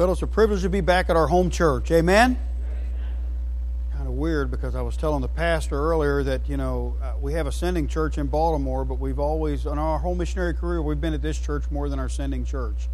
Well, 0.00 0.12
it's 0.12 0.22
a 0.22 0.26
privilege 0.26 0.62
to 0.62 0.70
be 0.70 0.80
back 0.80 1.10
at 1.10 1.16
our 1.16 1.26
home 1.26 1.50
church. 1.50 1.90
Amen? 1.90 2.38
Kind 3.92 4.08
of 4.08 4.14
weird 4.14 4.50
because 4.50 4.74
I 4.74 4.80
was 4.80 4.96
telling 4.96 5.20
the 5.20 5.28
pastor 5.28 5.78
earlier 5.78 6.22
that, 6.22 6.48
you 6.48 6.56
know, 6.56 6.96
uh, 7.02 7.12
we 7.20 7.34
have 7.34 7.46
a 7.46 7.52
sending 7.52 7.86
church 7.86 8.16
in 8.16 8.26
Baltimore, 8.26 8.86
but 8.86 8.94
we've 8.94 9.18
always, 9.18 9.66
in 9.66 9.78
our 9.78 9.98
whole 9.98 10.14
missionary 10.14 10.54
career, 10.54 10.80
we've 10.80 11.02
been 11.02 11.12
at 11.12 11.20
this 11.20 11.38
church 11.38 11.70
more 11.70 11.90
than 11.90 11.98
our 11.98 12.08
sending 12.08 12.46
church. 12.46 12.88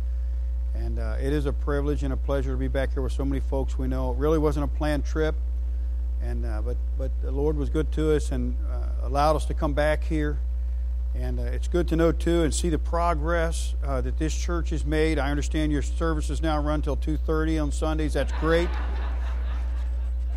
And 0.75 0.99
uh, 0.99 1.15
it 1.21 1.33
is 1.33 1.47
a 1.47 1.53
privilege 1.53 2.03
and 2.03 2.13
a 2.13 2.17
pleasure 2.17 2.51
to 2.51 2.57
be 2.57 2.67
back 2.67 2.93
here 2.93 3.03
with 3.03 3.13
so 3.13 3.25
many 3.25 3.39
folks 3.39 3.79
we 3.79 3.87
know. 3.87 4.11
It 4.11 4.19
really 4.19 4.39
wasn't 4.39 4.65
a 4.65 4.77
planned 4.77 5.05
trip, 5.05 5.37
and 6.21 6.45
uh, 6.45 6.61
but 6.61 6.77
but 6.99 7.13
the 7.23 7.31
Lord 7.31 7.57
was 7.57 7.71
good 7.71 7.93
to 7.93 8.17
us 8.17 8.33
and 8.33 8.57
uh, 8.69 9.07
allowed 9.07 9.37
us 9.37 9.45
to 9.45 9.55
come 9.55 9.75
back 9.75 10.03
here. 10.03 10.41
And 11.19 11.41
uh, 11.41 11.45
it's 11.45 11.67
good 11.67 11.89
to 11.89 11.97
know, 11.97 12.13
too, 12.13 12.43
and 12.43 12.55
see 12.55 12.69
the 12.69 12.79
progress 12.79 13.75
uh, 13.83 14.03
that 14.03 14.19
this 14.19 14.37
church 14.37 14.71
has 14.71 14.85
made. 14.85 15.19
I 15.19 15.31
understand 15.31 15.73
your 15.73 15.83
services 15.83 16.43
now 16.43 16.61
run 16.61 16.83
till 16.83 16.97
2.30 16.97 17.63
on 17.63 17.73
Sundays. 17.73 18.13
That's 18.13 18.33
great. 18.35 18.69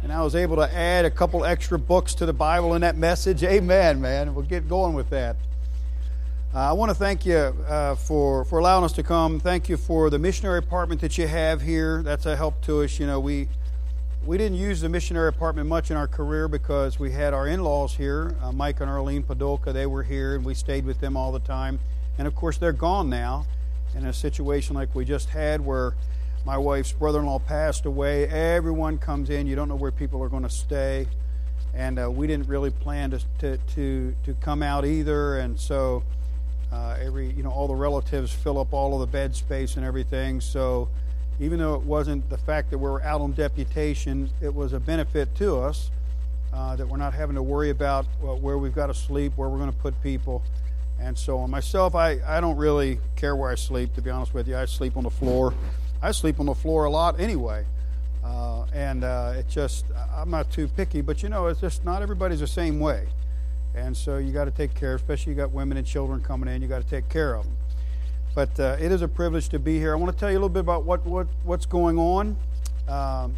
And 0.01 0.13
I 0.13 0.23
was 0.23 0.35
able 0.35 0.55
to 0.55 0.73
add 0.73 1.03
a 1.03 1.11
couple 1.11 1.43
extra 1.43 1.77
books 1.77 2.15
to 2.15 2.25
the 2.25 2.33
Bible 2.33 2.73
in 2.75 2.81
that 2.81 2.95
message. 2.95 3.43
Amen, 3.43 3.99
man. 3.99 4.33
We'll 4.33 4.45
get 4.45 4.69
going 4.69 4.93
with 4.93 5.09
that. 5.09 5.35
Uh, 6.55 6.69
I 6.69 6.71
want 6.71 6.89
to 6.89 6.95
thank 6.95 7.25
you 7.25 7.35
uh, 7.35 7.95
for, 7.95 8.45
for 8.45 8.59
allowing 8.59 8.85
us 8.85 8.93
to 8.93 9.03
come. 9.03 9.39
Thank 9.39 9.67
you 9.67 9.75
for 9.75 10.09
the 10.09 10.17
missionary 10.17 10.59
apartment 10.59 11.01
that 11.01 11.17
you 11.17 11.27
have 11.27 11.61
here. 11.61 12.01
That's 12.01 12.25
a 12.25 12.37
help 12.37 12.61
to 12.61 12.83
us. 12.83 12.97
You 12.97 13.05
know, 13.05 13.19
we 13.19 13.49
we 14.25 14.37
didn't 14.37 14.57
use 14.57 14.81
the 14.81 14.89
missionary 14.89 15.29
apartment 15.29 15.67
much 15.67 15.91
in 15.91 15.97
our 15.97 16.07
career 16.07 16.47
because 16.47 16.99
we 16.99 17.11
had 17.11 17.33
our 17.33 17.47
in-laws 17.47 17.95
here, 17.95 18.35
uh, 18.41 18.51
Mike 18.51 18.81
and 18.81 18.89
Arlene 18.89 19.23
Podolka. 19.23 19.73
They 19.73 19.85
were 19.85 20.03
here, 20.03 20.35
and 20.35 20.43
we 20.43 20.53
stayed 20.53 20.85
with 20.85 20.99
them 20.99 21.15
all 21.15 21.31
the 21.31 21.39
time. 21.39 21.79
And 22.17 22.27
of 22.27 22.35
course, 22.35 22.57
they're 22.57 22.73
gone 22.73 23.09
now. 23.09 23.45
In 23.95 24.05
a 24.05 24.13
situation 24.13 24.75
like 24.75 24.93
we 24.93 25.03
just 25.03 25.29
had, 25.29 25.65
where 25.65 25.95
my 26.45 26.57
wife's 26.57 26.91
brother-in-law 26.91 27.39
passed 27.39 27.85
away, 27.85 28.27
everyone 28.27 28.97
comes 28.97 29.29
in. 29.29 29.47
You 29.47 29.55
don't 29.55 29.67
know 29.67 29.75
where 29.75 29.91
people 29.91 30.21
are 30.21 30.29
going 30.29 30.43
to 30.43 30.49
stay, 30.49 31.07
and 31.73 31.97
uh, 31.97 32.11
we 32.11 32.27
didn't 32.27 32.47
really 32.47 32.69
plan 32.69 33.11
to, 33.11 33.19
to 33.39 33.57
to 33.57 34.15
to 34.25 34.33
come 34.35 34.61
out 34.61 34.85
either. 34.85 35.39
And 35.39 35.59
so, 35.59 36.03
uh, 36.71 36.97
every 37.01 37.31
you 37.31 37.41
know, 37.41 37.49
all 37.49 37.67
the 37.67 37.73
relatives 37.73 38.31
fill 38.31 38.59
up 38.59 38.73
all 38.73 38.93
of 38.93 38.99
the 38.99 39.11
bed 39.11 39.35
space 39.35 39.75
and 39.75 39.83
everything. 39.83 40.39
So 40.39 40.89
even 41.39 41.59
though 41.59 41.75
it 41.75 41.81
wasn't 41.81 42.29
the 42.29 42.37
fact 42.37 42.69
that 42.71 42.77
we 42.77 42.89
were 42.89 43.01
out 43.03 43.21
on 43.21 43.31
deputation, 43.31 44.29
it 44.41 44.53
was 44.53 44.73
a 44.73 44.79
benefit 44.79 45.33
to 45.35 45.57
us 45.57 45.91
uh, 46.53 46.75
that 46.75 46.87
we're 46.87 46.97
not 46.97 47.13
having 47.13 47.35
to 47.35 47.43
worry 47.43 47.69
about 47.69 48.05
well, 48.21 48.37
where 48.37 48.57
we've 48.57 48.75
got 48.75 48.87
to 48.87 48.93
sleep, 48.93 49.33
where 49.35 49.49
we're 49.49 49.57
going 49.57 49.71
to 49.71 49.77
put 49.77 50.01
people, 50.01 50.43
and 50.99 51.17
so 51.17 51.37
on. 51.37 51.49
Myself, 51.49 51.95
I, 51.95 52.19
I 52.27 52.41
don't 52.41 52.57
really 52.57 52.99
care 53.15 53.35
where 53.35 53.49
I 53.49 53.55
sleep, 53.55 53.93
to 53.95 54.01
be 54.01 54.09
honest 54.09 54.33
with 54.33 54.47
you. 54.47 54.57
I 54.57 54.65
sleep 54.65 54.97
on 54.97 55.03
the 55.03 55.09
floor. 55.09 55.53
I 56.01 56.11
sleep 56.11 56.39
on 56.39 56.45
the 56.45 56.55
floor 56.55 56.85
a 56.85 56.89
lot 56.89 57.19
anyway. 57.19 57.65
Uh, 58.23 58.65
and 58.73 59.03
uh, 59.03 59.41
just, 59.43 59.85
I'm 60.13 60.29
not 60.29 60.51
too 60.51 60.67
picky, 60.67 61.01
but 61.01 61.23
you 61.23 61.29
know, 61.29 61.47
it's 61.47 61.61
just 61.61 61.85
not 61.85 62.01
everybody's 62.01 62.41
the 62.41 62.47
same 62.47 62.79
way. 62.79 63.07
And 63.75 63.95
so 63.95 64.17
you 64.17 64.33
got 64.33 64.45
to 64.45 64.51
take 64.51 64.73
care, 64.75 64.95
especially 64.95 65.31
you 65.31 65.37
got 65.37 65.51
women 65.51 65.77
and 65.77 65.87
children 65.87 66.21
coming 66.21 66.53
in, 66.53 66.61
you 66.61 66.67
got 66.67 66.81
to 66.81 66.89
take 66.89 67.07
care 67.07 67.35
of 67.35 67.45
them. 67.45 67.55
But 68.35 68.59
uh, 68.59 68.77
it 68.79 68.91
is 68.91 69.01
a 69.01 69.07
privilege 69.07 69.49
to 69.49 69.59
be 69.59 69.77
here. 69.77 69.93
I 69.93 69.95
want 69.95 70.13
to 70.13 70.19
tell 70.19 70.29
you 70.29 70.35
a 70.35 70.39
little 70.39 70.49
bit 70.49 70.59
about 70.59 70.83
what, 70.83 71.05
what 71.05 71.27
what's 71.43 71.65
going 71.65 71.97
on. 71.97 72.37
Um, 72.87 73.35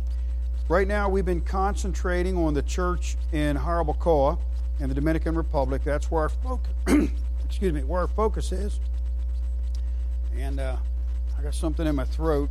right 0.67 0.87
now, 0.87 1.09
we've 1.09 1.25
been 1.25 1.41
concentrating 1.41 2.37
on 2.37 2.53
the 2.53 2.61
church 2.61 3.15
in 3.31 3.57
Jarabacoa 3.57 4.37
in 4.79 4.89
the 4.89 4.95
Dominican 4.95 5.35
Republic. 5.35 5.83
That's 5.83 6.11
where 6.11 6.23
our 6.23 6.29
focus, 6.29 6.71
excuse 7.45 7.73
me, 7.73 7.83
where 7.83 8.01
our 8.01 8.07
focus 8.07 8.51
is. 8.51 8.79
And 10.37 10.59
uh, 10.59 10.77
I 11.37 11.41
got 11.41 11.55
something 11.55 11.87
in 11.87 11.95
my 11.95 12.05
throat, 12.05 12.49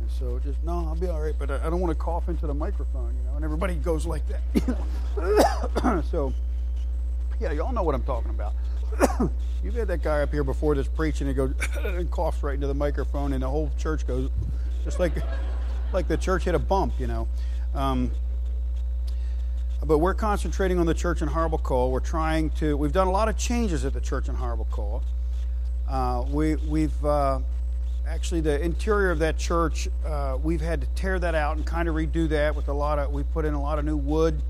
and 0.00 0.10
so 0.10 0.38
just 0.38 0.62
no, 0.62 0.86
I'll 0.88 0.96
be 0.96 1.08
all 1.08 1.20
right. 1.20 1.34
But 1.38 1.50
I, 1.50 1.66
I 1.66 1.70
don't 1.70 1.80
want 1.80 1.96
to 1.96 2.02
cough 2.02 2.28
into 2.28 2.46
the 2.46 2.54
microphone, 2.54 3.14
you 3.16 3.28
know. 3.28 3.36
And 3.36 3.44
everybody 3.44 3.74
goes 3.74 4.06
like 4.06 4.22
that, 4.28 6.04
so 6.10 6.32
yeah, 7.40 7.52
y'all 7.52 7.72
know 7.72 7.82
what 7.82 7.94
I'm 7.94 8.04
talking 8.04 8.30
about. 8.30 8.54
You've 9.64 9.74
had 9.74 9.88
that 9.88 10.02
guy 10.02 10.22
up 10.22 10.32
here 10.32 10.44
before 10.44 10.74
that's 10.74 10.88
preaching 10.88 11.26
and 11.28 11.36
goes 11.36 11.54
and 11.84 12.10
coughs 12.10 12.42
right 12.42 12.54
into 12.54 12.66
the 12.66 12.74
microphone, 12.74 13.32
and 13.32 13.42
the 13.42 13.48
whole 13.48 13.70
church 13.78 14.06
goes 14.06 14.30
just 14.84 14.98
like 14.98 15.12
like 15.92 16.08
the 16.08 16.16
church 16.16 16.44
hit 16.44 16.54
a 16.54 16.58
bump, 16.58 16.94
you 16.98 17.06
know. 17.06 17.28
Um, 17.74 18.10
but 19.84 19.98
we're 19.98 20.14
concentrating 20.14 20.78
on 20.78 20.86
the 20.86 20.94
church 20.94 21.22
in 21.22 21.28
Jarabacoa. 21.28 21.90
We're 21.90 22.00
trying 22.00 22.50
to. 22.50 22.76
We've 22.76 22.92
done 22.92 23.06
a 23.06 23.10
lot 23.10 23.28
of 23.28 23.36
changes 23.36 23.84
at 23.84 23.92
the 23.92 24.00
church 24.00 24.28
in 24.28 24.36
Jarabacoa. 24.36 25.02
Uh, 25.88 26.24
we 26.28 26.56
we've 26.56 27.04
uh, 27.04 27.40
actually 28.08 28.40
the 28.40 28.60
interior 28.60 29.10
of 29.10 29.18
that 29.20 29.36
church. 29.36 29.88
Uh, 30.04 30.38
we've 30.42 30.60
had 30.60 30.80
to 30.80 30.86
tear 30.94 31.18
that 31.18 31.34
out 31.34 31.56
and 31.56 31.66
kind 31.66 31.88
of 31.88 31.94
redo 31.94 32.28
that 32.28 32.54
with 32.54 32.68
a 32.68 32.72
lot 32.72 32.98
of. 32.98 33.12
We 33.12 33.22
put 33.22 33.44
in 33.44 33.54
a 33.54 33.60
lot 33.60 33.78
of 33.78 33.84
new 33.84 33.96
wood. 33.96 34.42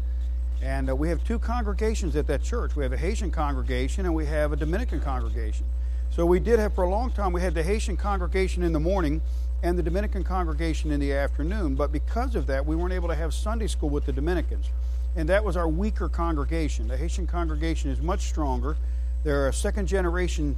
And 0.67 0.91
uh, 0.91 0.97
we 0.97 1.09
have 1.11 1.23
two 1.23 1.39
congregations 1.39 2.17
at 2.17 2.27
that 2.27 2.43
church. 2.43 2.75
We 2.75 2.83
have 2.83 2.93
a 2.93 2.97
Haitian 2.97 3.31
congregation 3.31 4.05
and 4.05 4.13
we 4.13 4.27
have 4.27 4.51
a 4.51 4.57
Dominican 4.57 5.01
congregation. 5.01 5.65
So 6.11 6.27
we 6.27 6.41
did 6.41 6.59
have 6.59 6.75
for 6.75 6.83
a 6.83 6.91
long 6.91 7.13
time, 7.13 7.33
we 7.33 7.41
had 7.41 7.55
the 7.55 7.63
Haitian 7.63 7.97
congregation 7.97 8.65
in 8.65 8.73
the 8.73 8.81
morning 8.81 9.23
and 9.63 9.79
the 9.79 9.83
Dominican 9.85 10.25
congregation 10.25 10.91
in 10.91 10.99
the 10.99 11.13
afternoon. 11.13 11.77
But 11.77 11.93
because 11.93 12.35
of 12.35 12.49
that, 12.49 12.67
we 12.67 12.75
weren't 12.75 12.95
able 12.95 13.07
to 13.07 13.15
have 13.15 13.33
Sunday 13.33 13.69
school 13.69 13.91
with 13.91 14.07
the 14.07 14.13
Dominicans. 14.13 14.69
And 15.15 15.29
that 15.29 15.45
was 15.45 15.57
our 15.57 15.69
weaker 15.69 16.09
congregation. 16.09 16.89
The 16.89 16.97
Haitian 16.97 17.29
congregation 17.29 17.93
is 17.93 18.03
much 18.03 18.23
stronger. 18.23 18.77
They're 19.23 19.47
a 19.47 19.53
second 19.53 19.87
generation 19.87 20.57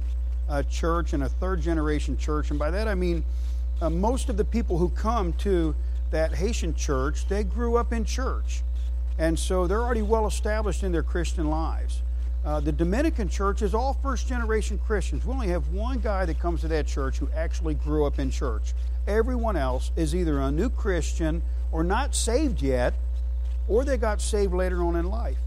uh, 0.49 0.63
church 0.63 1.13
and 1.13 1.21
a 1.21 1.29
third 1.29 1.61
generation 1.61 2.17
church. 2.17 2.49
And 2.49 2.57
by 2.57 2.71
that 2.71 2.87
I 2.87 2.95
mean 2.95 3.23
uh, 3.79 3.91
most 3.91 4.29
of 4.29 4.37
the 4.37 4.45
people 4.45 4.79
who 4.79 4.89
come 4.89 5.33
to 5.33 5.75
that 6.09 6.33
Haitian 6.33 6.73
church, 6.73 7.27
they 7.27 7.43
grew 7.43 7.77
up 7.77 7.93
in 7.93 8.05
church. 8.05 8.63
And 9.19 9.37
so 9.37 9.67
they're 9.67 9.83
already 9.83 10.01
well 10.01 10.25
established 10.25 10.81
in 10.81 10.93
their 10.93 11.03
Christian 11.03 11.49
lives. 11.49 12.01
Uh, 12.45 12.61
the 12.61 12.71
Dominican 12.71 13.27
church 13.27 13.61
is 13.61 13.73
all 13.73 13.99
first 14.01 14.29
generation 14.29 14.79
Christians. 14.87 15.25
We 15.25 15.33
only 15.33 15.49
have 15.49 15.67
one 15.67 15.99
guy 15.99 16.25
that 16.25 16.39
comes 16.39 16.61
to 16.61 16.69
that 16.69 16.87
church 16.87 17.17
who 17.17 17.27
actually 17.35 17.73
grew 17.73 18.05
up 18.05 18.17
in 18.17 18.31
church. 18.31 18.73
Everyone 19.07 19.57
else 19.57 19.91
is 19.97 20.15
either 20.15 20.39
a 20.39 20.49
new 20.49 20.69
Christian 20.69 21.41
or 21.73 21.83
not 21.83 22.15
saved 22.15 22.61
yet, 22.61 22.93
or 23.67 23.83
they 23.83 23.97
got 23.97 24.21
saved 24.21 24.53
later 24.53 24.81
on 24.83 24.95
in 24.95 25.05
life. 25.05 25.37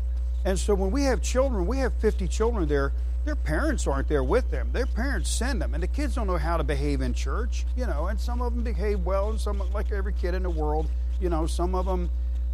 And 0.44 0.58
so 0.58 0.74
when 0.74 0.90
we 0.90 1.04
have 1.04 1.22
children, 1.22 1.66
we 1.66 1.78
have 1.78 1.94
50 1.94 2.28
children 2.28 2.68
there, 2.68 2.92
their 3.24 3.36
parents 3.36 3.86
aren't 3.86 4.08
there 4.08 4.24
with 4.24 4.50
them. 4.50 4.70
Their 4.72 4.86
parents 4.86 5.30
send 5.30 5.62
them, 5.62 5.72
and 5.72 5.82
the 5.82 5.86
kids 5.86 6.16
don't 6.16 6.26
know 6.26 6.36
how 6.36 6.58
to 6.58 6.64
behave 6.64 7.00
in 7.00 7.14
church, 7.14 7.64
you 7.76 7.86
know, 7.86 8.08
and 8.08 8.20
some 8.20 8.42
of 8.42 8.54
them 8.54 8.64
behave 8.64 9.00
well, 9.00 9.30
and 9.30 9.40
some, 9.40 9.62
like 9.72 9.92
every 9.92 10.12
kid 10.12 10.34
in 10.34 10.42
the 10.42 10.50
world, 10.50 10.90
you 11.20 11.30
know, 11.30 11.46
some 11.46 11.74
of 11.74 11.86
them 11.86 12.10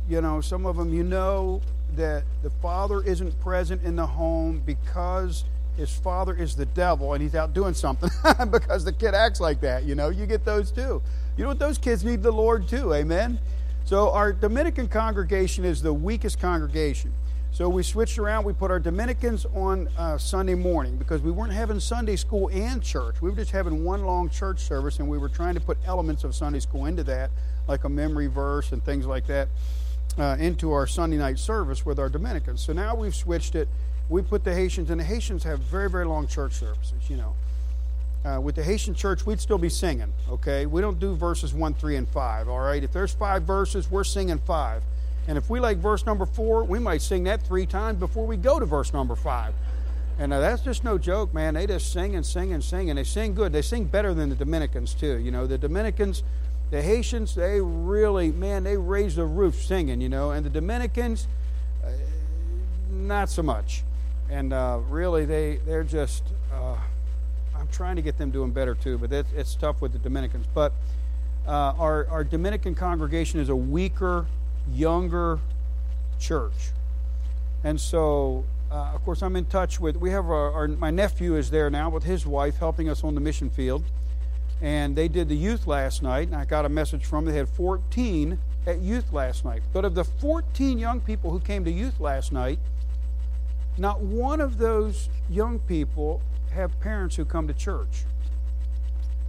you 0.08 0.20
know, 0.20 0.40
some 0.40 0.66
of 0.66 0.76
them, 0.76 0.92
you 0.92 1.04
know 1.04 1.60
that 1.96 2.24
the 2.42 2.50
father 2.62 3.02
isn't 3.02 3.38
present 3.40 3.82
in 3.82 3.96
the 3.96 4.06
home 4.06 4.62
because 4.64 5.44
his 5.76 5.94
father 5.94 6.34
is 6.34 6.56
the 6.56 6.66
devil 6.66 7.12
and 7.12 7.22
he's 7.22 7.34
out 7.34 7.52
doing 7.52 7.74
something 7.74 8.10
because 8.50 8.84
the 8.84 8.92
kid 8.92 9.14
acts 9.14 9.40
like 9.40 9.60
that. 9.60 9.84
You 9.84 9.94
know, 9.94 10.08
you 10.08 10.26
get 10.26 10.44
those 10.44 10.70
too. 10.70 11.02
You 11.36 11.44
know 11.44 11.48
what? 11.48 11.58
Those 11.58 11.78
kids 11.78 12.04
need 12.04 12.22
the 12.22 12.32
Lord 12.32 12.68
too. 12.68 12.94
Amen. 12.94 13.38
So 13.84 14.10
our 14.10 14.32
Dominican 14.32 14.88
congregation 14.88 15.64
is 15.64 15.82
the 15.82 15.92
weakest 15.92 16.40
congregation. 16.40 17.12
So 17.50 17.68
we 17.68 17.82
switched 17.82 18.18
around. 18.18 18.44
We 18.44 18.52
put 18.52 18.70
our 18.70 18.78
Dominicans 18.78 19.46
on 19.54 19.88
uh, 19.96 20.18
Sunday 20.18 20.54
morning 20.54 20.96
because 20.96 21.22
we 21.22 21.30
weren't 21.30 21.52
having 21.52 21.80
Sunday 21.80 22.16
school 22.16 22.48
and 22.52 22.82
church. 22.82 23.22
We 23.22 23.30
were 23.30 23.36
just 23.36 23.50
having 23.50 23.84
one 23.84 24.04
long 24.04 24.28
church 24.28 24.60
service, 24.60 24.98
and 24.98 25.08
we 25.08 25.16
were 25.16 25.30
trying 25.30 25.54
to 25.54 25.60
put 25.60 25.78
elements 25.86 26.24
of 26.24 26.34
Sunday 26.34 26.60
school 26.60 26.84
into 26.84 27.02
that, 27.04 27.30
like 27.66 27.84
a 27.84 27.88
memory 27.88 28.26
verse 28.26 28.72
and 28.72 28.84
things 28.84 29.06
like 29.06 29.26
that 29.28 29.48
uh, 30.16 30.36
into 30.38 30.72
our 30.72 30.86
Sunday 30.86 31.16
night 31.16 31.38
service 31.38 31.84
with 31.84 31.98
our 31.98 32.08
Dominicans. 32.08 32.60
So 32.60 32.72
now 32.72 32.94
we've 32.94 33.14
switched 33.14 33.54
it. 33.54 33.68
We 34.08 34.22
put 34.22 34.44
the 34.44 34.54
Haitians, 34.54 34.90
and 34.90 35.00
the 35.00 35.04
Haitians 35.04 35.44
have 35.44 35.60
very, 35.60 35.90
very 35.90 36.06
long 36.06 36.26
church 36.26 36.54
services, 36.54 37.10
you 37.10 37.16
know. 37.16 37.34
Uh, 38.24 38.40
with 38.40 38.56
the 38.56 38.62
Haitian 38.62 38.94
church, 38.94 39.24
we'd 39.26 39.40
still 39.40 39.58
be 39.58 39.68
singing, 39.68 40.12
okay? 40.28 40.66
We 40.66 40.80
don't 40.80 40.98
do 40.98 41.14
verses 41.14 41.54
1, 41.54 41.74
3, 41.74 41.96
and 41.96 42.08
5, 42.08 42.48
all 42.48 42.60
right? 42.60 42.82
If 42.82 42.92
there's 42.92 43.12
five 43.12 43.44
verses, 43.44 43.90
we're 43.90 44.04
singing 44.04 44.38
five. 44.38 44.82
And 45.28 45.38
if 45.38 45.48
we 45.50 45.60
like 45.60 45.76
verse 45.76 46.04
number 46.04 46.26
4, 46.26 46.64
we 46.64 46.78
might 46.78 47.02
sing 47.02 47.24
that 47.24 47.42
three 47.42 47.66
times 47.66 47.98
before 47.98 48.26
we 48.26 48.36
go 48.36 48.58
to 48.58 48.66
verse 48.66 48.92
number 48.92 49.14
5. 49.14 49.54
And 50.18 50.32
uh, 50.32 50.40
that's 50.40 50.62
just 50.62 50.82
no 50.82 50.98
joke, 50.98 51.32
man. 51.32 51.54
They 51.54 51.66
just 51.66 51.92
sing 51.92 52.16
and 52.16 52.26
sing 52.26 52.52
and 52.52 52.64
sing, 52.64 52.90
and 52.90 52.98
they 52.98 53.04
sing 53.04 53.34
good. 53.34 53.52
They 53.52 53.62
sing 53.62 53.84
better 53.84 54.14
than 54.14 54.30
the 54.30 54.34
Dominicans, 54.34 54.94
too. 54.94 55.18
You 55.18 55.30
know, 55.30 55.46
the 55.46 55.58
Dominicans, 55.58 56.24
the 56.70 56.82
Haitians, 56.82 57.34
they 57.34 57.60
really, 57.60 58.30
man, 58.30 58.64
they 58.64 58.76
raise 58.76 59.16
the 59.16 59.24
roof 59.24 59.54
singing, 59.54 60.00
you 60.00 60.08
know, 60.08 60.30
and 60.32 60.44
the 60.44 60.50
Dominicans, 60.50 61.26
uh, 61.84 61.88
not 62.90 63.30
so 63.30 63.42
much. 63.42 63.82
And 64.28 64.52
uh, 64.52 64.80
really, 64.88 65.24
they, 65.24 65.60
they're 65.64 65.84
just, 65.84 66.24
uh, 66.52 66.76
I'm 67.56 67.68
trying 67.68 67.96
to 67.96 68.02
get 68.02 68.18
them 68.18 68.30
doing 68.30 68.50
better 68.50 68.74
too, 68.74 68.98
but 68.98 69.12
it's, 69.12 69.32
it's 69.34 69.54
tough 69.54 69.80
with 69.80 69.92
the 69.92 69.98
Dominicans. 69.98 70.46
But 70.52 70.74
uh, 71.46 71.72
our, 71.78 72.06
our 72.08 72.24
Dominican 72.24 72.74
congregation 72.74 73.40
is 73.40 73.48
a 73.48 73.56
weaker, 73.56 74.26
younger 74.70 75.38
church. 76.20 76.72
And 77.64 77.80
so, 77.80 78.44
uh, 78.70 78.92
of 78.94 79.02
course, 79.04 79.22
I'm 79.22 79.36
in 79.36 79.46
touch 79.46 79.80
with, 79.80 79.96
we 79.96 80.10
have 80.10 80.26
our, 80.26 80.52
our, 80.52 80.68
my 80.68 80.90
nephew 80.90 81.34
is 81.36 81.50
there 81.50 81.70
now 81.70 81.88
with 81.88 82.04
his 82.04 82.26
wife 82.26 82.58
helping 82.58 82.90
us 82.90 83.02
on 83.02 83.14
the 83.14 83.20
mission 83.20 83.48
field 83.48 83.84
and 84.60 84.96
they 84.96 85.08
did 85.08 85.28
the 85.28 85.36
youth 85.36 85.66
last 85.66 86.02
night, 86.02 86.28
and 86.28 86.36
I 86.36 86.44
got 86.44 86.64
a 86.64 86.68
message 86.68 87.04
from 87.04 87.24
them. 87.24 87.32
They 87.32 87.38
had 87.38 87.48
14 87.48 88.38
at 88.66 88.80
youth 88.80 89.12
last 89.12 89.44
night. 89.44 89.62
But 89.72 89.84
of 89.84 89.94
the 89.94 90.04
14 90.04 90.78
young 90.78 91.00
people 91.00 91.30
who 91.30 91.40
came 91.40 91.64
to 91.64 91.70
youth 91.70 92.00
last 92.00 92.32
night, 92.32 92.58
not 93.76 94.00
one 94.00 94.40
of 94.40 94.58
those 94.58 95.08
young 95.30 95.58
people 95.60 96.20
have 96.50 96.78
parents 96.80 97.16
who 97.16 97.24
come 97.24 97.46
to 97.46 97.54
church. 97.54 98.04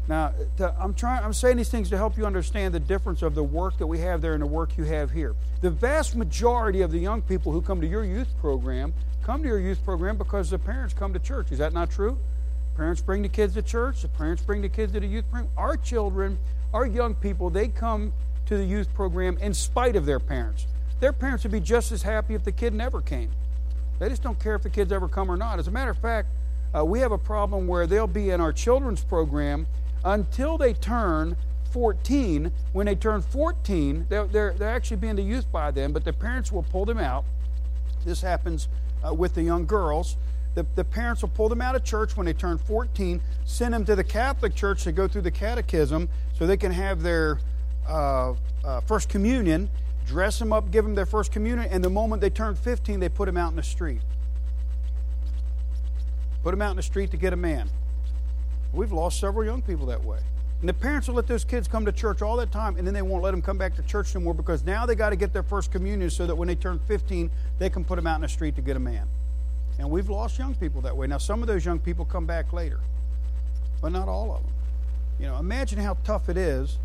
Now, 0.08 0.34
to, 0.58 0.74
I'm 0.80 0.96
trying. 0.96 1.24
I'm 1.24 1.34
saying 1.34 1.58
these 1.58 1.70
things 1.70 1.88
to 1.92 1.98
help 1.98 2.18
you 2.18 2.26
understand 2.26 2.74
the 2.74 2.80
difference 2.80 3.22
of 3.22 3.36
the 3.36 3.44
work 3.44 3.78
that 3.78 3.86
we 3.86 4.00
have 4.00 4.22
there 4.22 4.34
and 4.34 4.42
the 4.42 4.48
work 4.48 4.76
you 4.76 4.84
have 4.86 5.12
here. 5.12 5.36
The 5.62 5.70
vast 5.70 6.16
majority 6.16 6.82
of 6.82 6.92
the 6.92 6.98
young 6.98 7.22
people 7.22 7.52
who 7.52 7.62
come 7.62 7.80
to 7.80 7.88
your 7.88 8.04
youth 8.04 8.30
program 8.40 8.92
come 9.22 9.44
to 9.44 9.48
your 9.48 9.60
youth 9.60 9.84
program 9.84 10.18
because 10.18 10.50
the 10.50 10.58
parents 10.58 10.96
come 10.96 11.14
to 11.14 11.20
church. 11.20 11.52
Is 11.52 11.60
that 11.60 11.74
not 11.74 11.92
true? 11.92 12.18
Parents 12.80 13.02
bring 13.02 13.24
the 13.24 13.28
kids 13.28 13.56
to 13.56 13.62
church. 13.62 14.04
The 14.04 14.08
parents 14.08 14.42
bring 14.42 14.62
the 14.62 14.70
kids 14.70 14.94
to 14.94 15.02
the 15.02 15.06
youth 15.06 15.30
program. 15.30 15.52
Our 15.58 15.76
children, 15.76 16.40
our 16.74 16.86
young 16.86 17.14
people, 17.14 17.50
they 17.50 17.68
come 17.68 18.14
to 18.46 18.56
the 18.56 18.64
youth 18.64 18.94
program 18.94 19.38
in 19.40 19.54
spite 19.54 19.98
of 19.98 20.06
their 20.06 20.22
parents. 20.22 20.66
Their 21.02 21.12
parents 21.12 21.44
would 21.44 21.52
be 21.52 21.60
just 21.60 21.92
as 21.92 22.04
happy 22.04 22.36
if 22.36 22.46
the 22.46 22.54
kid 22.54 22.74
never 22.74 23.02
came. 23.02 23.32
They 24.00 24.08
just 24.08 24.24
don't 24.24 24.40
care 24.40 24.56
if 24.56 24.64
the 24.64 24.70
kids 24.70 24.94
ever 24.94 25.10
come 25.10 25.30
or 25.30 25.36
not. 25.36 25.60
As 25.60 25.68
a 25.68 25.72
matter 25.72 25.92
of 25.92 25.98
fact, 25.98 26.30
uh, 26.74 26.86
we 26.86 27.02
have 27.02 27.12
a 27.12 27.18
problem 27.18 27.68
where 27.68 27.86
they'll 27.86 28.08
be 28.08 28.30
in 28.30 28.40
our 28.40 28.54
children's 28.54 29.04
program 29.04 29.68
until 30.06 30.58
they 30.58 30.72
turn 30.72 31.36
14. 31.74 32.50
When 32.72 32.86
they 32.86 32.96
turn 32.96 33.22
14, 33.22 34.06
they're, 34.08 34.26
they're, 34.28 34.54
they're 34.54 34.70
actually 34.70 34.98
being 34.98 35.18
the 35.18 35.22
youth 35.22 35.52
by 35.52 35.72
then, 35.72 35.92
but 35.92 36.06
the 36.06 36.14
parents 36.14 36.50
will 36.50 36.64
pull 36.64 36.86
them 36.86 36.98
out. 36.98 37.26
This 38.06 38.22
happens 38.22 38.70
uh, 39.06 39.14
with 39.14 39.34
the 39.34 39.44
young 39.44 39.66
girls 39.66 40.16
the, 40.56 40.66
the 40.76 40.84
parents 40.84 41.22
will 41.22 41.30
pull 41.30 41.50
them 41.50 41.62
out 41.62 41.76
of 41.76 41.84
church 41.84 42.18
when 42.18 42.26
they 42.26 42.34
turn 42.34 42.58
14, 42.58 43.22
send 43.46 43.74
them 43.74 43.86
to 43.86 43.96
the 43.96 44.04
Catholic 44.04 44.56
Church 44.56 44.84
to 44.84 44.92
go 44.92 45.08
through 45.08 45.22
the 45.22 45.32
catechism 45.32 46.10
so 46.34 46.48
they 46.48 46.58
can 46.58 46.72
have 46.72 47.02
their 47.02 47.40
uh, 47.88 48.34
uh, 48.64 48.82
first 48.82 49.10
communion, 49.10 49.70
dress 50.06 50.40
them 50.40 50.52
up, 50.52 50.72
give 50.72 50.84
them 50.84 50.96
their 50.96 51.06
first 51.06 51.32
communion, 51.32 51.68
and 51.72 51.84
the 51.84 51.90
moment 51.90 52.22
they 52.22 52.30
turn 52.30 52.56
15, 52.56 53.00
they 53.00 53.10
put 53.10 53.26
them 53.26 53.38
out 53.38 53.52
in 53.52 53.56
the 53.56 53.64
street. 53.64 54.02
Put 56.44 56.52
them 56.52 56.62
out 56.62 56.72
in 56.72 56.78
the 56.78 56.84
street 56.84 57.12
to 57.12 57.18
get 57.18 57.34
a 57.34 57.38
man. 57.38 57.70
We've 58.74 58.92
lost 58.92 59.20
several 59.20 59.46
young 59.46 59.62
people 59.62 59.86
that 59.88 60.04
way. 60.04 60.20
And 60.62 60.68
the 60.68 60.74
parents 60.74 61.08
will 61.08 61.16
let 61.16 61.28
those 61.28 61.46
kids 61.46 61.68
come 61.68 61.86
to 61.86 61.92
church 61.92 62.22
all 62.22 62.36
that 62.38 62.52
time, 62.52 62.76
and 62.76 62.86
then 62.86 62.94
they 62.94 63.02
won't 63.02 63.24
let 63.24 63.32
them 63.32 63.42
come 63.42 63.58
back 63.58 63.76
to 63.76 63.82
church 63.84 64.16
anymore 64.16 64.34
because 64.34 64.64
now 64.66 64.86
they 64.86 64.96
got 64.96 65.12
to 65.12 65.16
get 65.16 65.32
their 65.32 65.44
first 65.44 65.72
communion 65.72 66.10
so 66.10 66.28
that 66.28 66.36
when 66.36 66.48
they 66.48 66.56
turn 66.56 66.80
15, 66.80 67.32
they 67.60 67.70
can 67.70 67.86
put 67.86 67.96
them 67.96 68.08
out 68.08 68.16
in 68.16 68.22
the 68.22 68.28
street 68.28 68.56
to 68.56 68.62
get 68.62 68.76
a 68.76 68.80
man. 68.80 69.08
And 69.80 69.90
we've 69.90 70.10
lost 70.10 70.38
young 70.38 70.56
people 70.56 70.82
that 70.82 70.96
way. 70.96 71.08
Now, 71.08 71.18
some 71.18 71.42
of 71.42 71.48
those 71.48 71.66
young 71.66 71.80
people 71.80 72.06
come 72.06 72.26
back 72.26 72.52
later, 72.54 72.80
but 73.82 73.92
not 73.92 74.08
all 74.08 74.36
of 74.36 74.44
them. 74.44 74.52
You 75.20 75.28
know, 75.28 75.38
imagine 75.38 75.80
how 75.80 75.98
tough 76.04 76.30
it 76.30 76.38
is. 76.38 76.78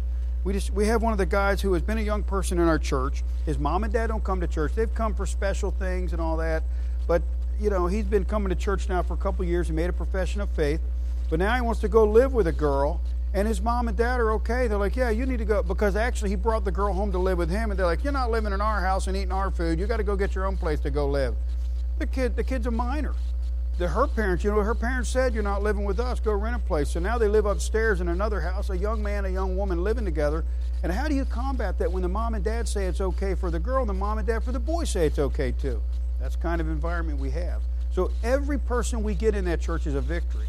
We 0.44 0.52
just 0.52 0.70
we 0.70 0.86
have 0.86 1.02
one 1.02 1.12
of 1.12 1.18
the 1.18 1.26
guys 1.26 1.60
who 1.60 1.72
has 1.72 1.82
been 1.82 1.98
a 1.98 2.02
young 2.02 2.22
person 2.22 2.58
in 2.58 2.68
our 2.68 2.78
church. 2.78 3.22
His 3.46 3.58
mom 3.58 3.84
and 3.84 3.92
dad 3.92 4.08
don't 4.08 4.22
come 4.22 4.40
to 4.40 4.46
church. 4.46 4.74
They've 4.74 4.94
come 4.94 5.14
for 5.14 5.26
special 5.26 5.70
things 5.70 6.12
and 6.12 6.20
all 6.20 6.36
that, 6.36 6.62
but 7.06 7.22
you 7.60 7.70
know, 7.70 7.86
he's 7.86 8.04
been 8.04 8.24
coming 8.24 8.50
to 8.50 8.54
church 8.54 8.88
now 8.88 9.02
for 9.02 9.14
a 9.14 9.16
couple 9.16 9.44
years. 9.44 9.68
He 9.68 9.72
made 9.72 9.88
a 9.88 9.92
profession 9.92 10.40
of 10.40 10.50
faith, 10.50 10.80
but 11.30 11.38
now 11.38 11.54
he 11.54 11.62
wants 11.62 11.80
to 11.80 11.88
go 11.88 12.04
live 12.04 12.34
with 12.34 12.46
a 12.46 12.52
girl 12.52 13.00
and 13.34 13.48
his 13.48 13.60
mom 13.60 13.88
and 13.88 13.96
dad 13.96 14.20
are 14.20 14.30
okay. 14.34 14.68
They're 14.68 14.78
like, 14.78 14.94
yeah, 14.94 15.10
you 15.10 15.26
need 15.26 15.38
to 15.38 15.44
go. 15.44 15.60
Because 15.60 15.96
actually, 15.96 16.30
he 16.30 16.36
brought 16.36 16.64
the 16.64 16.70
girl 16.70 16.92
home 16.92 17.10
to 17.10 17.18
live 17.18 17.36
with 17.36 17.50
him. 17.50 17.72
And 17.72 17.78
they're 17.78 17.84
like, 17.84 18.04
you're 18.04 18.12
not 18.12 18.30
living 18.30 18.52
in 18.52 18.60
our 18.60 18.80
house 18.80 19.08
and 19.08 19.16
eating 19.16 19.32
our 19.32 19.50
food. 19.50 19.80
You 19.80 19.88
got 19.88 19.96
to 19.96 20.04
go 20.04 20.14
get 20.14 20.36
your 20.36 20.46
own 20.46 20.56
place 20.56 20.78
to 20.80 20.90
go 20.90 21.08
live. 21.08 21.34
The 21.98 22.06
kid, 22.06 22.36
the 22.36 22.44
kid's 22.44 22.66
a 22.66 22.70
minor. 22.70 23.14
The, 23.78 23.88
her 23.88 24.06
parents, 24.06 24.44
you 24.44 24.52
know, 24.52 24.60
her 24.60 24.74
parents 24.74 25.10
said, 25.10 25.34
you're 25.34 25.42
not 25.42 25.62
living 25.62 25.84
with 25.84 25.98
us. 25.98 26.20
Go 26.20 26.32
rent 26.32 26.54
a 26.54 26.58
place. 26.60 26.90
So 26.90 27.00
now 27.00 27.18
they 27.18 27.26
live 27.26 27.44
upstairs 27.44 28.00
in 28.00 28.08
another 28.08 28.40
house, 28.40 28.70
a 28.70 28.76
young 28.76 29.02
man, 29.02 29.24
a 29.24 29.28
young 29.28 29.56
woman 29.56 29.82
living 29.82 30.04
together. 30.04 30.44
And 30.84 30.92
how 30.92 31.08
do 31.08 31.14
you 31.14 31.24
combat 31.24 31.78
that 31.78 31.90
when 31.90 32.02
the 32.02 32.08
mom 32.08 32.34
and 32.34 32.44
dad 32.44 32.68
say 32.68 32.86
it's 32.86 33.00
okay 33.00 33.34
for 33.34 33.50
the 33.50 33.58
girl 33.58 33.80
and 33.80 33.88
the 33.88 33.94
mom 33.94 34.18
and 34.18 34.26
dad 34.26 34.44
for 34.44 34.52
the 34.52 34.60
boy 34.60 34.84
say 34.84 35.06
it's 35.06 35.18
okay 35.18 35.50
too? 35.50 35.80
That's 36.20 36.36
kind 36.36 36.60
of 36.60 36.68
environment 36.68 37.18
we 37.18 37.30
have. 37.30 37.62
So 37.90 38.10
every 38.22 38.58
person 38.58 39.02
we 39.02 39.14
get 39.14 39.34
in 39.34 39.44
that 39.46 39.60
church 39.60 39.86
is 39.86 39.94
a 39.94 40.00
victory. 40.00 40.46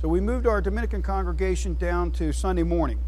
So 0.00 0.08
we 0.08 0.20
moved 0.20 0.46
our 0.46 0.60
Dominican 0.60 1.02
congregation 1.02 1.74
down 1.74 2.12
to 2.12 2.32
Sunday 2.32 2.62
morning. 2.62 2.98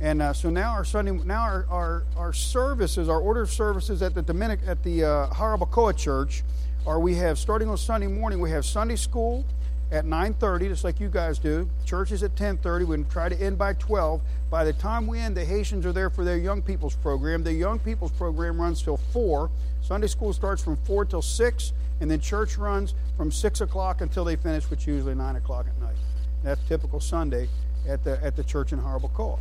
And 0.00 0.22
uh, 0.22 0.32
so 0.32 0.50
now 0.50 0.72
our 0.72 0.84
Sunday, 0.84 1.12
now 1.12 1.40
our, 1.40 1.66
our, 1.70 2.04
our, 2.16 2.32
services, 2.32 3.08
our 3.08 3.20
order 3.20 3.42
of 3.42 3.50
services 3.50 4.00
at 4.02 4.14
the 4.14 4.22
Dominic 4.22 4.60
at 4.66 4.82
the 4.82 5.04
uh, 5.04 5.28
Jarabacoa 5.28 5.96
Church, 5.96 6.44
are 6.86 7.00
we 7.00 7.14
have 7.14 7.38
starting 7.38 7.68
on 7.68 7.76
Sunday 7.76 8.06
morning 8.06 8.40
we 8.40 8.50
have 8.50 8.64
Sunday 8.64 8.96
school 8.96 9.44
at 9.90 10.04
9:30, 10.04 10.68
just 10.68 10.84
like 10.84 11.00
you 11.00 11.08
guys 11.08 11.38
do. 11.38 11.68
Church 11.84 12.12
is 12.12 12.22
at 12.22 12.36
10:30. 12.36 12.84
We 12.84 13.02
try 13.04 13.28
to 13.28 13.40
end 13.40 13.58
by 13.58 13.72
12. 13.74 14.20
By 14.50 14.64
the 14.64 14.72
time 14.72 15.06
we 15.06 15.18
end, 15.18 15.36
the 15.36 15.44
Haitians 15.44 15.86
are 15.86 15.92
there 15.92 16.10
for 16.10 16.24
their 16.24 16.36
young 16.36 16.62
people's 16.62 16.94
program. 16.96 17.42
The 17.42 17.52
young 17.52 17.78
people's 17.78 18.12
program 18.12 18.60
runs 18.60 18.82
till 18.82 18.96
four. 18.96 19.50
Sunday 19.80 20.06
school 20.06 20.32
starts 20.32 20.62
from 20.62 20.76
four 20.76 21.04
till 21.04 21.22
six, 21.22 21.72
and 22.00 22.10
then 22.10 22.20
church 22.20 22.58
runs 22.58 22.94
from 23.16 23.32
six 23.32 23.60
o'clock 23.60 24.00
until 24.00 24.24
they 24.24 24.36
finish, 24.36 24.68
which 24.70 24.82
is 24.82 24.88
usually 24.88 25.14
nine 25.14 25.36
o'clock 25.36 25.66
at 25.66 25.80
night. 25.80 25.96
That's 26.42 26.60
typical 26.68 27.00
Sunday 27.00 27.48
at 27.86 28.04
the 28.04 28.22
at 28.22 28.36
the 28.36 28.44
church 28.44 28.72
in 28.72 28.80
Jarabacoa. 28.80 29.38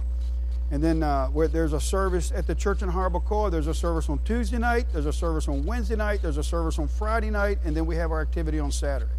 And 0.70 0.84
then 0.84 1.02
uh, 1.02 1.28
where 1.28 1.48
there's 1.48 1.74
a 1.74 1.80
service 1.80 2.32
at 2.36 2.46
the 2.46 2.56
church 2.56 2.82
in 2.82 2.90
Jarabacoa, 2.90 3.50
there's 3.50 3.68
a 3.68 3.74
service 3.74 4.10
on 4.10 4.20
Tuesday 4.26 4.58
night, 4.58 4.86
there's 4.92 5.06
a 5.06 5.14
service 5.14 5.48
on 5.48 5.66
Wednesday 5.66 5.96
night, 5.96 6.22
there's 6.22 6.38
a 6.38 6.44
service 6.44 6.78
on 6.78 6.90
Friday 6.90 7.30
night, 7.30 7.60
and 7.64 7.76
then 7.76 7.86
we 7.86 7.96
have 7.96 8.12
our 8.12 8.22
activity 8.22 8.60
on 8.60 8.72
Saturday. 8.72 9.12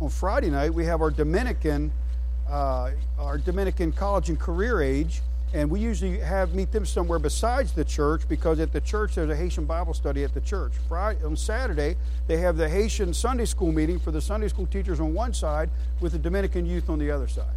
On 0.00 0.08
Friday 0.08 0.48
night, 0.48 0.72
we 0.72 0.86
have 0.86 1.02
our 1.02 1.10
Dominican, 1.10 1.92
uh, 2.48 2.92
our 3.18 3.36
Dominican 3.36 3.92
college 3.92 4.30
and 4.30 4.40
career 4.40 4.80
age, 4.80 5.20
and 5.52 5.70
we 5.70 5.80
usually 5.80 6.18
have 6.18 6.54
meet 6.54 6.72
them 6.72 6.84
somewhere 6.84 7.18
besides 7.18 7.72
the 7.72 7.84
church 7.84 8.28
because 8.28 8.60
at 8.60 8.72
the 8.72 8.80
church 8.80 9.14
there's 9.14 9.30
a 9.30 9.36
Haitian 9.36 9.64
Bible 9.64 9.94
study 9.94 10.24
at 10.24 10.34
the 10.34 10.40
church. 10.40 10.72
Friday 10.88 11.24
on 11.24 11.36
Saturday 11.36 11.96
they 12.26 12.36
have 12.36 12.56
the 12.56 12.68
Haitian 12.68 13.14
Sunday 13.14 13.46
school 13.46 13.72
meeting 13.72 13.98
for 13.98 14.10
the 14.10 14.20
Sunday 14.20 14.48
school 14.48 14.66
teachers 14.66 15.00
on 15.00 15.14
one 15.14 15.32
side 15.32 15.70
with 16.00 16.12
the 16.12 16.18
Dominican 16.18 16.66
youth 16.66 16.90
on 16.90 16.98
the 16.98 17.10
other 17.10 17.28
side. 17.28 17.56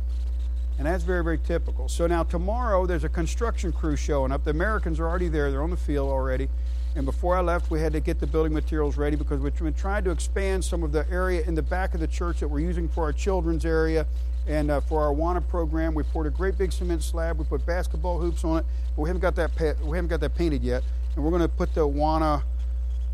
And 0.81 0.87
that's 0.87 1.03
very, 1.03 1.23
very 1.23 1.37
typical. 1.37 1.87
So 1.87 2.07
now 2.07 2.23
tomorrow 2.23 2.87
there's 2.87 3.03
a 3.03 3.09
construction 3.09 3.71
crew 3.71 3.95
showing 3.95 4.31
up. 4.31 4.43
The 4.43 4.49
Americans 4.49 4.99
are 4.99 5.07
already 5.07 5.27
there, 5.27 5.51
they're 5.51 5.61
on 5.61 5.69
the 5.69 5.77
field 5.77 6.09
already. 6.09 6.49
And 6.95 7.05
before 7.05 7.37
I 7.37 7.41
left, 7.41 7.69
we 7.69 7.79
had 7.79 7.93
to 7.93 7.99
get 7.99 8.19
the 8.19 8.25
building 8.25 8.51
materials 8.51 8.97
ready 8.97 9.15
because 9.15 9.39
been 9.39 9.75
trying 9.75 10.03
to 10.05 10.09
expand 10.09 10.65
some 10.65 10.81
of 10.81 10.91
the 10.91 11.07
area 11.11 11.43
in 11.43 11.53
the 11.53 11.61
back 11.61 11.93
of 11.93 11.99
the 11.99 12.07
church 12.07 12.39
that 12.39 12.47
we're 12.47 12.61
using 12.61 12.89
for 12.89 13.03
our 13.03 13.13
children's 13.13 13.63
area 13.63 14.07
and 14.47 14.71
uh, 14.71 14.81
for 14.81 15.03
our 15.03 15.13
Awana 15.13 15.47
program. 15.47 15.93
We 15.93 16.01
poured 16.01 16.25
a 16.25 16.31
great 16.31 16.57
big 16.57 16.71
cement 16.71 17.03
slab. 17.03 17.37
We 17.37 17.45
put 17.45 17.63
basketball 17.63 18.19
hoops 18.19 18.43
on 18.43 18.57
it, 18.57 18.65
but 18.95 19.03
we 19.03 19.09
haven't 19.09 19.21
got 19.21 19.35
that 19.35 19.55
pa- 19.55 19.79
we 19.83 19.97
haven't 19.97 20.09
got 20.09 20.21
that 20.21 20.33
painted 20.33 20.63
yet. 20.63 20.81
And 21.15 21.23
we're 21.23 21.29
going 21.29 21.43
to 21.43 21.47
put 21.47 21.75
the 21.75 21.87
Awana, 21.87 22.41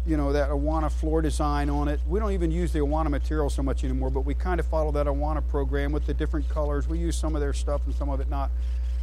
you 0.08 0.16
know, 0.16 0.32
that 0.32 0.50
Awana 0.50 0.90
floor 0.90 1.22
design 1.22 1.70
on 1.70 1.90
it. 1.90 2.00
We 2.08 2.20
don't 2.20 2.32
even 2.32 2.50
use 2.50 2.72
the 2.72 2.80
Awana 2.80 3.10
material 3.10 3.50
so 3.50 3.62
much 3.62 3.84
anymore, 3.84 4.10
but 4.10 4.22
we 4.22 4.34
kind 4.34 4.60
of 4.60 4.66
follow 4.66 4.92
that 4.94 5.06
Awana 5.06 5.46
program 5.48 5.92
with 5.92 6.06
the 6.06 6.14
different 6.14 6.48
colors. 6.48 6.88
We 6.88 6.98
use 6.98 7.18
some 7.18 7.36
of 7.36 7.42
their 7.42 7.54
stuff 7.54 7.82
and 7.86 7.94
some 7.94 8.10
of 8.10 8.22
it 8.22 8.30
not. 8.30 8.50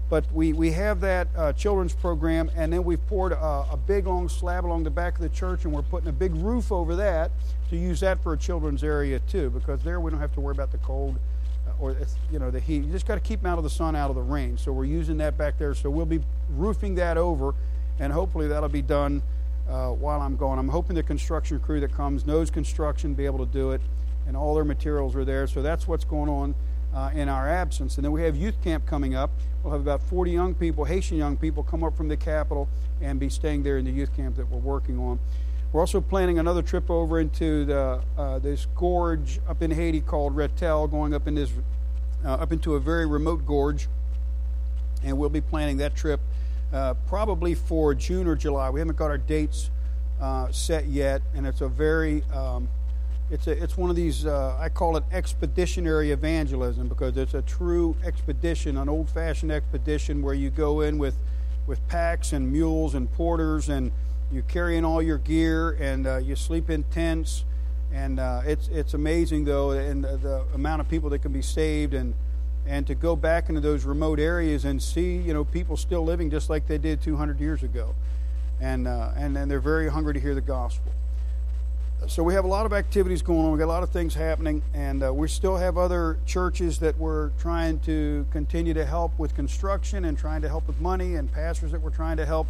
But 0.08 0.24
we, 0.32 0.52
we 0.52 0.72
have 0.72 1.00
that 1.00 1.28
uh, 1.36 1.52
children's 1.52 1.94
program, 1.94 2.50
and 2.56 2.72
then 2.72 2.84
we've 2.84 3.04
poured 3.06 3.32
a, 3.32 3.66
a, 3.70 3.78
big 3.86 4.06
long 4.06 4.28
slab 4.28 4.66
along 4.66 4.84
the 4.84 4.90
back 4.90 5.14
of 5.14 5.20
the 5.20 5.30
church, 5.30 5.64
and 5.64 5.72
we're 5.72 5.82
putting 5.82 6.08
a 6.08 6.12
big 6.12 6.34
roof 6.36 6.70
over 6.70 6.94
that 6.96 7.30
to 7.70 7.76
use 7.76 8.00
that 8.00 8.22
for 8.22 8.34
a 8.34 8.38
children's 8.38 8.84
area 8.84 9.18
too, 9.20 9.48
because 9.50 9.82
there 9.82 10.00
we 10.00 10.10
don't 10.10 10.20
have 10.20 10.34
to 10.34 10.40
worry 10.40 10.52
about 10.52 10.72
the 10.72 10.78
cold 10.78 11.16
uh, 11.66 11.70
or 11.80 11.96
you 12.30 12.38
know 12.38 12.50
the 12.50 12.60
heat. 12.60 12.84
You 12.84 12.92
just 12.92 13.06
got 13.06 13.14
to 13.14 13.20
keep 13.20 13.42
them 13.42 13.50
out 13.50 13.56
of 13.56 13.64
the 13.64 13.70
sun, 13.70 13.96
out 13.96 14.10
of 14.10 14.16
the 14.16 14.22
rain. 14.22 14.58
So 14.58 14.72
we're 14.72 14.84
using 14.84 15.16
that 15.18 15.38
back 15.38 15.58
there. 15.58 15.74
So 15.74 15.88
we'll 15.88 16.04
be 16.04 16.20
roofing 16.50 16.94
that 16.96 17.16
over, 17.16 17.54
and 17.98 18.12
hopefully 18.12 18.46
that'll 18.48 18.68
be 18.68 18.82
done 18.82 19.22
uh, 19.68 19.88
while 19.90 20.20
I'm 20.20 20.36
gone. 20.36 20.58
I'm 20.58 20.68
hoping 20.68 20.96
the 20.96 21.02
construction 21.02 21.58
crew 21.60 21.80
that 21.80 21.92
comes 21.92 22.26
knows 22.26 22.50
construction, 22.50 23.14
be 23.14 23.26
able 23.26 23.44
to 23.44 23.52
do 23.52 23.72
it, 23.72 23.80
and 24.26 24.36
all 24.36 24.54
their 24.54 24.64
materials 24.64 25.16
are 25.16 25.24
there. 25.24 25.46
So 25.46 25.62
that's 25.62 25.88
what's 25.88 26.04
going 26.04 26.28
on 26.28 26.54
uh, 26.94 27.10
in 27.14 27.28
our 27.28 27.48
absence. 27.48 27.96
And 27.96 28.04
then 28.04 28.12
we 28.12 28.22
have 28.22 28.36
youth 28.36 28.62
camp 28.62 28.86
coming 28.86 29.14
up. 29.14 29.30
We'll 29.62 29.72
have 29.72 29.80
about 29.80 30.02
40 30.02 30.30
young 30.30 30.54
people, 30.54 30.84
Haitian 30.84 31.16
young 31.16 31.36
people, 31.36 31.62
come 31.62 31.82
up 31.82 31.96
from 31.96 32.08
the 32.08 32.16
capital 32.16 32.68
and 33.00 33.18
be 33.18 33.28
staying 33.28 33.62
there 33.62 33.78
in 33.78 33.84
the 33.84 33.90
youth 33.90 34.14
camp 34.14 34.36
that 34.36 34.48
we're 34.50 34.58
working 34.58 34.98
on. 34.98 35.18
We're 35.72 35.80
also 35.80 36.00
planning 36.00 36.38
another 36.38 36.62
trip 36.62 36.88
over 36.88 37.18
into 37.18 37.64
the, 37.64 38.00
uh, 38.16 38.38
this 38.38 38.66
gorge 38.76 39.40
up 39.48 39.60
in 39.60 39.72
Haiti 39.72 40.00
called 40.00 40.36
Retel, 40.36 40.88
going 40.88 41.12
up 41.12 41.26
in 41.26 41.34
this 41.34 41.50
uh, 42.24 42.28
up 42.28 42.52
into 42.52 42.74
a 42.74 42.80
very 42.80 43.06
remote 43.06 43.44
gorge, 43.44 43.88
and 45.02 45.18
we'll 45.18 45.28
be 45.28 45.40
planning 45.40 45.76
that 45.78 45.94
trip 45.94 46.20
uh, 46.74 46.94
probably 47.06 47.54
for 47.54 47.94
June 47.94 48.26
or 48.26 48.34
July. 48.34 48.68
We 48.68 48.80
haven't 48.80 48.96
got 48.96 49.10
our 49.10 49.18
dates 49.18 49.70
uh, 50.20 50.50
set 50.50 50.86
yet, 50.86 51.22
and 51.34 51.46
it's 51.46 51.60
a 51.60 51.68
very 51.68 52.24
um, 52.34 52.68
it's, 53.30 53.46
a, 53.46 53.62
it's 53.62 53.76
one 53.76 53.88
of 53.88 53.96
these, 53.96 54.26
uh, 54.26 54.56
I 54.58 54.68
call 54.68 54.96
it 54.96 55.04
expeditionary 55.10 56.10
evangelism 56.10 56.88
because 56.88 57.16
it's 57.16 57.32
a 57.34 57.42
true 57.42 57.96
expedition, 58.04 58.76
an 58.76 58.88
old 58.88 59.08
fashioned 59.08 59.50
expedition 59.50 60.20
where 60.20 60.34
you 60.34 60.50
go 60.50 60.82
in 60.82 60.98
with, 60.98 61.16
with 61.66 61.86
packs 61.88 62.32
and 62.32 62.52
mules 62.52 62.94
and 62.94 63.10
porters 63.12 63.70
and 63.70 63.92
you 64.30 64.42
carry 64.42 64.76
in 64.76 64.84
all 64.84 65.00
your 65.00 65.18
gear 65.18 65.70
and 65.80 66.06
uh, 66.06 66.18
you 66.18 66.36
sleep 66.36 66.68
in 66.68 66.82
tents. 66.84 67.44
And 67.92 68.20
uh, 68.20 68.42
it's, 68.44 68.68
it's 68.68 68.92
amazing, 68.92 69.44
though, 69.44 69.70
and 69.70 70.04
the, 70.04 70.16
the 70.16 70.44
amount 70.52 70.82
of 70.82 70.88
people 70.88 71.08
that 71.10 71.20
can 71.20 71.32
be 71.32 71.42
saved 71.42 71.94
and, 71.94 72.12
and 72.66 72.86
to 72.86 72.94
go 72.94 73.14
back 73.16 73.48
into 73.48 73.60
those 73.60 73.84
remote 73.84 74.18
areas 74.18 74.64
and 74.64 74.82
see, 74.82 75.16
you 75.16 75.34
know, 75.34 75.44
people 75.44 75.76
still 75.76 76.04
living 76.04 76.30
just 76.30 76.48
like 76.48 76.66
they 76.66 76.78
did 76.78 77.02
200 77.02 77.40
years 77.40 77.62
ago. 77.62 77.94
And, 78.60 78.88
uh, 78.88 79.10
and, 79.16 79.36
and 79.36 79.50
they're 79.50 79.60
very 79.60 79.90
hungry 79.90 80.14
to 80.14 80.20
hear 80.20 80.34
the 80.34 80.40
gospel 80.40 80.92
so 82.06 82.22
we 82.22 82.34
have 82.34 82.44
a 82.44 82.48
lot 82.48 82.66
of 82.66 82.72
activities 82.72 83.22
going 83.22 83.40
on. 83.40 83.52
We 83.52 83.58
got 83.58 83.64
a 83.64 83.66
lot 83.66 83.82
of 83.82 83.90
things 83.90 84.14
happening, 84.14 84.62
and 84.74 85.02
uh, 85.02 85.12
we 85.12 85.28
still 85.28 85.56
have 85.56 85.78
other 85.78 86.18
churches 86.26 86.78
that 86.80 86.98
we're 86.98 87.30
trying 87.38 87.78
to 87.80 88.26
continue 88.30 88.74
to 88.74 88.84
help 88.84 89.18
with 89.18 89.34
construction 89.34 90.04
and 90.04 90.18
trying 90.18 90.42
to 90.42 90.48
help 90.48 90.66
with 90.66 90.80
money, 90.80 91.14
and 91.14 91.32
pastors 91.32 91.72
that 91.72 91.80
we're 91.80 91.90
trying 91.90 92.16
to 92.18 92.26
help. 92.26 92.46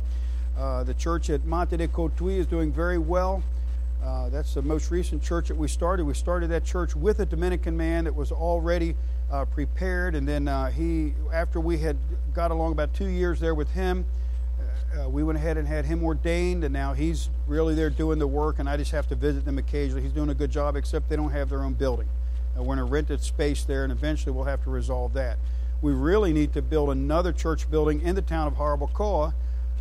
Uh, 0.59 0.83
the 0.85 0.94
church 0.94 1.30
at 1.30 1.44
Monte 1.44 1.76
de 1.76 1.88
Cotuí 1.88 2.38
is 2.38 2.47
doing 2.47 2.73
very 2.73 2.99
well. 2.99 3.42
Uh, 4.02 4.28
that's 4.28 4.54
the 4.54 4.62
most 4.62 4.90
recent 4.90 5.23
church 5.23 5.49
that 5.49 5.56
we 5.56 5.68
started. 5.68 6.04
We 6.04 6.14
started 6.14 6.50
that 6.50 6.64
church 6.64 6.94
with 6.97 7.21
a 7.21 7.26
Dominican 7.26 7.76
man 7.76 8.04
that 8.04 8.14
was 8.14 8.33
already 8.33 8.97
uh, 9.31 9.45
prepared, 9.45 10.14
and 10.14 10.26
then 10.26 10.49
uh, 10.49 10.71
he, 10.71 11.14
after 11.33 11.61
we 11.61 11.78
had 11.78 11.97
got 12.33 12.50
along 12.50 12.73
about 12.73 12.95
two 12.95 13.09
years 13.09 13.40
there 13.40 13.54
with 13.54 13.71
him 13.73 14.04
uh, 14.99 15.09
we 15.09 15.23
went 15.23 15.38
ahead 15.38 15.57
and 15.57 15.66
had 15.66 15.85
him 15.85 16.04
ordained, 16.04 16.64
and 16.64 16.73
now 16.73 16.93
he's 16.93 17.28
really 17.47 17.75
there 17.75 17.90
doing 17.90 18.19
the 18.19 18.26
work, 18.26 18.59
and 18.59 18.69
I 18.69 18.76
just 18.76 18.93
have 18.93 19.09
to 19.09 19.14
visit 19.14 19.45
them 19.45 19.59
occasionally. 19.59 20.02
He's 20.02 20.12
doing 20.12 20.31
a 20.31 20.35
good 20.35 20.50
job, 20.50 20.76
except 20.76 21.09
they 21.09 21.16
don't 21.16 21.31
have 21.31 21.49
their 21.49 21.62
own 21.62 21.75
building. 21.75 22.09
Uh, 22.57 22.62
we're 22.62 22.75
in 22.75 22.78
a 22.78 22.85
rented 22.85 23.23
space 23.23 23.64
there, 23.64 23.83
and 23.83 23.93
eventually 23.93 24.33
we'll 24.33 24.45
have 24.45 24.62
to 24.64 24.71
resolve 24.71 25.12
that. 25.14 25.38
We 25.83 25.93
really 25.93 26.33
need 26.33 26.52
to 26.52 26.62
build 26.62 26.90
another 26.90 27.33
church 27.33 27.71
building 27.71 28.00
in 28.02 28.14
the 28.14 28.23
town 28.23 28.47
of 28.47 28.54
Jarabacoa 28.54 29.35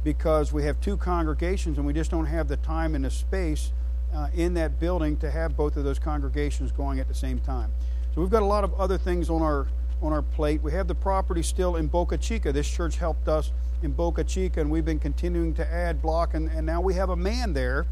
because 0.04 0.52
we 0.52 0.64
have 0.64 0.82
two 0.82 0.98
congregations, 0.98 1.78
and 1.78 1.86
we 1.86 1.94
just 1.94 2.12
don't 2.12 2.26
have 2.26 2.48
the 2.48 2.58
time 2.58 2.96
and 2.96 3.06
the 3.06 3.12
space 3.12 3.72
uh, 4.14 4.28
in 4.34 4.56
that 4.56 4.80
building 4.80 5.18
to 5.18 5.30
have 5.30 5.56
both 5.56 5.78
of 5.78 5.84
those 5.84 6.00
congregations 6.00 6.72
going 6.72 7.00
at 7.00 7.08
the 7.08 7.14
same 7.14 7.40
time. 7.40 7.72
So 8.13 8.22
we've 8.22 8.29
got 8.29 8.43
a 8.43 8.46
lot 8.46 8.63
of 8.63 8.75
other 8.75 8.98
things 9.00 9.29
on 9.32 9.41
our 9.41 9.67
on 10.01 10.13
our 10.13 10.22
plate. 10.22 10.62
We 10.62 10.72
have 10.74 10.88
the 10.88 10.96
property 10.96 11.41
still 11.41 11.77
in 11.77 11.88
Boca 11.88 12.17
Chica. 12.17 12.51
This 12.51 12.70
church 12.70 12.98
helped 12.98 13.27
us 13.27 13.51
in 13.82 13.91
Boca 13.91 14.24
Chica, 14.24 14.62
and 14.62 14.70
we've 14.70 14.86
been 14.86 15.00
continuing 15.00 15.53
to 15.55 15.74
add 15.74 16.01
block. 16.01 16.36
And, 16.36 16.50
and 16.50 16.65
now 16.65 16.79
we 16.79 16.93
have 16.93 17.10
a 17.10 17.15
man 17.15 17.53
there 17.53 17.88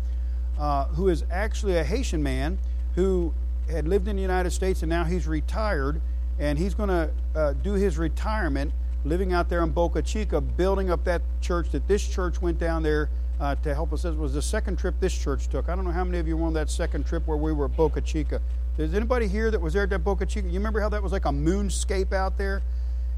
uh, 0.60 0.86
who 0.88 1.08
is 1.10 1.24
actually 1.32 1.78
a 1.78 1.84
Haitian 1.84 2.22
man 2.22 2.60
who 2.96 3.34
had 3.70 3.88
lived 3.88 4.08
in 4.08 4.16
the 4.16 4.22
United 4.22 4.52
States, 4.52 4.84
and 4.84 4.90
now 4.90 5.06
he's 5.06 5.26
retired, 5.26 6.02
and 6.38 6.60
he's 6.60 6.76
going 6.76 6.90
to 6.90 7.10
uh, 7.34 7.54
do 7.54 7.74
his 7.74 7.98
retirement 7.98 8.74
living 9.06 9.34
out 9.34 9.50
there 9.50 9.64
in 9.64 9.72
Boca 9.72 10.04
Chica, 10.04 10.40
building 10.40 10.92
up 10.92 11.04
that 11.06 11.24
church 11.40 11.72
that 11.72 11.88
this 11.88 12.08
church 12.08 12.42
went 12.42 12.60
down 12.60 12.84
there 12.84 13.10
uh, 13.42 13.56
to 13.56 13.74
help 13.74 13.92
us. 13.92 14.06
It 14.06 14.16
was 14.16 14.36
the 14.36 14.42
second 14.42 14.78
trip 14.78 14.96
this 15.00 15.18
church 15.18 15.48
took. 15.50 15.68
I 15.68 15.76
don't 15.76 15.84
know 15.84 15.92
how 15.92 16.04
many 16.04 16.20
of 16.20 16.28
you 16.28 16.38
were 16.38 16.46
on 16.46 16.54
that 16.54 16.70
second 16.70 17.08
trip 17.08 17.26
where 17.26 17.38
we 17.38 17.52
were 17.52 17.66
at 17.66 17.76
Boca 17.76 18.00
Chica. 18.00 18.40
Is 18.78 18.94
anybody 18.94 19.28
here 19.28 19.50
that 19.50 19.60
was 19.60 19.74
there 19.74 19.84
at 19.84 19.90
that 19.90 20.00
Boca 20.00 20.28
Chica? 20.28 20.48
You 20.48 20.60
remember 20.60 20.80
how 20.80 20.90
that 20.90 21.02
was 21.02 21.12
like 21.12 21.26
a 21.26 21.30
moonscape 21.30 22.14
out 22.14 22.38
there? 22.38 22.62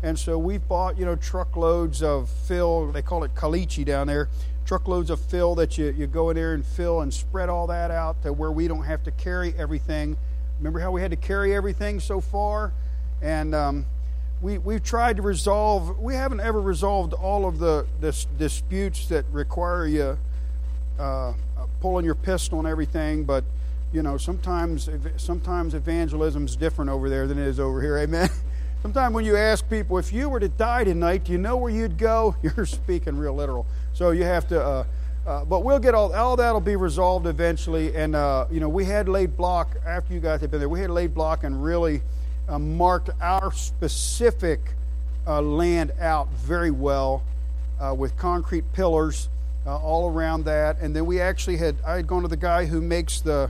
And 0.02 0.18
so 0.18 0.38
we 0.38 0.58
bought, 0.58 0.98
you 0.98 1.06
know, 1.06 1.18
truckloads 1.18 2.02
of 2.02 2.30
fill. 2.30 2.92
They 2.92 3.02
call 3.02 3.24
it 3.26 3.36
caliche 3.36 3.86
down 3.86 4.08
there. 4.08 4.30
Truckloads 4.66 5.10
of 5.10 5.20
fill 5.20 5.56
that 5.56 5.78
you, 5.78 5.94
you 5.98 6.08
go 6.08 6.30
in 6.30 6.38
there 6.38 6.54
and 6.54 6.66
fill 6.66 7.02
and 7.02 7.14
spread 7.14 7.50
all 7.50 7.68
that 7.68 7.92
out 7.92 8.22
to 8.24 8.32
where 8.32 8.52
we 8.52 8.68
don't 8.70 8.84
have 8.84 9.04
to 9.04 9.12
carry 9.12 9.54
everything. 9.58 10.16
Remember 10.60 10.80
how 10.80 10.92
we 10.92 11.02
had 11.02 11.12
to 11.12 11.18
carry 11.18 11.54
everything 11.54 12.00
so 12.00 12.22
far? 12.22 12.72
And 13.22 13.54
um, 13.54 13.86
we, 14.44 14.58
we've 14.58 14.84
tried 14.84 15.16
to 15.16 15.22
resolve, 15.22 15.98
we 16.00 16.16
haven't 16.16 16.42
ever 16.42 16.60
resolved 16.60 17.14
all 17.14 17.48
of 17.48 17.60
the, 17.60 17.88
the 18.02 18.26
disputes 18.38 19.08
that 19.08 19.24
require 19.32 19.88
you 19.88 20.18
uh, 21.00 21.34
pulling 21.80 22.04
your 22.04 22.14
pistol 22.14 22.60
and 22.60 22.68
everything, 22.68 23.24
but 23.24 23.46
you 23.94 24.04
know, 24.04 24.18
sometimes 24.18 24.90
sometimes 25.18 25.76
evangelism's 25.76 26.56
different 26.58 26.92
over 26.92 27.10
there 27.10 27.26
than 27.26 27.38
it 27.38 27.48
is 27.48 27.60
over 27.60 27.82
here. 27.82 27.98
Amen. 27.98 28.30
Sometimes 28.82 29.16
when 29.16 29.24
you 29.24 29.38
ask 29.38 29.70
people, 29.70 29.98
if 29.98 30.12
you 30.12 30.28
were 30.28 30.42
to 30.42 30.50
die 30.50 30.84
tonight, 30.84 31.24
do 31.24 31.32
you 31.32 31.38
know 31.38 31.56
where 31.56 31.72
you'd 31.72 31.98
go? 31.98 32.36
You're 32.44 32.66
speaking 32.66 33.18
real 33.18 33.34
literal. 33.34 33.66
So 33.94 34.12
you 34.12 34.26
have 34.26 34.46
to. 34.50 34.62
Uh, 34.62 34.84
uh, 35.26 35.46
but 35.46 35.64
we'll 35.64 35.80
get 35.80 35.96
all 35.96 36.14
all 36.14 36.36
that'll 36.36 36.60
be 36.60 36.76
resolved 36.76 37.26
eventually. 37.28 37.96
And 37.96 38.14
uh, 38.14 38.48
you 38.52 38.60
know, 38.60 38.68
we 38.68 38.84
had 38.84 39.08
laid 39.08 39.38
block 39.38 39.78
after 39.86 40.14
you 40.14 40.20
guys 40.20 40.42
had 40.42 40.52
been 40.52 40.60
there. 40.60 40.68
We 40.68 40.82
had 40.82 40.90
laid 40.90 41.14
block 41.14 41.46
and 41.46 41.64
really 41.64 42.02
uh, 42.48 42.60
marked 42.60 43.10
our 43.22 43.52
specific 43.52 44.60
uh, 45.26 45.42
land 45.42 45.92
out 46.00 46.30
very 46.30 46.72
well 46.72 47.24
uh, 47.80 47.94
with 47.94 48.18
concrete 48.18 48.72
pillars 48.74 49.30
all 49.66 50.12
around 50.12 50.44
that. 50.44 50.78
And 50.80 50.96
then 50.96 51.06
we 51.06 51.22
actually 51.22 51.58
had 51.58 51.78
I 51.86 51.96
had 51.96 52.08
gone 52.08 52.22
to 52.24 52.28
the 52.28 52.36
guy 52.36 52.66
who 52.66 52.82
makes 52.82 53.22
the 53.22 53.50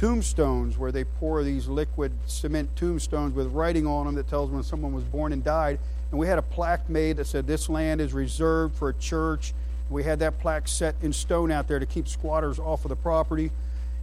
tombstones 0.00 0.78
where 0.78 0.90
they 0.90 1.04
pour 1.04 1.42
these 1.42 1.68
liquid 1.68 2.10
cement 2.24 2.74
tombstones 2.74 3.34
with 3.34 3.48
writing 3.48 3.86
on 3.86 4.06
them 4.06 4.14
that 4.14 4.26
tells 4.28 4.48
when 4.48 4.62
someone 4.62 4.94
was 4.94 5.04
born 5.04 5.30
and 5.32 5.44
died. 5.44 5.78
And 6.10 6.18
we 6.18 6.26
had 6.26 6.38
a 6.38 6.42
plaque 6.42 6.88
made 6.88 7.18
that 7.18 7.26
said, 7.26 7.46
This 7.46 7.68
land 7.68 8.00
is 8.00 8.14
reserved 8.14 8.74
for 8.76 8.88
a 8.88 8.94
church. 8.94 9.52
We 9.90 10.04
had 10.04 10.18
that 10.20 10.38
plaque 10.38 10.68
set 10.68 10.94
in 11.02 11.12
stone 11.12 11.50
out 11.50 11.68
there 11.68 11.78
to 11.78 11.86
keep 11.86 12.08
squatters 12.08 12.58
off 12.58 12.84
of 12.86 12.88
the 12.88 12.96
property. 12.96 13.50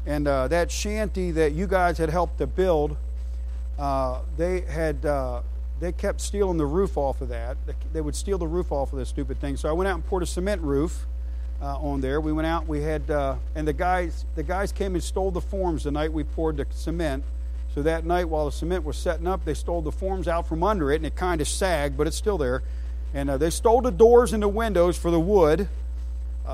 And 0.05 0.27
uh, 0.27 0.47
that 0.49 0.69
shanty 0.69 1.31
that 1.31 1.53
you 1.53 1.65
guys 1.65 1.97
had 1.97 2.09
helped 2.09 2.37
to 2.37 2.47
build, 2.47 2.95
uh, 3.77 4.21
they 4.37 4.61
had. 4.61 5.05
Uh, 5.05 5.41
they 5.79 5.91
kept 5.91 6.21
stealing 6.21 6.57
the 6.57 6.65
roof 6.65 6.97
off 6.97 7.21
of 7.21 7.29
that. 7.29 7.55
They 7.93 8.01
would 8.01 8.15
steal 8.15 8.39
the 8.39 8.47
roof 8.47 8.71
off 8.71 8.93
of 8.93 8.97
this 8.97 9.09
stupid 9.09 9.39
thing. 9.39 9.57
So 9.57 9.69
I 9.69 9.73
went 9.73 9.87
out 9.87 9.93
and 9.93 10.03
poured 10.03 10.23
a 10.23 10.25
cement 10.25 10.59
roof 10.63 11.05
uh, 11.61 11.77
on 11.77 12.01
there. 12.01 12.19
We 12.19 12.33
went 12.33 12.47
out. 12.47 12.67
We 12.67 12.81
had 12.81 13.11
uh, 13.11 13.35
and 13.53 13.67
the 13.67 13.73
guys 13.73 14.25
the 14.33 14.41
guys 14.41 14.71
came 14.71 14.95
and 14.95 15.03
stole 15.03 15.29
the 15.29 15.41
forms 15.41 15.83
the 15.83 15.91
night 15.91 16.11
we 16.11 16.23
poured 16.23 16.57
the 16.57 16.65
cement. 16.71 17.23
So 17.75 17.83
that 17.83 18.05
night, 18.05 18.27
while 18.27 18.45
the 18.45 18.51
cement 18.51 18.85
was 18.85 18.97
setting 18.97 19.27
up, 19.27 19.45
they 19.45 19.53
stole 19.53 19.83
the 19.83 19.91
forms 19.91 20.27
out 20.27 20.47
from 20.47 20.63
under 20.63 20.91
it, 20.91 20.95
and 20.95 21.05
it 21.05 21.15
kind 21.15 21.41
of 21.41 21.47
sagged, 21.47 21.95
but 21.95 22.07
it's 22.07 22.17
still 22.17 22.39
there. 22.39 22.63
And 23.13 23.29
uh, 23.29 23.37
they 23.37 23.51
stole 23.51 23.81
the 23.81 23.91
doors 23.91 24.33
and 24.33 24.41
the 24.41 24.47
windows 24.47 24.97
for 24.97 25.11
the 25.11 25.19
wood. 25.19 25.69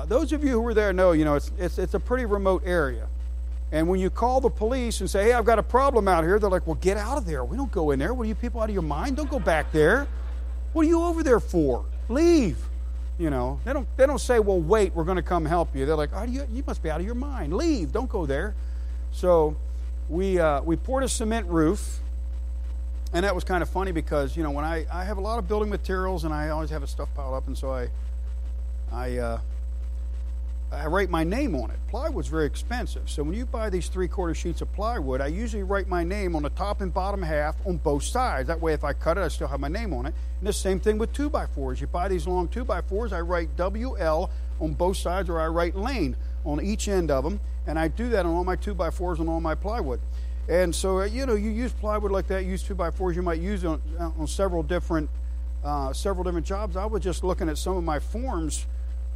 Those 0.06 0.32
of 0.32 0.42
you 0.42 0.50
who 0.50 0.60
were 0.60 0.74
there 0.74 0.92
know, 0.92 1.12
you 1.12 1.24
know, 1.24 1.36
it's, 1.36 1.52
it's, 1.56 1.78
it's 1.78 1.94
a 1.94 2.00
pretty 2.00 2.24
remote 2.26 2.62
area. 2.66 3.06
And 3.74 3.88
when 3.88 3.98
you 3.98 4.08
call 4.08 4.40
the 4.40 4.50
police 4.50 5.00
and 5.00 5.10
say, 5.10 5.24
hey, 5.24 5.32
I've 5.32 5.44
got 5.44 5.58
a 5.58 5.62
problem 5.62 6.06
out 6.06 6.22
here, 6.22 6.38
they're 6.38 6.48
like, 6.48 6.64
well, 6.64 6.76
get 6.76 6.96
out 6.96 7.18
of 7.18 7.26
there. 7.26 7.44
We 7.44 7.56
don't 7.56 7.72
go 7.72 7.90
in 7.90 7.98
there. 7.98 8.14
What 8.14 8.22
are 8.22 8.28
you 8.28 8.36
people 8.36 8.60
out 8.60 8.68
of 8.68 8.72
your 8.72 8.84
mind? 8.84 9.16
Don't 9.16 9.28
go 9.28 9.40
back 9.40 9.72
there. 9.72 10.06
What 10.72 10.86
are 10.86 10.88
you 10.88 11.02
over 11.02 11.24
there 11.24 11.40
for? 11.40 11.84
Leave. 12.08 12.56
You 13.18 13.30
know, 13.30 13.58
they 13.64 13.72
don't 13.72 13.88
they 13.96 14.06
don't 14.06 14.20
say, 14.20 14.40
"Well, 14.40 14.60
wait, 14.60 14.94
we're 14.94 15.04
going 15.04 15.16
to 15.16 15.22
come 15.22 15.44
help 15.44 15.74
you." 15.74 15.86
They're 15.86 15.94
like, 15.94 16.10
"Oh, 16.12 16.24
you, 16.24 16.46
you 16.52 16.64
must 16.66 16.82
be 16.82 16.90
out 16.90 16.98
of 16.98 17.06
your 17.06 17.14
mind. 17.14 17.52
Leave. 17.52 17.92
Don't 17.92 18.08
go 18.08 18.26
there." 18.26 18.56
So, 19.12 19.56
we 20.08 20.40
uh, 20.40 20.62
we 20.62 20.74
poured 20.74 21.04
a 21.04 21.08
cement 21.08 21.46
roof, 21.46 22.00
and 23.12 23.24
that 23.24 23.32
was 23.32 23.44
kind 23.44 23.62
of 23.62 23.68
funny 23.68 23.92
because 23.92 24.36
you 24.36 24.42
know 24.42 24.50
when 24.50 24.64
I 24.64 24.86
I 24.92 25.04
have 25.04 25.16
a 25.16 25.20
lot 25.20 25.38
of 25.38 25.46
building 25.46 25.70
materials 25.70 26.24
and 26.24 26.34
I 26.34 26.48
always 26.48 26.70
have 26.70 26.88
stuff 26.88 27.08
piled 27.14 27.34
up, 27.34 27.46
and 27.46 27.56
so 27.56 27.72
I 27.72 27.88
I 28.90 29.18
uh, 29.18 29.40
I 30.72 30.86
write 30.86 31.08
my 31.08 31.24
name 31.24 31.54
on 31.54 31.70
it. 31.70 31.78
Plywood's 31.88 32.28
very 32.28 32.46
expensive. 32.46 33.08
So 33.08 33.22
when 33.22 33.34
you 33.34 33.46
buy 33.46 33.70
these 33.70 33.88
three 33.88 34.08
quarter 34.08 34.34
sheets 34.34 34.60
of 34.60 34.72
plywood, 34.72 35.20
I 35.20 35.28
usually 35.28 35.62
write 35.62 35.88
my 35.88 36.02
name 36.02 36.34
on 36.34 36.42
the 36.42 36.50
top 36.50 36.80
and 36.80 36.92
bottom 36.92 37.22
half 37.22 37.56
on 37.64 37.76
both 37.76 38.02
sides. 38.02 38.48
That 38.48 38.60
way, 38.60 38.72
if 38.72 38.82
I 38.82 38.92
cut 38.92 39.16
it, 39.16 39.20
I 39.20 39.28
still 39.28 39.46
have 39.48 39.60
my 39.60 39.68
name 39.68 39.92
on 39.92 40.06
it. 40.06 40.14
And 40.40 40.48
the 40.48 40.52
same 40.52 40.80
thing 40.80 40.98
with 40.98 41.12
2 41.12 41.30
by 41.30 41.46
4s 41.46 41.80
You 41.80 41.86
buy 41.86 42.08
these 42.08 42.26
long 42.26 42.48
2 42.48 42.64
by 42.64 42.80
4s 42.80 43.12
I 43.12 43.20
write 43.20 43.56
WL 43.56 44.30
on 44.60 44.72
both 44.74 44.96
sides, 44.96 45.28
or 45.30 45.40
I 45.40 45.46
write 45.46 45.76
lane 45.76 46.16
on 46.44 46.60
each 46.64 46.88
end 46.88 47.10
of 47.10 47.24
them. 47.24 47.40
And 47.66 47.78
I 47.78 47.88
do 47.88 48.08
that 48.10 48.26
on 48.26 48.34
all 48.34 48.44
my 48.44 48.56
2 48.56 48.74
by 48.74 48.90
4s 48.90 49.20
and 49.20 49.28
all 49.28 49.40
my 49.40 49.54
plywood. 49.54 50.00
And 50.48 50.74
so, 50.74 51.00
uh, 51.00 51.04
you 51.04 51.24
know, 51.24 51.34
you 51.34 51.50
use 51.50 51.72
plywood 51.72 52.10
like 52.10 52.26
that, 52.28 52.44
use 52.44 52.62
2 52.62 52.74
by 52.74 52.90
4s 52.90 53.14
you 53.14 53.22
might 53.22 53.40
use 53.40 53.64
it 53.64 53.68
on, 53.68 53.80
on 53.98 54.26
several 54.26 54.62
different. 54.62 55.08
Uh, 55.62 55.94
several 55.94 56.22
different 56.22 56.44
jobs. 56.44 56.76
I 56.76 56.84
was 56.84 57.02
just 57.02 57.24
looking 57.24 57.48
at 57.48 57.56
some 57.56 57.74
of 57.74 57.84
my 57.84 57.98
forms 57.98 58.66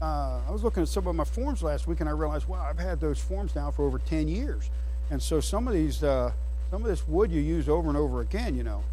uh, 0.00 0.40
I 0.46 0.50
was 0.50 0.62
looking 0.62 0.82
at 0.82 0.88
some 0.88 1.06
of 1.06 1.14
my 1.14 1.24
forms 1.24 1.62
last 1.62 1.86
week, 1.86 2.00
and 2.00 2.08
I 2.08 2.12
realized, 2.12 2.46
wow, 2.46 2.66
I've 2.68 2.78
had 2.78 3.00
those 3.00 3.18
forms 3.18 3.54
now 3.54 3.70
for 3.70 3.84
over 3.84 3.98
10 3.98 4.28
years. 4.28 4.70
And 5.10 5.20
so 5.22 5.40
some 5.40 5.66
of 5.66 5.74
these, 5.74 6.02
uh, 6.02 6.32
some 6.70 6.82
of 6.82 6.88
this 6.88 7.06
wood 7.08 7.32
you 7.32 7.40
use 7.40 7.68
over 7.68 7.88
and 7.88 7.96
over 7.96 8.20
again, 8.20 8.54
you 8.54 8.62
know. 8.62 8.84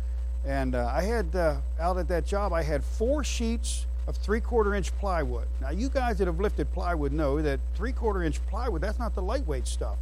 And 0.45 0.75
uh, 0.75 0.91
I 0.93 1.03
had 1.03 1.35
uh, 1.35 1.57
out 1.79 1.97
at 1.97 2.07
that 2.07 2.25
job, 2.25 2.53
I 2.53 2.63
had 2.63 2.83
four 2.83 3.23
sheets 3.23 3.85
of 4.07 4.15
three-quarter 4.17 4.73
inch 4.73 4.95
plywood. 4.97 5.47
Now, 5.61 5.71
you 5.71 5.89
guys 5.89 6.19
that 6.19 6.27
have 6.27 6.39
lifted 6.39 6.71
plywood 6.71 7.11
know 7.11 7.41
that 7.41 7.59
three-quarter 7.75 8.23
inch 8.23 8.43
plywood, 8.47 8.81
that's 8.81 8.99
not 8.99 9.15
the 9.15 9.21
lightweight 9.21 9.67
stuff. 9.67 9.97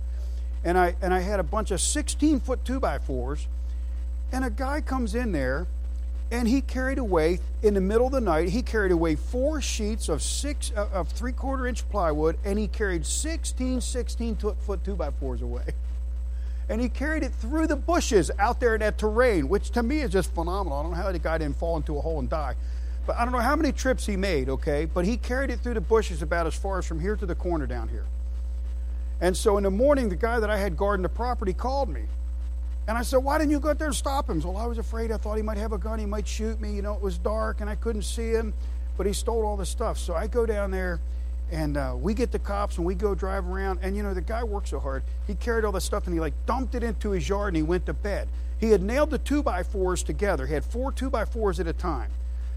And 0.65 0.77
I 0.77 0.95
and 1.01 1.13
I 1.13 1.19
had 1.19 1.39
a 1.39 1.43
bunch 1.43 1.71
of 1.71 1.79
16-foot 1.79 2.63
two 2.63 2.79
by 2.79 2.97
fours, 2.97 3.47
and 4.31 4.45
a 4.45 4.49
guy 4.49 4.79
comes 4.79 5.13
in 5.13 5.33
there 5.33 5.67
and 6.31 6.47
he 6.47 6.61
carried 6.61 6.97
away 6.97 7.39
in 7.61 7.73
the 7.73 7.81
middle 7.81 8.07
of 8.07 8.11
the 8.11 8.21
night 8.21 8.49
he 8.49 8.61
carried 8.61 8.91
away 8.91 9.15
four 9.15 9.61
sheets 9.61 10.09
of 10.09 10.21
six 10.21 10.71
uh, 10.75 10.87
of 10.91 11.09
three 11.09 11.31
quarter 11.31 11.67
inch 11.67 11.87
plywood 11.89 12.37
and 12.43 12.57
he 12.57 12.67
carried 12.67 13.05
16 13.05 13.81
16 13.81 14.35
foot 14.35 14.83
two 14.83 14.95
by 14.95 15.11
fours 15.11 15.41
away. 15.41 15.63
And 16.69 16.79
he 16.79 16.87
carried 16.87 17.23
it 17.23 17.33
through 17.33 17.67
the 17.67 17.75
bushes 17.75 18.31
out 18.39 18.61
there 18.61 18.73
in 18.73 18.79
that 18.79 18.97
terrain 18.97 19.49
which 19.49 19.71
to 19.71 19.83
me 19.83 19.99
is 19.99 20.11
just 20.11 20.33
phenomenal. 20.33 20.79
I 20.79 20.81
don't 20.83 20.91
know 20.91 20.97
how 20.97 21.11
the 21.11 21.19
guy 21.19 21.37
didn't 21.37 21.57
fall 21.57 21.75
into 21.75 21.97
a 21.97 22.01
hole 22.01 22.19
and 22.19 22.29
die. 22.29 22.55
But 23.05 23.17
i 23.17 23.25
don't 23.25 23.33
know 23.33 23.39
how 23.39 23.57
many 23.57 23.73
trips 23.73 24.05
he 24.05 24.15
made 24.15 24.47
okay? 24.47 24.85
But 24.85 25.03
he 25.03 25.17
carried 25.17 25.49
it 25.49 25.59
through 25.59 25.73
the 25.73 25.81
bushes 25.81 26.21
about 26.21 26.47
as 26.47 26.55
far 26.55 26.79
as 26.79 26.85
from 26.85 27.01
here 27.01 27.17
to 27.17 27.25
the 27.25 27.35
corner 27.35 27.67
down 27.67 27.89
here. 27.89 28.05
And 29.19 29.35
so 29.35 29.57
in 29.57 29.63
the 29.63 29.71
morning 29.71 30.07
the 30.07 30.15
guy 30.15 30.39
that 30.39 30.49
i 30.49 30.57
had 30.57 30.77
guarding 30.77 31.03
the 31.03 31.09
property 31.09 31.53
called 31.53 31.89
me 31.89 32.03
and 32.87 32.97
I 32.97 33.01
said, 33.01 33.17
Why 33.17 33.37
didn't 33.37 33.51
you 33.51 33.59
go 33.59 33.69
out 33.69 33.79
there 33.79 33.87
and 33.87 33.95
stop 33.95 34.29
him? 34.29 34.41
Well, 34.41 34.57
I 34.57 34.65
was 34.65 34.77
afraid. 34.77 35.11
I 35.11 35.17
thought 35.17 35.35
he 35.35 35.41
might 35.41 35.57
have 35.57 35.71
a 35.71 35.77
gun. 35.77 35.99
He 35.99 36.05
might 36.05 36.27
shoot 36.27 36.59
me. 36.59 36.73
You 36.73 36.81
know, 36.81 36.93
it 36.93 37.01
was 37.01 37.17
dark 37.17 37.61
and 37.61 37.69
I 37.69 37.75
couldn't 37.75 38.03
see 38.03 38.29
him, 38.29 38.53
but 38.97 39.05
he 39.05 39.13
stole 39.13 39.45
all 39.45 39.57
the 39.57 39.65
stuff. 39.65 39.97
So 39.97 40.13
I 40.15 40.27
go 40.27 40.45
down 40.45 40.71
there 40.71 40.99
and 41.51 41.77
uh, 41.77 41.95
we 41.97 42.13
get 42.13 42.31
the 42.31 42.39
cops 42.39 42.77
and 42.77 42.85
we 42.85 42.95
go 42.95 43.15
drive 43.15 43.47
around. 43.47 43.79
And, 43.81 43.95
you 43.95 44.03
know, 44.03 44.13
the 44.13 44.21
guy 44.21 44.43
worked 44.43 44.69
so 44.69 44.79
hard. 44.79 45.03
He 45.27 45.35
carried 45.35 45.65
all 45.65 45.71
the 45.71 45.81
stuff 45.81 46.07
and 46.07 46.13
he, 46.13 46.19
like, 46.19 46.33
dumped 46.45 46.75
it 46.75 46.83
into 46.83 47.11
his 47.11 47.27
yard 47.27 47.49
and 47.49 47.57
he 47.57 47.63
went 47.63 47.85
to 47.85 47.93
bed. 47.93 48.27
He 48.59 48.71
had 48.71 48.81
nailed 48.81 49.11
the 49.11 49.17
two 49.17 49.43
by 49.43 49.63
fours 49.63 50.03
together. 50.03 50.45
He 50.45 50.53
had 50.53 50.65
four 50.65 50.91
two 50.91 51.09
by 51.09 51.25
fours 51.25 51.59
at 51.59 51.67
a 51.67 51.73
time. 51.73 52.11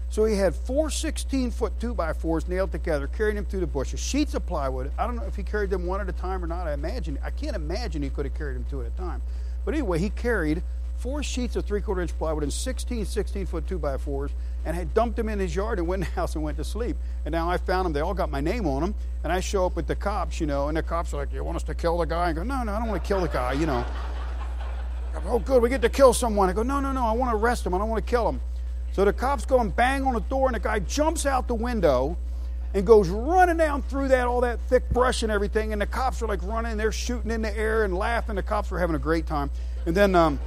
So 0.09 0.23
he 0.23 0.35
had 0.35 0.55
four 0.55 0.89
16 0.89 1.51
foot 1.51 1.79
two 1.79 1.93
by 1.93 2.13
fours 2.13 2.47
nailed 2.47 2.71
together, 2.71 3.07
carrying 3.07 3.35
them 3.35 3.45
through 3.45 3.59
the 3.59 3.67
bushes, 3.67 3.99
sheets 3.99 4.33
of 4.33 4.45
plywood. 4.45 4.91
I 4.97 5.05
don't 5.05 5.17
know 5.17 5.23
if 5.23 5.35
he 5.35 5.43
carried 5.43 5.69
them 5.69 5.85
one 5.85 5.99
at 5.99 6.07
a 6.07 6.13
time 6.13 6.43
or 6.43 6.47
not. 6.47 6.65
I 6.65 6.73
imagine, 6.73 7.19
I 7.23 7.29
can't 7.29 7.55
imagine 7.55 8.01
he 8.01 8.09
could 8.09 8.25
have 8.25 8.33
carried 8.35 8.55
them 8.55 8.65
two 8.69 8.81
at 8.81 8.87
a 8.87 8.91
time. 8.91 9.21
But 9.67 9.73
anyway, 9.73 9.99
he 9.99 10.11
carried 10.11 10.63
four 10.95 11.21
sheets 11.21 11.57
of 11.57 11.65
three 11.65 11.81
quarter 11.81 11.99
inch 11.99 12.17
plywood 12.17 12.41
and 12.41 12.53
16 12.53 13.03
16 13.03 13.45
foot 13.47 13.67
2 13.67 13.77
by 13.77 13.97
4s 13.97 14.29
and 14.63 14.73
had 14.73 14.93
dumped 14.93 15.17
them 15.17 15.27
in 15.27 15.39
his 15.39 15.53
yard 15.53 15.77
and 15.77 15.85
went 15.89 16.03
in 16.03 16.09
the 16.09 16.15
house 16.15 16.35
and 16.35 16.43
went 16.45 16.55
to 16.55 16.63
sleep. 16.63 16.95
And 17.25 17.33
now 17.33 17.49
I 17.49 17.57
found 17.57 17.85
them. 17.85 17.91
They 17.91 17.99
all 17.99 18.13
got 18.13 18.31
my 18.31 18.39
name 18.39 18.65
on 18.65 18.81
them. 18.81 18.95
And 19.25 19.33
I 19.33 19.41
show 19.41 19.65
up 19.65 19.75
with 19.75 19.85
the 19.85 19.95
cops, 19.95 20.39
you 20.39 20.47
know, 20.47 20.69
and 20.69 20.77
the 20.77 20.83
cops 20.83 21.13
are 21.13 21.17
like, 21.17 21.33
You 21.33 21.43
want 21.43 21.57
us 21.57 21.63
to 21.63 21.75
kill 21.75 21.97
the 21.97 22.05
guy? 22.05 22.29
I 22.29 22.31
go, 22.31 22.43
No, 22.43 22.63
no, 22.63 22.71
I 22.71 22.79
don't 22.79 22.87
want 22.87 23.03
to 23.03 23.05
kill 23.05 23.19
the 23.19 23.27
guy, 23.27 23.51
you 23.51 23.65
know. 23.65 23.83
Go, 25.15 25.21
oh, 25.25 25.39
good, 25.39 25.61
we 25.61 25.67
get 25.67 25.81
to 25.81 25.89
kill 25.89 26.13
someone. 26.13 26.49
I 26.49 26.53
go, 26.53 26.63
No, 26.63 26.79
no, 26.79 26.93
no, 26.93 27.03
I 27.03 27.11
want 27.11 27.29
to 27.31 27.35
arrest 27.35 27.65
him. 27.65 27.73
I 27.73 27.77
don't 27.77 27.89
want 27.89 28.07
to 28.07 28.09
kill 28.09 28.29
him. 28.29 28.39
So 28.93 29.03
the 29.03 29.11
cops 29.11 29.43
go 29.43 29.59
and 29.59 29.75
bang 29.75 30.05
on 30.05 30.13
the 30.13 30.21
door, 30.21 30.47
and 30.47 30.55
the 30.55 30.61
guy 30.61 30.79
jumps 30.79 31.25
out 31.25 31.49
the 31.49 31.55
window 31.55 32.17
and 32.77 32.85
goes 32.85 33.09
running 33.09 33.57
down 33.57 33.81
through 33.81 34.07
that, 34.09 34.27
all 34.27 34.41
that 34.41 34.59
thick 34.67 34.87
brush 34.91 35.23
and 35.23 35.31
everything. 35.31 35.73
And 35.73 35.81
the 35.81 35.87
cops 35.87 36.21
are 36.21 36.27
like 36.27 36.43
running, 36.43 36.77
they're 36.77 36.91
shooting 36.91 37.31
in 37.31 37.41
the 37.41 37.57
air 37.57 37.83
and 37.83 37.97
laughing. 37.97 38.35
The 38.35 38.43
cops 38.43 38.69
were 38.69 38.77
having 38.77 38.95
a 38.95 38.99
great 38.99 39.25
time. 39.25 39.49
And 39.87 39.97
then, 39.97 40.13
um, 40.13 40.39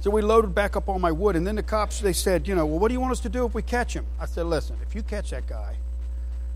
so 0.00 0.10
we 0.10 0.20
loaded 0.20 0.52
back 0.52 0.74
up 0.74 0.88
all 0.88 0.98
my 0.98 1.12
wood. 1.12 1.36
And 1.36 1.46
then 1.46 1.54
the 1.54 1.62
cops, 1.62 2.00
they 2.00 2.12
said, 2.12 2.48
you 2.48 2.56
know, 2.56 2.66
well, 2.66 2.80
what 2.80 2.88
do 2.88 2.94
you 2.94 3.00
want 3.00 3.12
us 3.12 3.20
to 3.20 3.28
do 3.28 3.46
if 3.46 3.54
we 3.54 3.62
catch 3.62 3.94
him? 3.94 4.04
I 4.18 4.26
said, 4.26 4.46
listen, 4.46 4.78
if 4.82 4.96
you 4.96 5.04
catch 5.04 5.30
that 5.30 5.46
guy, 5.46 5.76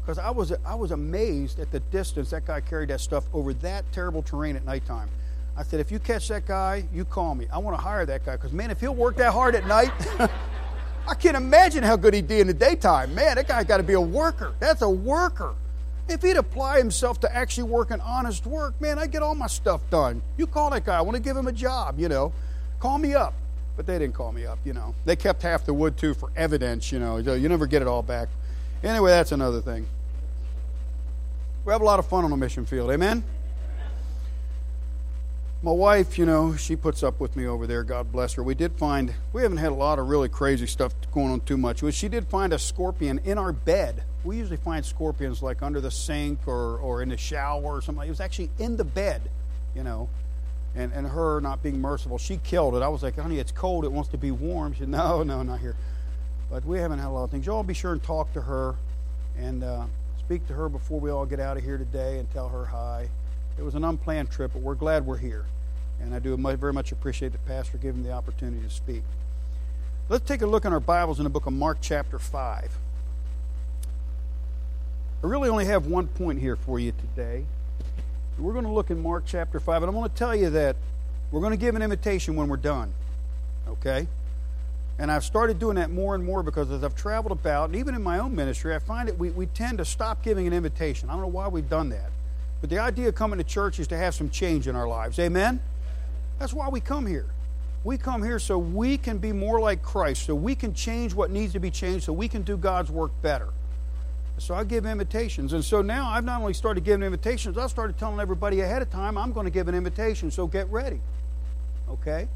because 0.00 0.18
I 0.18 0.30
was, 0.30 0.52
I 0.66 0.74
was 0.74 0.90
amazed 0.90 1.60
at 1.60 1.70
the 1.70 1.78
distance 1.78 2.30
that 2.30 2.44
guy 2.44 2.60
carried 2.60 2.88
that 2.88 3.00
stuff 3.00 3.26
over 3.32 3.54
that 3.54 3.84
terrible 3.92 4.20
terrain 4.20 4.56
at 4.56 4.64
nighttime. 4.64 5.08
I 5.56 5.62
said, 5.62 5.78
if 5.78 5.92
you 5.92 6.00
catch 6.00 6.26
that 6.26 6.44
guy, 6.44 6.88
you 6.92 7.04
call 7.04 7.36
me. 7.36 7.46
I 7.52 7.58
want 7.58 7.78
to 7.78 7.82
hire 7.82 8.04
that 8.04 8.26
guy 8.26 8.34
because, 8.34 8.52
man, 8.52 8.72
if 8.72 8.80
he'll 8.80 8.96
work 8.96 9.16
that 9.18 9.32
hard 9.32 9.54
at 9.54 9.64
night, 9.68 9.92
I 11.08 11.14
can't 11.14 11.36
imagine 11.36 11.82
how 11.82 11.96
good 11.96 12.14
he'd 12.14 12.28
be 12.28 12.40
in 12.40 12.46
the 12.46 12.54
daytime. 12.54 13.14
Man, 13.14 13.36
that 13.36 13.48
guy's 13.48 13.64
got 13.64 13.78
to 13.78 13.82
be 13.82 13.94
a 13.94 14.00
worker. 14.00 14.54
That's 14.60 14.82
a 14.82 14.90
worker. 14.90 15.54
If 16.08 16.22
he'd 16.22 16.36
apply 16.36 16.78
himself 16.78 17.20
to 17.20 17.34
actually 17.34 17.64
working 17.64 18.00
honest 18.00 18.46
work, 18.46 18.80
man, 18.80 18.98
I'd 18.98 19.10
get 19.10 19.22
all 19.22 19.34
my 19.34 19.46
stuff 19.46 19.80
done. 19.90 20.22
You 20.36 20.46
call 20.46 20.70
that 20.70 20.84
guy. 20.84 20.98
I 20.98 21.00
want 21.02 21.16
to 21.16 21.22
give 21.22 21.36
him 21.36 21.46
a 21.46 21.52
job, 21.52 21.98
you 21.98 22.08
know. 22.08 22.32
Call 22.80 22.98
me 22.98 23.14
up. 23.14 23.34
But 23.76 23.86
they 23.86 23.98
didn't 23.98 24.14
call 24.14 24.32
me 24.32 24.44
up, 24.44 24.58
you 24.64 24.72
know. 24.72 24.94
They 25.04 25.16
kept 25.16 25.42
half 25.42 25.64
the 25.64 25.72
wood, 25.72 25.96
too, 25.96 26.14
for 26.14 26.30
evidence, 26.36 26.90
you 26.92 26.98
know. 26.98 27.16
You 27.16 27.48
never 27.48 27.66
get 27.66 27.82
it 27.82 27.88
all 27.88 28.02
back. 28.02 28.28
Anyway, 28.82 29.10
that's 29.10 29.32
another 29.32 29.60
thing. 29.60 29.86
We 31.64 31.72
have 31.72 31.82
a 31.82 31.84
lot 31.84 31.98
of 31.98 32.06
fun 32.06 32.24
on 32.24 32.30
the 32.30 32.36
mission 32.36 32.66
field. 32.66 32.90
Amen? 32.90 33.22
My 35.62 35.72
wife, 35.72 36.16
you 36.16 36.24
know, 36.24 36.56
she 36.56 36.74
puts 36.74 37.02
up 37.02 37.20
with 37.20 37.36
me 37.36 37.46
over 37.46 37.66
there. 37.66 37.84
God 37.84 38.10
bless 38.10 38.32
her. 38.32 38.42
We 38.42 38.54
did 38.54 38.78
find, 38.78 39.12
we 39.34 39.42
haven't 39.42 39.58
had 39.58 39.72
a 39.72 39.74
lot 39.74 39.98
of 39.98 40.08
really 40.08 40.30
crazy 40.30 40.66
stuff 40.66 40.94
going 41.12 41.30
on 41.30 41.40
too 41.40 41.58
much. 41.58 41.82
She 41.92 42.08
did 42.08 42.28
find 42.28 42.54
a 42.54 42.58
scorpion 42.58 43.20
in 43.26 43.36
our 43.36 43.52
bed. 43.52 44.04
We 44.24 44.38
usually 44.38 44.56
find 44.56 44.82
scorpions 44.86 45.42
like 45.42 45.62
under 45.62 45.82
the 45.82 45.90
sink 45.90 46.48
or, 46.48 46.78
or 46.78 47.02
in 47.02 47.10
the 47.10 47.18
shower 47.18 47.62
or 47.62 47.82
something. 47.82 48.06
It 48.06 48.08
was 48.08 48.20
actually 48.20 48.48
in 48.58 48.78
the 48.78 48.84
bed, 48.84 49.20
you 49.74 49.82
know. 49.82 50.08
And, 50.74 50.94
and 50.94 51.06
her 51.06 51.42
not 51.42 51.62
being 51.62 51.78
merciful, 51.78 52.16
she 52.16 52.38
killed 52.38 52.74
it. 52.74 52.80
I 52.80 52.88
was 52.88 53.02
like, 53.02 53.16
honey, 53.16 53.38
it's 53.38 53.52
cold. 53.52 53.84
It 53.84 53.92
wants 53.92 54.08
to 54.10 54.18
be 54.18 54.30
warm. 54.30 54.72
She 54.72 54.80
said, 54.80 54.88
no, 54.88 55.22
no, 55.22 55.42
not 55.42 55.60
here. 55.60 55.76
But 56.50 56.64
we 56.64 56.78
haven't 56.78 57.00
had 57.00 57.08
a 57.08 57.10
lot 57.10 57.24
of 57.24 57.32
things. 57.32 57.44
Y'all 57.44 57.62
be 57.62 57.74
sure 57.74 57.92
and 57.92 58.02
talk 58.02 58.32
to 58.32 58.40
her 58.40 58.76
and 59.36 59.62
uh, 59.62 59.84
speak 60.20 60.46
to 60.46 60.54
her 60.54 60.70
before 60.70 61.00
we 61.00 61.10
all 61.10 61.26
get 61.26 61.38
out 61.38 61.58
of 61.58 61.64
here 61.64 61.76
today 61.76 62.18
and 62.18 62.30
tell 62.32 62.48
her 62.48 62.64
hi. 62.64 63.10
It 63.60 63.62
was 63.62 63.74
an 63.74 63.84
unplanned 63.84 64.30
trip, 64.30 64.52
but 64.54 64.62
we're 64.62 64.74
glad 64.74 65.04
we're 65.04 65.18
here. 65.18 65.44
And 66.00 66.14
I 66.14 66.18
do 66.18 66.34
very 66.34 66.72
much 66.72 66.92
appreciate 66.92 67.32
the 67.32 67.38
pastor 67.40 67.76
giving 67.76 68.02
the 68.02 68.10
opportunity 68.10 68.62
to 68.66 68.70
speak. 68.70 69.02
Let's 70.08 70.26
take 70.26 70.40
a 70.40 70.46
look 70.46 70.64
in 70.64 70.72
our 70.72 70.80
Bibles 70.80 71.20
in 71.20 71.24
the 71.24 71.30
book 71.30 71.44
of 71.44 71.52
Mark, 71.52 71.76
chapter 71.82 72.18
5. 72.18 72.70
I 75.22 75.26
really 75.26 75.50
only 75.50 75.66
have 75.66 75.84
one 75.84 76.06
point 76.06 76.40
here 76.40 76.56
for 76.56 76.80
you 76.80 76.92
today. 76.92 77.44
We're 78.38 78.54
going 78.54 78.64
to 78.64 78.70
look 78.70 78.88
in 78.88 79.02
Mark 79.02 79.24
chapter 79.26 79.60
5, 79.60 79.82
and 79.82 79.90
I'm 79.90 79.94
going 79.94 80.08
to 80.08 80.16
tell 80.16 80.34
you 80.34 80.48
that 80.48 80.76
we're 81.30 81.40
going 81.40 81.52
to 81.52 81.58
give 81.58 81.74
an 81.74 81.82
invitation 81.82 82.36
when 82.36 82.48
we're 82.48 82.56
done. 82.56 82.94
Okay? 83.68 84.08
And 84.98 85.12
I've 85.12 85.24
started 85.24 85.58
doing 85.58 85.76
that 85.76 85.90
more 85.90 86.14
and 86.14 86.24
more 86.24 86.42
because 86.42 86.70
as 86.70 86.82
I've 86.82 86.96
traveled 86.96 87.32
about, 87.32 87.68
and 87.68 87.78
even 87.78 87.94
in 87.94 88.02
my 88.02 88.20
own 88.20 88.34
ministry, 88.34 88.74
I 88.74 88.78
find 88.78 89.06
that 89.06 89.18
we, 89.18 89.28
we 89.28 89.44
tend 89.44 89.76
to 89.78 89.84
stop 89.84 90.22
giving 90.22 90.46
an 90.46 90.54
invitation. 90.54 91.10
I 91.10 91.12
don't 91.12 91.20
know 91.20 91.28
why 91.28 91.48
we've 91.48 91.68
done 91.68 91.90
that. 91.90 92.10
But 92.60 92.70
the 92.70 92.78
idea 92.78 93.08
of 93.08 93.14
coming 93.14 93.38
to 93.38 93.44
church 93.44 93.78
is 93.78 93.86
to 93.88 93.96
have 93.96 94.14
some 94.14 94.28
change 94.30 94.68
in 94.68 94.76
our 94.76 94.86
lives. 94.88 95.18
Amen? 95.18 95.60
That's 96.38 96.52
why 96.52 96.68
we 96.68 96.80
come 96.80 97.06
here. 97.06 97.26
We 97.82 97.96
come 97.96 98.22
here 98.22 98.38
so 98.38 98.58
we 98.58 98.98
can 98.98 99.18
be 99.18 99.32
more 99.32 99.60
like 99.60 99.82
Christ, 99.82 100.26
so 100.26 100.34
we 100.34 100.54
can 100.54 100.74
change 100.74 101.14
what 101.14 101.30
needs 101.30 101.54
to 101.54 101.60
be 101.60 101.70
changed, 101.70 102.04
so 102.04 102.12
we 102.12 102.28
can 102.28 102.42
do 102.42 102.56
God's 102.56 102.90
work 102.90 103.10
better. 103.22 103.48
So 104.36 104.54
I 104.54 104.64
give 104.64 104.86
invitations. 104.86 105.52
And 105.52 105.64
so 105.64 105.82
now 105.82 106.08
I've 106.08 106.24
not 106.24 106.40
only 106.40 106.54
started 106.54 106.82
giving 106.82 107.02
invitations, 107.02 107.58
I 107.58 107.66
started 107.66 107.98
telling 107.98 108.20
everybody 108.20 108.60
ahead 108.60 108.80
of 108.80 108.90
time, 108.90 109.18
I'm 109.18 109.32
going 109.32 109.44
to 109.44 109.50
give 109.50 109.68
an 109.68 109.74
invitation, 109.74 110.30
so 110.30 110.46
get 110.46 110.70
ready. 110.70 111.00
Okay? 111.90 112.26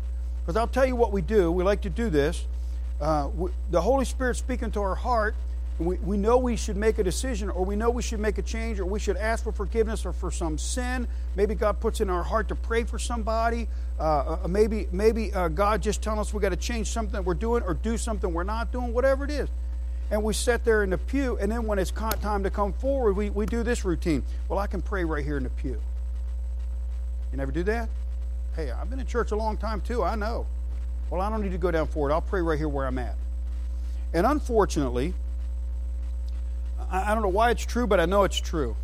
Because 0.42 0.56
I'll 0.56 0.68
tell 0.68 0.84
you 0.84 0.96
what 0.96 1.12
we 1.12 1.22
do. 1.22 1.50
We 1.50 1.64
like 1.64 1.80
to 1.82 1.90
do 1.90 2.10
this. 2.10 2.44
Uh, 3.00 3.28
we, 3.34 3.50
the 3.70 3.80
Holy 3.80 4.04
Spirit 4.04 4.36
speaking 4.36 4.70
to 4.72 4.80
our 4.80 4.94
heart 4.94 5.34
we, 5.78 5.96
we 5.96 6.16
know 6.16 6.38
we 6.38 6.54
should 6.56 6.76
make 6.76 6.98
a 6.98 7.04
decision 7.04 7.50
or 7.50 7.64
we 7.64 7.74
know 7.74 7.90
we 7.90 8.02
should 8.02 8.20
make 8.20 8.38
a 8.38 8.42
change 8.42 8.78
or 8.78 8.86
we 8.86 9.00
should 9.00 9.16
ask 9.16 9.42
for 9.42 9.50
forgiveness 9.50 10.06
or 10.06 10.12
for 10.12 10.30
some 10.30 10.56
sin. 10.56 11.08
Maybe 11.34 11.54
God 11.56 11.80
puts 11.80 12.00
in 12.00 12.08
our 12.08 12.22
heart 12.22 12.48
to 12.48 12.54
pray 12.54 12.84
for 12.84 12.98
somebody. 12.98 13.66
Uh, 13.98 14.38
uh 14.44 14.48
maybe 14.48 14.88
maybe 14.92 15.32
uh, 15.32 15.48
God 15.48 15.82
just 15.82 16.00
telling 16.00 16.20
us 16.20 16.32
we 16.32 16.40
got 16.40 16.50
to 16.50 16.56
change 16.56 16.88
something 16.88 17.24
we're 17.24 17.34
doing 17.34 17.62
or 17.64 17.74
do 17.74 17.96
something 17.96 18.32
we're 18.32 18.44
not 18.44 18.70
doing, 18.70 18.92
whatever 18.92 19.24
it 19.24 19.30
is. 19.30 19.48
And 20.10 20.22
we 20.22 20.32
sit 20.32 20.64
there 20.64 20.84
in 20.84 20.90
the 20.90 20.98
pew, 20.98 21.38
and 21.40 21.50
then 21.50 21.66
when 21.66 21.78
it's 21.78 21.90
time 21.90 22.42
to 22.42 22.50
come 22.50 22.72
forward, 22.74 23.16
we, 23.16 23.30
we 23.30 23.46
do 23.46 23.62
this 23.62 23.84
routine. 23.84 24.22
Well, 24.48 24.58
I 24.58 24.66
can 24.66 24.82
pray 24.82 25.04
right 25.04 25.24
here 25.24 25.38
in 25.38 25.44
the 25.44 25.50
pew. 25.50 25.80
You 27.32 27.38
never 27.38 27.50
do 27.50 27.62
that? 27.64 27.88
Hey, 28.54 28.70
I've 28.70 28.90
been 28.90 29.00
in 29.00 29.06
church 29.06 29.32
a 29.32 29.36
long 29.36 29.56
time 29.56 29.80
too, 29.80 30.04
I 30.04 30.14
know. 30.14 30.46
Well, 31.10 31.20
I 31.20 31.30
don't 31.30 31.42
need 31.42 31.52
to 31.52 31.58
go 31.58 31.70
down 31.70 31.88
forward. 31.88 32.12
I'll 32.12 32.20
pray 32.20 32.42
right 32.42 32.58
here 32.58 32.68
where 32.68 32.86
I'm 32.86 32.98
at. 32.98 33.16
And 34.12 34.26
unfortunately, 34.26 35.14
I, 36.94 37.10
I 37.10 37.14
don't 37.14 37.22
know 37.22 37.28
why 37.28 37.50
it's 37.50 37.66
true, 37.66 37.86
but 37.86 37.98
I 37.98 38.06
know 38.06 38.22
it's 38.22 38.38
true. 38.38 38.76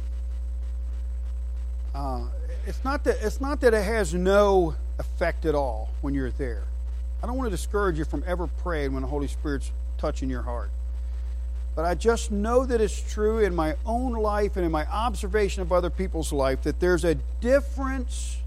Uh, 1.94 2.25
it's 2.66 2.85
not 2.85 3.05
that 3.05 3.18
it's 3.23 3.40
not 3.40 3.61
that 3.61 3.73
it 3.73 3.85
has 3.85 4.12
no 4.12 4.75
effect 4.99 5.44
at 5.46 5.55
all 5.55 5.90
when 6.01 6.12
you're 6.12 6.31
there. 6.33 6.64
I 7.23 7.27
don't 7.27 7.37
want 7.37 7.46
to 7.46 7.57
discourage 7.57 7.99
you 7.99 8.05
from 8.05 8.25
ever 8.27 8.46
praying 8.46 8.92
when 8.92 9.03
the 9.03 9.09
Holy 9.09 9.29
Spirit's 9.29 9.70
touching 9.99 10.29
your 10.29 10.42
heart. 10.42 10.70
But 11.77 11.85
I 11.85 11.94
just 11.94 12.31
know 12.31 12.66
that 12.66 12.81
it's 12.81 13.01
true 13.12 13.38
in 13.38 13.55
my 13.55 13.77
own 13.87 14.12
life 14.12 14.57
and 14.57 14.66
in 14.66 14.73
my 14.73 14.87
observation 14.87 15.62
of 15.62 15.73
other 15.73 15.90
people's 15.90 16.33
life 16.33 16.62
that 16.62 16.81
there's 16.81 17.05
a 17.05 17.14
difference 17.40 18.38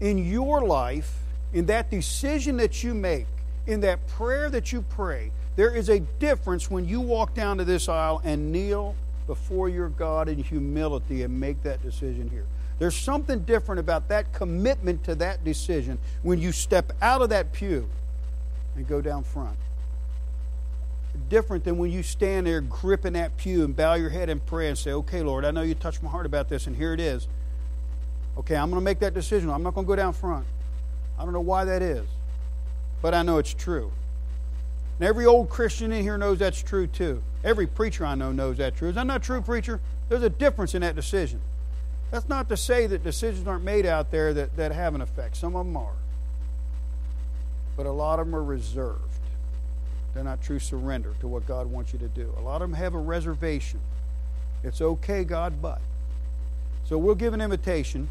in 0.00 0.18
your 0.18 0.62
life, 0.62 1.20
in 1.52 1.66
that 1.66 1.90
decision 1.90 2.56
that 2.56 2.82
you 2.82 2.94
make, 2.94 3.26
in 3.66 3.80
that 3.80 4.06
prayer 4.08 4.50
that 4.50 4.72
you 4.72 4.82
pray. 4.82 5.30
There 5.56 5.74
is 5.74 5.88
a 5.88 6.00
difference 6.00 6.70
when 6.70 6.88
you 6.88 7.00
walk 7.00 7.34
down 7.34 7.58
to 7.58 7.64
this 7.64 7.88
aisle 7.88 8.20
and 8.24 8.50
kneel 8.50 8.96
before 9.26 9.68
your 9.68 9.88
God 9.88 10.28
in 10.28 10.38
humility 10.38 11.22
and 11.22 11.38
make 11.38 11.62
that 11.62 11.82
decision 11.82 12.28
here. 12.30 12.46
There's 12.78 12.96
something 12.96 13.40
different 13.40 13.78
about 13.78 14.08
that 14.08 14.32
commitment 14.32 15.04
to 15.04 15.14
that 15.16 15.44
decision 15.44 15.98
when 16.22 16.40
you 16.40 16.52
step 16.52 16.92
out 17.00 17.22
of 17.22 17.28
that 17.28 17.52
pew 17.52 17.88
and 18.74 18.86
go 18.86 19.00
down 19.00 19.24
front. 19.24 19.56
Different 21.28 21.62
than 21.62 21.78
when 21.78 21.92
you 21.92 22.02
stand 22.02 22.46
there 22.46 22.60
gripping 22.60 23.12
that 23.12 23.36
pew 23.36 23.64
and 23.64 23.76
bow 23.76 23.94
your 23.94 24.10
head 24.10 24.28
and 24.28 24.44
pray 24.44 24.68
and 24.68 24.76
say, 24.76 24.90
Okay, 24.90 25.22
Lord, 25.22 25.44
I 25.44 25.52
know 25.52 25.62
you 25.62 25.74
touched 25.74 26.02
my 26.02 26.10
heart 26.10 26.26
about 26.26 26.48
this, 26.48 26.66
and 26.66 26.74
here 26.74 26.92
it 26.92 26.98
is. 26.98 27.28
Okay, 28.36 28.56
I'm 28.56 28.68
going 28.68 28.80
to 28.80 28.84
make 28.84 28.98
that 28.98 29.14
decision. 29.14 29.48
I'm 29.48 29.62
not 29.62 29.74
going 29.74 29.86
to 29.86 29.88
go 29.88 29.94
down 29.94 30.12
front. 30.12 30.44
I 31.16 31.22
don't 31.22 31.32
know 31.32 31.40
why 31.40 31.64
that 31.64 31.82
is, 31.82 32.06
but 33.00 33.14
I 33.14 33.22
know 33.22 33.38
it's 33.38 33.54
true. 33.54 33.92
And 34.98 35.08
every 35.08 35.26
old 35.26 35.48
Christian 35.48 35.92
in 35.92 36.02
here 36.02 36.16
knows 36.16 36.38
that's 36.38 36.62
true 36.62 36.86
too. 36.86 37.22
Every 37.42 37.66
preacher 37.66 38.06
I 38.06 38.14
know 38.14 38.32
knows 38.32 38.58
that's 38.58 38.78
true. 38.78 38.88
Is 38.88 38.94
that 38.94 39.06
not 39.06 39.22
true, 39.22 39.40
preacher? 39.40 39.80
There's 40.08 40.22
a 40.22 40.30
difference 40.30 40.74
in 40.74 40.82
that 40.82 40.94
decision. 40.94 41.40
That's 42.10 42.28
not 42.28 42.48
to 42.50 42.56
say 42.56 42.86
that 42.86 43.02
decisions 43.02 43.48
aren't 43.48 43.64
made 43.64 43.86
out 43.86 44.10
there 44.10 44.32
that, 44.34 44.56
that 44.56 44.72
have 44.72 44.94
an 44.94 45.00
effect. 45.00 45.36
Some 45.36 45.56
of 45.56 45.66
them 45.66 45.76
are. 45.76 45.94
But 47.76 47.86
a 47.86 47.90
lot 47.90 48.20
of 48.20 48.26
them 48.26 48.36
are 48.36 48.44
reserved. 48.44 49.00
They're 50.14 50.22
not 50.22 50.40
true 50.40 50.60
surrender 50.60 51.14
to 51.20 51.26
what 51.26 51.44
God 51.44 51.66
wants 51.66 51.92
you 51.92 51.98
to 51.98 52.08
do. 52.08 52.32
A 52.38 52.40
lot 52.40 52.62
of 52.62 52.70
them 52.70 52.78
have 52.78 52.94
a 52.94 52.98
reservation. 52.98 53.80
It's 54.62 54.80
okay, 54.80 55.24
God, 55.24 55.60
but. 55.60 55.80
So 56.84 56.98
we'll 56.98 57.16
give 57.16 57.34
an 57.34 57.40
invitation. 57.40 58.08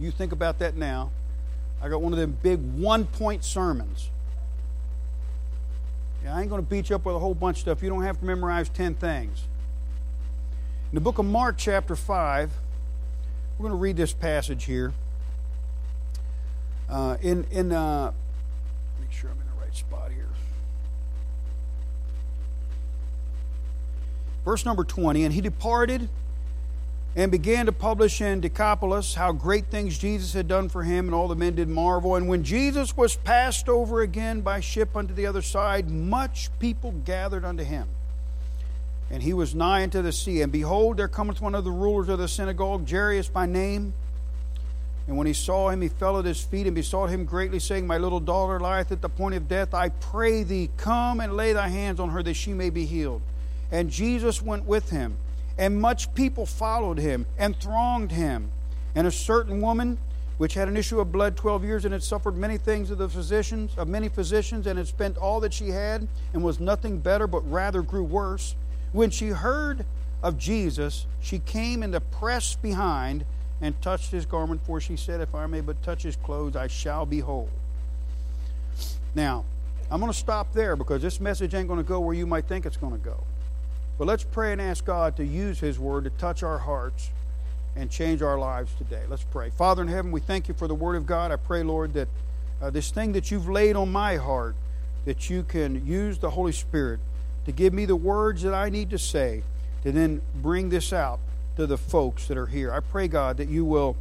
You 0.00 0.10
think 0.10 0.32
about 0.32 0.58
that 0.58 0.76
now. 0.76 1.12
I 1.80 1.88
got 1.88 2.02
one 2.02 2.12
of 2.12 2.18
them 2.18 2.36
big 2.42 2.58
one 2.74 3.06
point 3.06 3.44
sermons. 3.44 4.10
Yeah, 6.22 6.36
I 6.36 6.40
ain't 6.40 6.50
going 6.50 6.62
to 6.62 6.68
beat 6.68 6.90
you 6.90 6.96
up 6.96 7.04
with 7.04 7.16
a 7.16 7.18
whole 7.18 7.34
bunch 7.34 7.58
of 7.58 7.60
stuff. 7.62 7.82
You 7.82 7.88
don't 7.88 8.02
have 8.02 8.18
to 8.18 8.24
memorize 8.24 8.68
10 8.68 8.94
things. 8.94 9.44
In 10.90 10.94
the 10.94 11.00
book 11.00 11.18
of 11.18 11.24
Mark, 11.24 11.56
chapter 11.56 11.96
5, 11.96 12.50
we're 13.58 13.62
going 13.62 13.72
to 13.72 13.80
read 13.80 13.96
this 13.96 14.12
passage 14.12 14.64
here. 14.64 14.92
Uh, 16.88 17.16
in, 17.22 17.46
in 17.50 17.72
uh, 17.72 18.12
make 19.00 19.12
sure 19.12 19.30
I'm 19.30 19.40
in 19.40 19.46
the 19.46 19.64
right 19.64 19.74
spot 19.74 20.10
here. 20.10 20.28
Verse 24.44 24.64
number 24.64 24.84
20 24.84 25.24
And 25.24 25.32
he 25.32 25.40
departed 25.40 26.08
and 27.16 27.32
began 27.32 27.66
to 27.66 27.72
publish 27.72 28.20
in 28.20 28.40
Decapolis 28.40 29.14
how 29.14 29.32
great 29.32 29.66
things 29.66 29.98
Jesus 29.98 30.32
had 30.32 30.46
done 30.46 30.68
for 30.68 30.84
him, 30.84 31.06
and 31.06 31.14
all 31.14 31.26
the 31.26 31.34
men 31.34 31.56
did 31.56 31.68
marvel. 31.68 32.14
And 32.14 32.28
when 32.28 32.44
Jesus 32.44 32.96
was 32.96 33.16
passed 33.16 33.68
over 33.68 34.00
again 34.00 34.42
by 34.42 34.60
ship 34.60 34.96
unto 34.96 35.12
the 35.12 35.26
other 35.26 35.42
side, 35.42 35.90
much 35.90 36.50
people 36.60 36.92
gathered 37.04 37.44
unto 37.44 37.64
him. 37.64 37.88
And 39.10 39.24
he 39.24 39.32
was 39.32 39.56
nigh 39.56 39.82
unto 39.82 40.02
the 40.02 40.12
sea. 40.12 40.40
And 40.40 40.52
behold, 40.52 40.98
there 40.98 41.08
cometh 41.08 41.40
one 41.40 41.56
of 41.56 41.64
the 41.64 41.72
rulers 41.72 42.08
of 42.08 42.20
the 42.20 42.28
synagogue, 42.28 42.88
Jairus 42.88 43.28
by 43.28 43.46
name. 43.46 43.92
And 45.08 45.16
when 45.16 45.26
he 45.26 45.32
saw 45.32 45.70
him, 45.70 45.82
he 45.82 45.88
fell 45.88 46.20
at 46.20 46.24
his 46.24 46.40
feet 46.40 46.68
and 46.68 46.76
besought 46.76 47.10
him 47.10 47.24
greatly, 47.24 47.58
saying, 47.58 47.84
My 47.84 47.98
little 47.98 48.20
daughter 48.20 48.60
lieth 48.60 48.92
at 48.92 49.00
the 49.00 49.08
point 49.08 49.34
of 49.34 49.48
death. 49.48 49.74
I 49.74 49.88
pray 49.88 50.44
thee, 50.44 50.70
come 50.76 51.18
and 51.18 51.36
lay 51.36 51.52
thy 51.52 51.66
hands 51.66 51.98
on 51.98 52.10
her, 52.10 52.22
that 52.22 52.34
she 52.34 52.52
may 52.52 52.70
be 52.70 52.86
healed. 52.86 53.20
And 53.72 53.90
Jesus 53.90 54.40
went 54.40 54.64
with 54.66 54.90
him. 54.90 55.16
And 55.58 55.80
much 55.80 56.14
people 56.14 56.46
followed 56.46 56.98
him 56.98 57.26
and 57.38 57.56
thronged 57.58 58.12
him. 58.12 58.50
And 58.94 59.06
a 59.06 59.10
certain 59.10 59.60
woman, 59.60 59.98
which 60.38 60.54
had 60.54 60.68
an 60.68 60.76
issue 60.76 61.00
of 61.00 61.12
blood 61.12 61.36
twelve 61.36 61.64
years 61.64 61.84
and 61.84 61.92
had 61.92 62.02
suffered 62.02 62.36
many 62.36 62.56
things 62.56 62.90
of 62.90 62.98
the 62.98 63.08
physicians, 63.08 63.72
of 63.76 63.88
many 63.88 64.08
physicians, 64.08 64.66
and 64.66 64.78
had 64.78 64.88
spent 64.88 65.18
all 65.18 65.40
that 65.40 65.52
she 65.52 65.68
had, 65.68 66.08
and 66.32 66.42
was 66.42 66.58
nothing 66.58 66.98
better, 66.98 67.26
but 67.26 67.48
rather 67.50 67.82
grew 67.82 68.04
worse. 68.04 68.54
When 68.92 69.10
she 69.10 69.28
heard 69.28 69.84
of 70.22 70.38
Jesus, 70.38 71.06
she 71.20 71.38
came 71.38 71.82
in 71.82 71.90
the 71.90 72.00
press 72.00 72.56
behind 72.56 73.24
and 73.60 73.80
touched 73.82 74.10
his 74.10 74.24
garment, 74.24 74.64
for 74.64 74.80
she 74.80 74.96
said, 74.96 75.20
If 75.20 75.34
I 75.34 75.46
may 75.46 75.60
but 75.60 75.82
touch 75.82 76.02
his 76.02 76.16
clothes, 76.16 76.56
I 76.56 76.66
shall 76.66 77.04
be 77.04 77.20
whole. 77.20 77.50
Now, 79.14 79.44
I'm 79.90 80.00
going 80.00 80.12
to 80.12 80.18
stop 80.18 80.52
there 80.52 80.76
because 80.76 81.02
this 81.02 81.20
message 81.20 81.52
ain't 81.54 81.68
going 81.68 81.80
to 81.80 81.84
go 81.84 82.00
where 82.00 82.14
you 82.14 82.26
might 82.26 82.46
think 82.46 82.64
it's 82.64 82.76
going 82.76 82.92
to 82.92 82.98
go. 82.98 83.24
But 84.00 84.08
let's 84.08 84.24
pray 84.24 84.52
and 84.52 84.62
ask 84.62 84.86
God 84.86 85.14
to 85.18 85.26
use 85.26 85.60
His 85.60 85.78
Word 85.78 86.04
to 86.04 86.10
touch 86.10 86.42
our 86.42 86.56
hearts 86.56 87.10
and 87.76 87.90
change 87.90 88.22
our 88.22 88.38
lives 88.38 88.72
today. 88.78 89.02
Let's 89.10 89.24
pray. 89.24 89.50
Father 89.50 89.82
in 89.82 89.88
heaven, 89.88 90.10
we 90.10 90.20
thank 90.20 90.48
you 90.48 90.54
for 90.54 90.66
the 90.66 90.74
Word 90.74 90.96
of 90.96 91.04
God. 91.04 91.30
I 91.30 91.36
pray, 91.36 91.62
Lord, 91.62 91.92
that 91.92 92.08
uh, 92.62 92.70
this 92.70 92.90
thing 92.90 93.12
that 93.12 93.30
you've 93.30 93.46
laid 93.46 93.76
on 93.76 93.92
my 93.92 94.16
heart, 94.16 94.56
that 95.04 95.28
you 95.28 95.42
can 95.42 95.86
use 95.86 96.16
the 96.16 96.30
Holy 96.30 96.52
Spirit 96.52 97.00
to 97.44 97.52
give 97.52 97.74
me 97.74 97.84
the 97.84 97.94
words 97.94 98.40
that 98.40 98.54
I 98.54 98.70
need 98.70 98.88
to 98.88 98.98
say 98.98 99.42
to 99.82 99.92
then 99.92 100.22
bring 100.34 100.70
this 100.70 100.94
out 100.94 101.20
to 101.56 101.66
the 101.66 101.76
folks 101.76 102.26
that 102.28 102.38
are 102.38 102.46
here. 102.46 102.72
I 102.72 102.80
pray, 102.80 103.06
God, 103.06 103.36
that 103.36 103.50
you 103.50 103.66
will. 103.66 103.98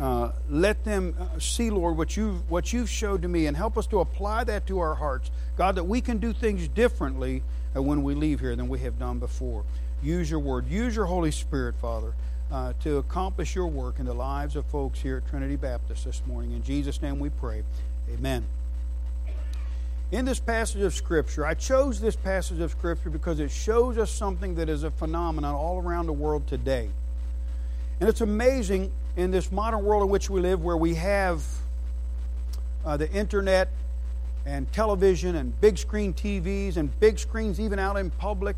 Uh, 0.00 0.32
let 0.48 0.84
them 0.84 1.14
uh, 1.20 1.38
see, 1.38 1.68
Lord, 1.68 1.98
what 1.98 2.16
you've, 2.16 2.50
what 2.50 2.72
you've 2.72 2.88
showed 2.88 3.20
to 3.20 3.28
me 3.28 3.44
and 3.46 3.58
help 3.58 3.76
us 3.76 3.86
to 3.88 4.00
apply 4.00 4.44
that 4.44 4.66
to 4.68 4.78
our 4.78 4.94
hearts. 4.94 5.30
God, 5.58 5.74
that 5.74 5.84
we 5.84 6.00
can 6.00 6.16
do 6.16 6.32
things 6.32 6.66
differently 6.68 7.42
when 7.82 8.02
we 8.02 8.14
leave 8.14 8.40
here 8.40 8.54
than 8.56 8.68
we 8.68 8.78
have 8.80 8.98
done 8.98 9.18
before. 9.18 9.64
Use 10.02 10.30
your 10.30 10.40
word. 10.40 10.68
Use 10.68 10.94
your 10.94 11.06
Holy 11.06 11.30
Spirit, 11.30 11.74
Father, 11.76 12.12
uh, 12.50 12.72
to 12.82 12.98
accomplish 12.98 13.54
your 13.54 13.66
work 13.66 13.98
in 13.98 14.06
the 14.06 14.14
lives 14.14 14.56
of 14.56 14.64
folks 14.66 15.00
here 15.00 15.18
at 15.18 15.28
Trinity 15.28 15.56
Baptist 15.56 16.04
this 16.04 16.22
morning. 16.26 16.52
In 16.52 16.62
Jesus' 16.62 17.02
name 17.02 17.18
we 17.18 17.30
pray. 17.30 17.62
Amen. 18.12 18.46
In 20.12 20.24
this 20.24 20.38
passage 20.38 20.82
of 20.82 20.94
Scripture, 20.94 21.44
I 21.44 21.54
chose 21.54 22.00
this 22.00 22.14
passage 22.14 22.60
of 22.60 22.70
Scripture 22.70 23.10
because 23.10 23.40
it 23.40 23.50
shows 23.50 23.98
us 23.98 24.10
something 24.10 24.54
that 24.54 24.68
is 24.68 24.84
a 24.84 24.90
phenomenon 24.90 25.54
all 25.54 25.78
around 25.78 26.06
the 26.06 26.12
world 26.12 26.46
today. 26.46 26.90
And 27.98 28.08
it's 28.08 28.20
amazing 28.20 28.92
in 29.16 29.32
this 29.32 29.50
modern 29.50 29.84
world 29.84 30.04
in 30.04 30.08
which 30.08 30.30
we 30.30 30.40
live, 30.40 30.62
where 30.62 30.76
we 30.76 30.94
have 30.94 31.42
uh, 32.84 32.96
the 32.96 33.10
internet 33.10 33.68
and 34.46 34.70
television 34.72 35.36
and 35.36 35.60
big 35.60 35.76
screen 35.76 36.14
TVs 36.14 36.76
and 36.76 36.98
big 37.00 37.18
screens 37.18 37.60
even 37.60 37.78
out 37.78 37.96
in 37.96 38.10
public 38.10 38.56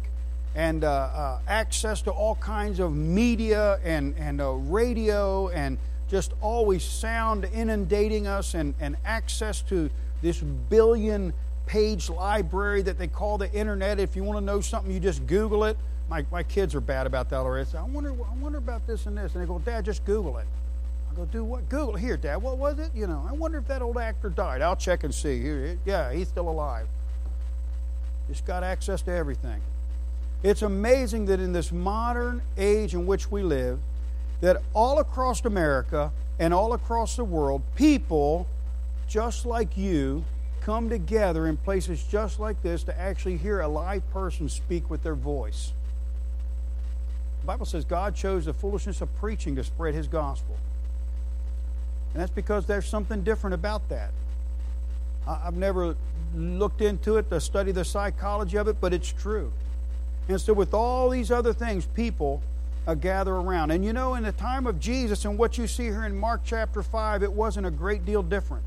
and 0.54 0.84
uh, 0.84 0.88
uh, 0.88 1.38
access 1.48 2.02
to 2.02 2.10
all 2.10 2.36
kinds 2.36 2.78
of 2.78 2.94
media 2.94 3.78
and, 3.82 4.14
and 4.18 4.40
uh, 4.40 4.52
radio 4.52 5.48
and 5.48 5.78
just 6.08 6.32
always 6.40 6.84
sound 6.84 7.44
inundating 7.52 8.26
us 8.26 8.54
and, 8.54 8.74
and 8.80 8.96
access 9.04 9.62
to 9.62 9.90
this 10.22 10.40
billion 10.40 11.32
page 11.66 12.08
library 12.08 12.82
that 12.82 12.98
they 12.98 13.08
call 13.08 13.38
the 13.38 13.52
internet. 13.52 13.98
If 13.98 14.16
you 14.16 14.24
want 14.24 14.38
to 14.38 14.44
know 14.44 14.60
something, 14.60 14.92
you 14.92 15.00
just 15.00 15.26
Google 15.26 15.64
it 15.64 15.76
my, 16.08 16.24
my 16.30 16.42
kids 16.42 16.74
are 16.74 16.80
bad 16.80 17.06
about 17.06 17.28
that 17.30 17.36
already. 17.36 17.68
I 17.76 17.82
wonder, 17.82 18.12
I 18.12 18.34
wonder 18.40 18.58
about 18.58 18.86
this 18.86 19.06
and 19.06 19.16
this. 19.16 19.34
And 19.34 19.42
they 19.42 19.46
go, 19.46 19.58
Dad, 19.58 19.84
just 19.84 20.04
Google 20.04 20.38
it. 20.38 20.46
Go, 21.18 21.24
do 21.24 21.42
what? 21.42 21.68
Google. 21.68 21.96
Here, 21.96 22.16
Dad, 22.16 22.36
what 22.36 22.58
was 22.58 22.78
it? 22.78 22.92
You 22.94 23.08
know, 23.08 23.26
I 23.28 23.32
wonder 23.32 23.58
if 23.58 23.66
that 23.66 23.82
old 23.82 23.98
actor 23.98 24.30
died. 24.30 24.62
I'll 24.62 24.76
check 24.76 25.02
and 25.02 25.12
see. 25.12 25.40
Here, 25.42 25.76
yeah, 25.84 26.12
he's 26.12 26.28
still 26.28 26.48
alive. 26.48 26.86
Just 28.28 28.46
got 28.46 28.62
access 28.62 29.02
to 29.02 29.10
everything. 29.10 29.60
It's 30.44 30.62
amazing 30.62 31.24
that 31.26 31.40
in 31.40 31.52
this 31.52 31.72
modern 31.72 32.42
age 32.56 32.94
in 32.94 33.04
which 33.04 33.32
we 33.32 33.42
live, 33.42 33.80
that 34.42 34.62
all 34.72 35.00
across 35.00 35.44
America 35.44 36.12
and 36.38 36.54
all 36.54 36.72
across 36.72 37.16
the 37.16 37.24
world, 37.24 37.62
people 37.74 38.46
just 39.08 39.44
like 39.44 39.76
you 39.76 40.24
come 40.60 40.88
together 40.88 41.48
in 41.48 41.56
places 41.56 42.04
just 42.04 42.38
like 42.38 42.62
this 42.62 42.84
to 42.84 42.96
actually 42.96 43.38
hear 43.38 43.58
a 43.60 43.66
live 43.66 44.08
person 44.12 44.48
speak 44.48 44.88
with 44.88 45.02
their 45.02 45.16
voice. 45.16 45.72
The 47.40 47.46
Bible 47.46 47.66
says 47.66 47.84
God 47.84 48.14
chose 48.14 48.44
the 48.44 48.52
foolishness 48.52 49.00
of 49.00 49.12
preaching 49.16 49.56
to 49.56 49.64
spread 49.64 49.94
his 49.94 50.06
gospel. 50.06 50.56
And 52.12 52.22
that's 52.22 52.32
because 52.32 52.66
there's 52.66 52.86
something 52.86 53.22
different 53.22 53.54
about 53.54 53.88
that. 53.88 54.10
I've 55.26 55.56
never 55.56 55.94
looked 56.34 56.80
into 56.80 57.16
it 57.16 57.28
to 57.30 57.40
study 57.40 57.72
the 57.72 57.84
psychology 57.84 58.56
of 58.56 58.68
it, 58.68 58.80
but 58.80 58.92
it's 58.92 59.12
true. 59.12 59.52
And 60.28 60.40
so, 60.40 60.52
with 60.52 60.74
all 60.74 61.10
these 61.10 61.30
other 61.30 61.52
things, 61.52 61.86
people 61.86 62.42
uh, 62.86 62.94
gather 62.94 63.34
around. 63.34 63.70
And 63.70 63.84
you 63.84 63.92
know, 63.92 64.14
in 64.14 64.22
the 64.22 64.32
time 64.32 64.66
of 64.66 64.80
Jesus 64.80 65.24
and 65.24 65.38
what 65.38 65.58
you 65.58 65.66
see 65.66 65.84
here 65.84 66.04
in 66.04 66.18
Mark 66.18 66.42
chapter 66.44 66.82
5, 66.82 67.22
it 67.22 67.32
wasn't 67.32 67.66
a 67.66 67.70
great 67.70 68.04
deal 68.04 68.22
different. 68.22 68.64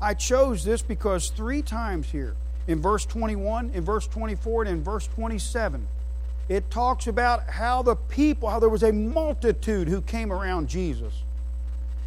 I 0.00 0.14
chose 0.14 0.64
this 0.64 0.82
because 0.82 1.30
three 1.30 1.62
times 1.62 2.10
here, 2.10 2.34
in 2.66 2.80
verse 2.80 3.04
21, 3.06 3.70
in 3.74 3.84
verse 3.84 4.06
24, 4.06 4.62
and 4.62 4.70
in 4.70 4.84
verse 4.84 5.08
27, 5.08 5.86
it 6.48 6.70
talks 6.70 7.06
about 7.06 7.48
how 7.48 7.82
the 7.82 7.96
people, 7.96 8.48
how 8.48 8.58
there 8.58 8.68
was 8.68 8.82
a 8.82 8.92
multitude 8.92 9.88
who 9.88 10.00
came 10.00 10.32
around 10.32 10.68
Jesus. 10.68 11.22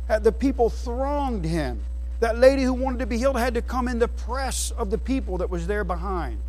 The 0.08 0.32
people 0.32 0.70
thronged 0.70 1.46
him. 1.46 1.80
That 2.20 2.38
lady 2.38 2.63
who 2.63 2.74
wanted 2.74 3.00
to 3.00 3.06
be 3.06 3.18
healed 3.18 3.38
had 3.38 3.56
to 3.56 3.62
come 3.62 3.88
in 3.88 4.00
the 4.00 4.08
press 4.08 4.72
of 4.72 4.89
the 4.89 4.98
people 4.98 5.38
that 5.39 5.50
was 5.50 5.68
there 5.68 5.84
behind. 5.84 6.39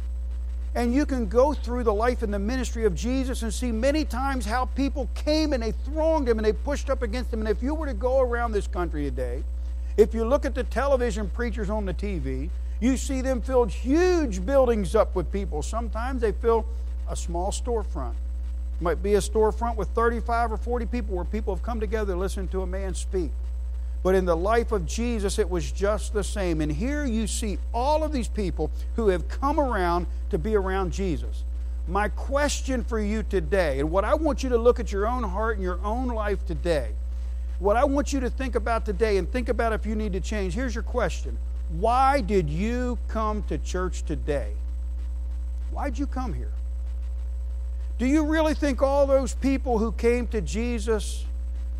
And 0.74 0.94
you 0.94 1.06
can 1.06 1.26
go 1.26 1.54
through 1.54 1.84
the 1.84 1.94
life 1.94 2.22
and 2.22 2.32
the 2.32 2.38
ministry 2.38 2.84
of 2.84 2.94
Jesus 2.94 3.42
and 3.42 3.52
see 3.52 3.72
many 3.72 4.04
times 4.04 4.44
how 4.44 4.66
people 4.66 5.08
came 5.14 5.54
and 5.54 5.62
they 5.62 5.72
thronged 5.72 6.28
him 6.28 6.38
and 6.38 6.44
they 6.44 6.52
pushed 6.52 6.90
up 6.90 7.00
against 7.02 7.32
him. 7.32 7.40
And 7.40 7.48
if 7.48 7.62
you 7.62 7.74
were 7.74 7.86
to 7.86 7.94
go 7.94 8.20
around 8.20 8.52
this 8.52 8.66
country 8.66 9.04
today, 9.04 9.42
if 9.96 10.12
you 10.12 10.26
look 10.26 10.44
at 10.44 10.54
the 10.54 10.64
television 10.64 11.30
preachers 11.30 11.70
on 11.70 11.86
the 11.86 11.94
TV, 11.94 12.50
you 12.78 12.98
see 12.98 13.22
them 13.22 13.40
fill 13.40 13.64
huge 13.64 14.44
buildings 14.44 14.94
up 14.94 15.14
with 15.14 15.32
people. 15.32 15.62
Sometimes 15.62 16.20
they 16.20 16.32
fill 16.32 16.66
a 17.08 17.16
small 17.16 17.50
storefront. 17.50 18.12
It 18.78 18.82
might 18.82 19.02
be 19.02 19.14
a 19.14 19.20
storefront 19.20 19.76
with 19.76 19.88
35 19.88 20.52
or 20.52 20.56
40 20.58 20.84
people 20.86 21.16
where 21.16 21.24
people 21.24 21.54
have 21.54 21.62
come 21.62 21.80
together 21.80 22.12
to 22.12 22.18
listen 22.18 22.48
to 22.48 22.60
a 22.60 22.66
man 22.66 22.94
speak. 22.94 23.30
But 24.06 24.14
in 24.14 24.24
the 24.24 24.36
life 24.36 24.70
of 24.70 24.86
Jesus, 24.86 25.36
it 25.36 25.50
was 25.50 25.72
just 25.72 26.12
the 26.12 26.22
same. 26.22 26.60
And 26.60 26.70
here 26.70 27.04
you 27.04 27.26
see 27.26 27.58
all 27.74 28.04
of 28.04 28.12
these 28.12 28.28
people 28.28 28.70
who 28.94 29.08
have 29.08 29.26
come 29.26 29.58
around 29.58 30.06
to 30.30 30.38
be 30.38 30.54
around 30.54 30.92
Jesus. 30.92 31.42
My 31.88 32.06
question 32.10 32.84
for 32.84 33.00
you 33.00 33.24
today, 33.24 33.80
and 33.80 33.90
what 33.90 34.04
I 34.04 34.14
want 34.14 34.44
you 34.44 34.48
to 34.50 34.58
look 34.58 34.78
at 34.78 34.92
your 34.92 35.08
own 35.08 35.24
heart 35.24 35.56
and 35.56 35.64
your 35.64 35.80
own 35.82 36.06
life 36.06 36.46
today, 36.46 36.92
what 37.58 37.74
I 37.74 37.82
want 37.82 38.12
you 38.12 38.20
to 38.20 38.30
think 38.30 38.54
about 38.54 38.86
today 38.86 39.16
and 39.16 39.28
think 39.28 39.48
about 39.48 39.72
if 39.72 39.84
you 39.84 39.96
need 39.96 40.12
to 40.12 40.20
change, 40.20 40.54
here's 40.54 40.76
your 40.76 40.84
question 40.84 41.36
Why 41.70 42.20
did 42.20 42.48
you 42.48 42.98
come 43.08 43.42
to 43.48 43.58
church 43.58 44.04
today? 44.04 44.52
Why'd 45.72 45.98
you 45.98 46.06
come 46.06 46.32
here? 46.32 46.52
Do 47.98 48.06
you 48.06 48.24
really 48.24 48.54
think 48.54 48.82
all 48.82 49.08
those 49.08 49.34
people 49.34 49.80
who 49.80 49.90
came 49.90 50.28
to 50.28 50.40
Jesus 50.40 51.24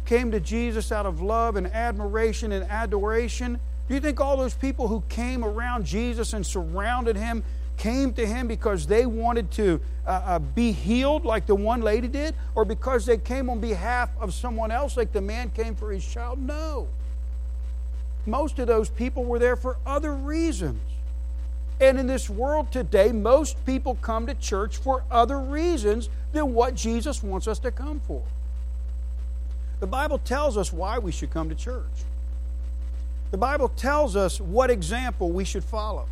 came 0.06 0.30
to 0.30 0.40
Jesus 0.40 0.90
out 0.92 1.04
of 1.04 1.20
love 1.20 1.56
and 1.56 1.66
admiration 1.66 2.52
and 2.52 2.64
adoration? 2.70 3.60
Do 3.88 3.94
you 3.94 4.00
think 4.00 4.20
all 4.20 4.36
those 4.36 4.54
people 4.54 4.88
who 4.88 5.02
came 5.08 5.44
around 5.44 5.84
Jesus 5.84 6.32
and 6.32 6.44
surrounded 6.44 7.16
him 7.16 7.44
came 7.76 8.12
to 8.14 8.26
him 8.26 8.48
because 8.48 8.86
they 8.86 9.04
wanted 9.06 9.50
to 9.52 9.80
uh, 10.06 10.10
uh, 10.10 10.38
be 10.38 10.72
healed 10.72 11.24
like 11.24 11.46
the 11.46 11.54
one 11.54 11.82
lady 11.82 12.08
did? 12.08 12.34
Or 12.54 12.64
because 12.64 13.04
they 13.06 13.18
came 13.18 13.50
on 13.50 13.60
behalf 13.60 14.10
of 14.18 14.32
someone 14.32 14.70
else 14.70 14.96
like 14.96 15.12
the 15.12 15.20
man 15.20 15.50
came 15.50 15.74
for 15.74 15.92
his 15.92 16.06
child? 16.06 16.38
No. 16.38 16.88
Most 18.24 18.58
of 18.58 18.66
those 18.66 18.88
people 18.88 19.24
were 19.24 19.38
there 19.38 19.56
for 19.56 19.76
other 19.86 20.14
reasons. 20.14 20.80
And 21.80 21.98
in 21.98 22.06
this 22.06 22.30
world 22.30 22.72
today, 22.72 23.12
most 23.12 23.64
people 23.66 23.96
come 23.96 24.26
to 24.26 24.34
church 24.34 24.78
for 24.78 25.04
other 25.10 25.38
reasons 25.38 26.08
than 26.32 26.54
what 26.54 26.74
Jesus 26.74 27.22
wants 27.22 27.46
us 27.46 27.58
to 27.60 27.70
come 27.70 28.00
for. 28.00 28.22
The 29.80 29.86
Bible 29.86 30.18
tells 30.18 30.56
us 30.56 30.72
why 30.72 30.98
we 30.98 31.12
should 31.12 31.30
come 31.30 31.48
to 31.48 31.54
church. 31.54 31.84
The 33.30 33.36
Bible 33.36 33.68
tells 33.68 34.16
us 34.16 34.40
what 34.40 34.70
example 34.70 35.30
we 35.30 35.44
should 35.44 35.64
follow. 35.64 36.06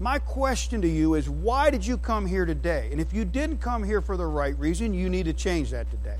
My 0.00 0.18
question 0.18 0.80
to 0.82 0.88
you 0.88 1.14
is 1.14 1.28
why 1.28 1.70
did 1.70 1.84
you 1.84 1.96
come 1.96 2.26
here 2.26 2.44
today? 2.44 2.88
And 2.92 3.00
if 3.00 3.12
you 3.12 3.24
didn't 3.24 3.58
come 3.58 3.82
here 3.82 4.00
for 4.00 4.16
the 4.16 4.26
right 4.26 4.56
reason, 4.58 4.94
you 4.94 5.08
need 5.08 5.24
to 5.24 5.32
change 5.32 5.70
that 5.70 5.90
today. 5.90 6.18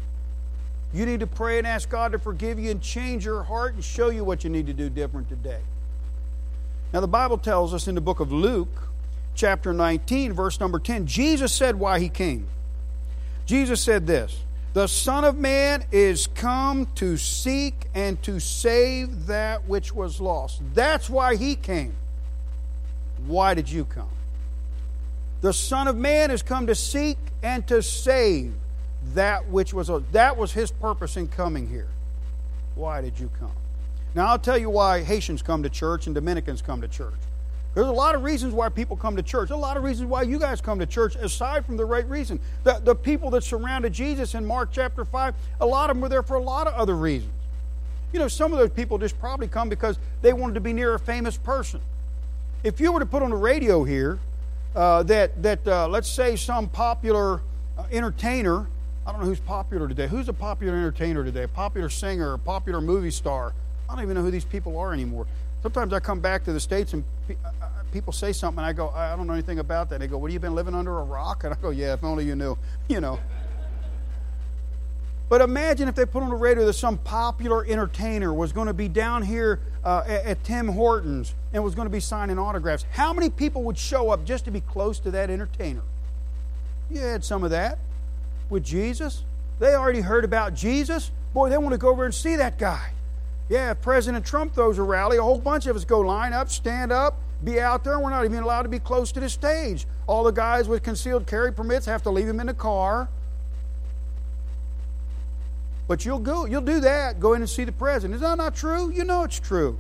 You 0.93 1.05
need 1.05 1.21
to 1.21 1.27
pray 1.27 1.59
and 1.59 1.67
ask 1.67 1.89
God 1.89 2.13
to 2.13 2.19
forgive 2.19 2.59
you 2.59 2.71
and 2.71 2.81
change 2.81 3.25
your 3.25 3.43
heart 3.43 3.75
and 3.75 3.85
show 3.85 4.09
you 4.09 4.25
what 4.25 4.43
you 4.43 4.51
need 4.51 4.67
to 4.67 4.73
do 4.73 4.89
different 4.89 5.29
today. 5.29 5.61
Now, 6.93 7.01
the 7.01 7.09
Bible 7.09 7.37
tells 7.37 7.75
us 7.75 7.87
in 7.87 7.95
the 7.95 8.01
book 8.01 8.21
of 8.21 8.33
Luke, 8.33 8.89
chapter 9.35 9.75
19, 9.75 10.33
verse 10.33 10.59
number 10.59 10.79
10, 10.79 11.07
Jesus 11.07 11.53
said 11.53 11.77
why 11.77 11.99
he 11.99 12.09
came. 12.09 12.49
Jesus 13.45 13.83
said 13.83 14.07
this 14.07 14.41
The 14.79 14.87
Son 14.87 15.25
of 15.25 15.37
Man 15.37 15.85
is 15.91 16.29
come 16.29 16.87
to 16.95 17.17
seek 17.17 17.75
and 17.97 18.23
to 18.23 18.39
save 18.39 19.27
that 19.27 19.67
which 19.67 19.93
was 19.93 20.21
lost. 20.21 20.63
That's 20.73 21.11
why 21.11 21.35
he 21.35 21.57
came. 21.57 21.95
Why 23.27 23.55
did 23.55 23.69
you 23.69 23.85
come? 23.85 24.13
The 25.41 25.53
Son 25.53 25.89
of 25.89 25.97
Man 25.97 26.31
has 26.31 26.45
come 26.45 26.69
to 26.69 26.77
seek 26.77 27.19
and 27.43 27.67
to 27.67 27.83
save 27.83 28.55
that 29.15 29.49
which 29.49 29.75
was 29.75 29.91
that 30.13 30.37
was 30.37 30.53
his 30.53 30.71
purpose 30.71 31.17
in 31.17 31.27
coming 31.27 31.69
here. 31.69 31.89
Why 32.77 33.01
did 33.01 33.19
you 33.19 33.33
come? 33.37 33.51
Now, 34.15 34.29
I'll 34.29 34.39
tell 34.39 34.59
you 34.59 34.71
why 34.71 35.03
Haitians 35.03 35.43
come 35.43 35.65
to 35.65 35.69
church 35.69 36.07
and 36.07 36.15
Dominicans 36.15 36.63
come 36.63 36.83
to 36.83 36.89
church. 36.89 37.19
There's 37.79 37.87
a 37.87 37.93
lot 37.93 38.17
of 38.17 38.25
reasons 38.25 38.55
why 38.55 38.71
people 38.71 38.97
come 38.97 39.15
to 39.15 39.23
church. 39.23 39.51
There's 39.51 39.57
a 39.57 39.61
lot 39.61 39.77
of 39.77 39.85
reasons 39.85 40.09
why 40.09 40.23
you 40.23 40.41
guys 40.41 40.61
come 40.61 40.81
to 40.81 40.87
church, 40.87 41.15
aside 41.15 41.65
from 41.65 41.77
the 41.77 41.85
right 41.85 42.05
reason. 42.09 42.41
The, 42.65 42.81
the 42.83 42.93
people 42.93 43.31
that 43.31 43.45
surrounded 43.45 43.93
Jesus 43.93 44.35
in 44.35 44.45
Mark 44.45 44.71
chapter 44.73 45.05
5, 45.05 45.35
a 45.61 45.65
lot 45.65 45.89
of 45.89 45.95
them 45.95 46.01
were 46.01 46.09
there 46.09 46.25
for 46.25 46.35
a 46.35 46.43
lot 46.43 46.67
of 46.67 46.75
other 46.75 46.97
reasons. 46.97 47.31
You 48.13 48.19
know, 48.19 48.27
some 48.27 48.53
of 48.53 48.59
those 48.59 48.71
people 48.71 48.99
just 48.99 49.17
probably 49.21 49.47
come 49.47 49.69
because 49.69 49.97
they 50.23 50.33
wanted 50.33 50.55
to 50.55 50.61
be 50.61 50.73
near 50.73 50.95
a 50.95 50.99
famous 50.99 51.37
person. 51.37 51.81
If 52.65 52.81
you 52.81 52.91
were 52.91 52.99
to 52.99 53.07
put 53.07 53.23
on 53.23 53.31
the 53.31 53.37
radio 53.37 53.85
here 53.85 54.19
uh, 54.75 55.05
that, 55.05 55.41
that 55.45 55.65
uh, 55.69 55.87
let's 55.87 56.09
say, 56.09 56.35
some 56.35 56.69
popular 56.69 57.43
uh, 57.79 57.85
entertainer, 57.93 58.67
I 59.07 59.13
don't 59.13 59.21
know 59.21 59.27
who's 59.29 59.39
popular 59.39 59.87
today. 59.87 60.09
Who's 60.09 60.29
a 60.29 60.33
popular 60.33 60.75
entertainer 60.75 61.23
today? 61.23 61.45
A 61.45 61.49
popular 61.49 61.91
singer, 61.91 62.33
a 62.33 62.39
popular 62.41 62.81
movie 62.81 63.13
star? 63.13 63.55
I 63.89 63.95
don't 63.95 64.03
even 64.03 64.17
know 64.17 64.23
who 64.23 64.33
these 64.33 64.45
people 64.45 64.77
are 64.79 64.93
anymore. 64.93 65.29
Sometimes 65.63 65.93
I 65.93 66.01
come 66.01 66.19
back 66.19 66.45
to 66.45 66.53
the 66.53 66.61
States 66.61 66.93
and 66.93 67.05
people 67.93 68.13
say 68.13 68.33
something, 68.33 68.59
and 68.59 68.67
I 68.67 68.73
go, 68.73 68.91
I 68.91 69.17
don't 69.17 69.27
know 69.27 69.33
anything 69.33 69.59
about 69.59 69.91
that. 69.91 70.01
They 70.01 70.07
go, 70.07 70.19
What, 70.19 70.31
have 70.31 70.35
you 70.35 70.41
been 70.41 70.55
living 70.55 70.75
under 70.75 70.99
a 70.99 71.03
rock? 71.03 71.45
And 71.45 71.53
I 71.53 71.57
go, 71.57 71.71
Yeah, 71.71 71.95
if 71.95 72.05
only 72.05 72.25
you 72.25 72.37
knew, 72.37 72.57
you 72.89 73.01
know. 73.01 73.19
But 75.29 75.43
imagine 75.43 75.89
if 75.89 75.95
they 75.95 76.07
put 76.07 76.23
on 76.23 76.31
the 76.31 76.37
radio 76.37 76.65
that 76.65 76.73
some 76.73 76.97
popular 76.97 77.65
entertainer 77.67 78.33
was 78.33 78.53
going 78.53 78.67
to 78.67 78.73
be 78.73 78.89
down 78.89 79.23
here 79.23 79.61
uh, 79.85 80.03
at, 80.07 80.25
at, 80.25 80.45
Tim 80.45 80.69
Hortons 80.69 81.35
and 81.53 81.63
was 81.63 81.75
going 81.75 81.85
to 81.85 81.91
be 81.91 82.01
signing 82.01 82.39
autographs. 82.39 82.87
How 82.93 83.13
many 83.13 83.29
people 83.29 83.63
would 83.65 83.77
show 83.77 84.11
up 84.11 84.25
just 84.25 84.47
to 84.47 84.51
be 84.51 84.63
close 84.63 84.99
to 85.01 85.11
that 85.11 85.29
entertainer? 85.29 85.83
You 86.91 87.01
had 87.01 87.25
some 87.25 87.45
of 87.45 87.51
that 87.51 87.79
with 88.49 88.65
Jesus. 88.65 89.25
They 89.59 89.75
already 89.75 90.01
heard 90.01 90.25
about 90.25 90.55
Jesus. 90.55 91.11
Boy, 91.35 91.51
they 91.51 91.59
want 91.59 91.73
to 91.73 91.79
go 91.79 91.91
over 91.91 92.07
and 92.07 92.15
see 92.15 92.37
that 92.37 92.59
guy. 92.59 92.93
Yeah, 93.49 93.73
if 93.73 93.81
President 93.81 94.25
Trump 94.25 94.55
throws 94.55 94.79
a 94.79 94.83
rally, 94.83 95.17
a 95.17 95.23
whole 95.23 95.39
bunch 95.39 95.67
of 95.67 95.77
us 95.77 95.85
go 95.85 96.01
line 96.01 96.33
up, 96.33 96.51
stand 96.51 96.93
up, 96.93 97.19
be 97.45 97.61
out 97.61 97.85
there. 97.85 97.99
We're 98.01 98.11
not 98.11 98.25
even 98.25 98.43
allowed 98.43 98.63
to 98.63 98.69
be 98.69 98.79
close 98.79 99.13
to 99.13 99.21
the 99.21 99.29
stage. 99.29 99.87
All 100.07 100.25
the 100.25 100.33
guys 100.33 100.69
with 100.69 100.83
concealed 100.83 101.27
carry 101.27 101.53
permits 101.53 101.87
have 101.87 102.03
to 102.03 102.11
leave 102.11 102.29
him 102.29 102.41
in 102.41 102.47
the 102.47 102.55
car. 102.55 103.09
But 105.87 106.05
you'll 106.05 106.19
go, 106.19 106.45
you'll 106.45 106.61
do 106.61 106.81
that, 106.81 107.19
go 107.19 107.33
in 107.33 107.41
and 107.41 107.49
see 107.49 107.65
the 107.65 107.73
president. 107.73 108.17
Is 108.17 108.21
that 108.21 108.37
not 108.37 108.55
true? 108.55 108.91
You 108.91 109.05
know 109.05 109.23
it's 109.23 109.41
true. 109.41 109.79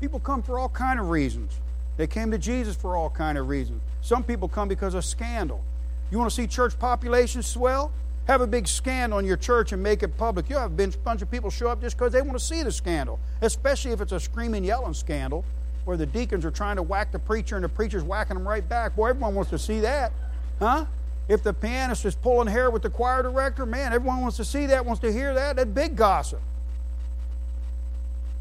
People 0.00 0.20
come 0.20 0.42
for 0.42 0.58
all 0.58 0.68
kind 0.68 0.98
of 0.98 1.10
reasons. 1.10 1.60
They 1.96 2.06
came 2.06 2.30
to 2.30 2.38
Jesus 2.38 2.76
for 2.76 2.96
all 2.96 3.10
kind 3.10 3.36
of 3.36 3.48
reasons. 3.48 3.82
Some 4.00 4.22
people 4.22 4.48
come 4.48 4.68
because 4.68 4.94
of 4.94 5.04
scandal. 5.04 5.62
You 6.10 6.18
want 6.18 6.30
to 6.30 6.34
see 6.34 6.46
church 6.46 6.78
population 6.78 7.42
swell? 7.42 7.92
Have 8.26 8.40
a 8.40 8.46
big 8.46 8.68
scandal 8.68 9.18
in 9.18 9.24
your 9.24 9.36
church 9.36 9.72
and 9.72 9.82
make 9.82 10.02
it 10.02 10.16
public. 10.16 10.48
You'll 10.48 10.60
have 10.60 10.78
a 10.78 10.88
bunch 10.98 11.22
of 11.22 11.30
people 11.30 11.50
show 11.50 11.68
up 11.68 11.80
just 11.80 11.98
because 11.98 12.12
they 12.12 12.22
want 12.22 12.38
to 12.38 12.44
see 12.44 12.62
the 12.62 12.72
scandal, 12.72 13.18
especially 13.42 13.90
if 13.90 14.00
it's 14.00 14.12
a 14.12 14.20
screaming, 14.20 14.64
yelling 14.64 14.94
scandal 14.94 15.44
where 15.88 15.96
the 15.96 16.04
deacons 16.04 16.44
are 16.44 16.50
trying 16.50 16.76
to 16.76 16.82
whack 16.82 17.10
the 17.12 17.18
preacher 17.18 17.56
and 17.56 17.64
the 17.64 17.68
preacher's 17.68 18.02
whacking 18.02 18.34
them 18.34 18.46
right 18.46 18.68
back. 18.68 18.94
Boy, 18.94 19.08
everyone 19.08 19.34
wants 19.34 19.48
to 19.52 19.58
see 19.58 19.80
that. 19.80 20.12
Huh? 20.58 20.84
If 21.28 21.42
the 21.42 21.54
pianist 21.54 22.04
is 22.04 22.14
pulling 22.14 22.46
hair 22.46 22.70
with 22.70 22.82
the 22.82 22.90
choir 22.90 23.22
director, 23.22 23.64
man, 23.64 23.94
everyone 23.94 24.20
wants 24.20 24.36
to 24.36 24.44
see 24.44 24.66
that, 24.66 24.84
wants 24.84 25.00
to 25.00 25.10
hear 25.10 25.32
that. 25.32 25.56
That 25.56 25.72
big 25.72 25.96
gossip. 25.96 26.42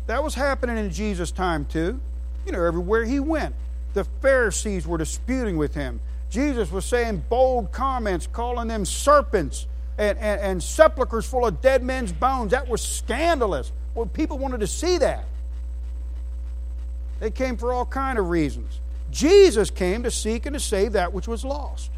That 0.07 0.21
was 0.21 0.35
happening 0.35 0.77
in 0.77 0.91
Jesus' 0.91 1.31
time 1.31 1.63
too. 1.63 2.01
You 2.45 2.51
know, 2.51 2.61
everywhere 2.61 3.05
he 3.05 3.21
went, 3.21 3.55
the 3.93 4.03
Pharisees 4.21 4.85
were 4.85 4.97
disputing 4.97 5.55
with 5.55 5.73
him. 5.73 6.01
Jesus 6.29 6.69
was 6.69 6.83
saying 6.83 7.23
bold 7.29 7.71
comments, 7.71 8.27
calling 8.27 8.67
them 8.67 8.83
serpents 8.83 9.67
and, 9.97 10.17
and, 10.17 10.41
and 10.41 10.61
sepulchres 10.61 11.25
full 11.25 11.45
of 11.45 11.61
dead 11.61 11.81
men's 11.81 12.11
bones. 12.11 12.51
That 12.51 12.67
was 12.67 12.81
scandalous. 12.81 13.71
Well, 13.95 14.05
people 14.05 14.37
wanted 14.37 14.59
to 14.59 14.67
see 14.67 14.97
that. 14.97 15.23
They 17.19 17.31
came 17.31 17.57
for 17.57 17.73
all 17.73 17.85
kind 17.85 18.19
of 18.19 18.29
reasons. 18.29 18.79
Jesus 19.11 19.69
came 19.69 20.03
to 20.03 20.11
seek 20.11 20.45
and 20.45 20.53
to 20.53 20.59
save 20.59 20.93
that 20.93 21.13
which 21.13 21.27
was 21.27 21.43
lost. 21.43 21.91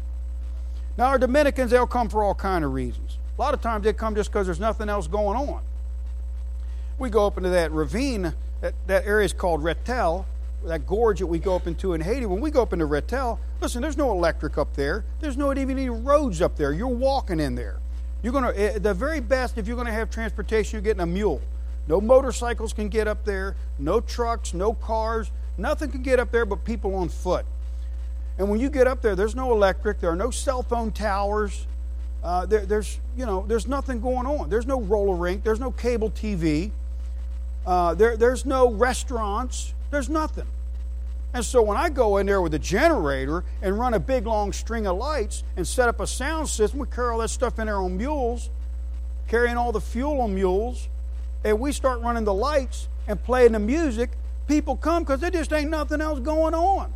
Now, 0.96 1.06
our 1.06 1.18
Dominicans, 1.18 1.70
they'll 1.70 1.86
come 1.86 2.08
for 2.08 2.22
all 2.22 2.34
kind 2.34 2.64
of 2.64 2.72
reasons. 2.72 3.18
A 3.38 3.40
lot 3.40 3.54
of 3.54 3.60
times 3.60 3.84
they 3.84 3.92
come 3.92 4.14
just 4.14 4.30
because 4.30 4.46
there's 4.46 4.60
nothing 4.60 4.88
else 4.88 5.06
going 5.06 5.36
on. 5.36 5.62
We 6.98 7.08
go 7.08 7.26
up 7.26 7.36
into 7.36 7.50
that 7.50 7.72
ravine, 7.72 8.34
that, 8.60 8.74
that 8.86 9.06
area 9.06 9.24
is 9.24 9.32
called 9.32 9.62
Retel, 9.62 10.26
that 10.64 10.86
gorge 10.86 11.20
that 11.20 11.26
we 11.26 11.38
go 11.38 11.56
up 11.56 11.66
into 11.66 11.94
in 11.94 12.02
Haiti. 12.02 12.26
When 12.26 12.40
we 12.40 12.50
go 12.50 12.62
up 12.62 12.72
into 12.72 12.86
Retel, 12.86 13.38
listen, 13.60 13.80
there's 13.80 13.96
no 13.96 14.10
electric 14.12 14.58
up 14.58 14.74
there. 14.74 15.04
There's 15.20 15.36
no 15.36 15.50
even 15.52 15.78
any 15.78 15.88
roads 15.88 16.42
up 16.42 16.56
there. 16.56 16.72
You're 16.72 16.88
walking 16.88 17.40
in 17.40 17.54
there. 17.54 17.78
You're 18.22 18.32
to, 18.34 18.60
eh, 18.60 18.78
the 18.78 18.92
very 18.92 19.20
best, 19.20 19.56
if 19.56 19.66
you're 19.66 19.76
going 19.76 19.86
to 19.86 19.92
have 19.92 20.10
transportation, 20.10 20.76
you're 20.76 20.82
getting 20.82 21.00
a 21.00 21.06
mule. 21.06 21.40
No 21.88 22.00
motorcycles 22.00 22.72
can 22.72 22.88
get 22.88 23.08
up 23.08 23.24
there, 23.24 23.56
no 23.78 24.00
trucks, 24.00 24.54
no 24.54 24.74
cars, 24.74 25.30
nothing 25.58 25.90
can 25.90 26.02
get 26.02 26.20
up 26.20 26.30
there 26.30 26.44
but 26.44 26.64
people 26.64 26.94
on 26.94 27.08
foot. 27.08 27.46
And 28.38 28.48
when 28.48 28.60
you 28.60 28.70
get 28.70 28.86
up 28.86 29.02
there, 29.02 29.16
there's 29.16 29.34
no 29.34 29.52
electric, 29.52 30.00
there 30.00 30.10
are 30.10 30.16
no 30.16 30.30
cell 30.30 30.62
phone 30.62 30.92
towers, 30.92 31.66
uh, 32.22 32.46
there, 32.46 32.66
there's, 32.66 33.00
you 33.16 33.26
know, 33.26 33.44
there's 33.46 33.66
nothing 33.66 34.00
going 34.00 34.26
on. 34.26 34.50
There's 34.50 34.66
no 34.66 34.80
roller 34.80 35.16
rink, 35.16 35.42
there's 35.42 35.60
no 35.60 35.70
cable 35.70 36.10
TV, 36.10 36.70
uh, 37.66 37.94
there, 37.94 38.16
there's 38.16 38.44
no 38.44 38.70
restaurants, 38.70 39.74
there's 39.90 40.08
nothing. 40.08 40.46
And 41.32 41.44
so 41.44 41.62
when 41.62 41.76
I 41.76 41.88
go 41.88 42.16
in 42.16 42.26
there 42.26 42.42
with 42.42 42.54
a 42.54 42.58
generator 42.58 43.44
and 43.62 43.78
run 43.78 43.94
a 43.94 44.00
big 44.00 44.26
long 44.26 44.52
string 44.52 44.86
of 44.86 44.96
lights 44.96 45.44
and 45.56 45.66
set 45.66 45.88
up 45.88 46.00
a 46.00 46.06
sound 46.06 46.48
system, 46.48 46.80
we 46.80 46.88
carry 46.88 47.12
all 47.12 47.18
that 47.18 47.28
stuff 47.28 47.58
in 47.58 47.66
there 47.66 47.76
on 47.76 47.96
mules, 47.96 48.50
carrying 49.28 49.56
all 49.56 49.70
the 49.70 49.80
fuel 49.80 50.20
on 50.22 50.34
mules, 50.34 50.88
and 51.44 51.58
we 51.58 51.72
start 51.72 52.00
running 52.00 52.24
the 52.24 52.34
lights 52.34 52.88
and 53.06 53.22
playing 53.22 53.52
the 53.52 53.58
music, 53.58 54.10
people 54.46 54.76
come 54.76 55.02
because 55.02 55.20
there 55.20 55.30
just 55.30 55.52
ain't 55.52 55.70
nothing 55.70 56.00
else 56.00 56.20
going 56.20 56.54
on. 56.54 56.92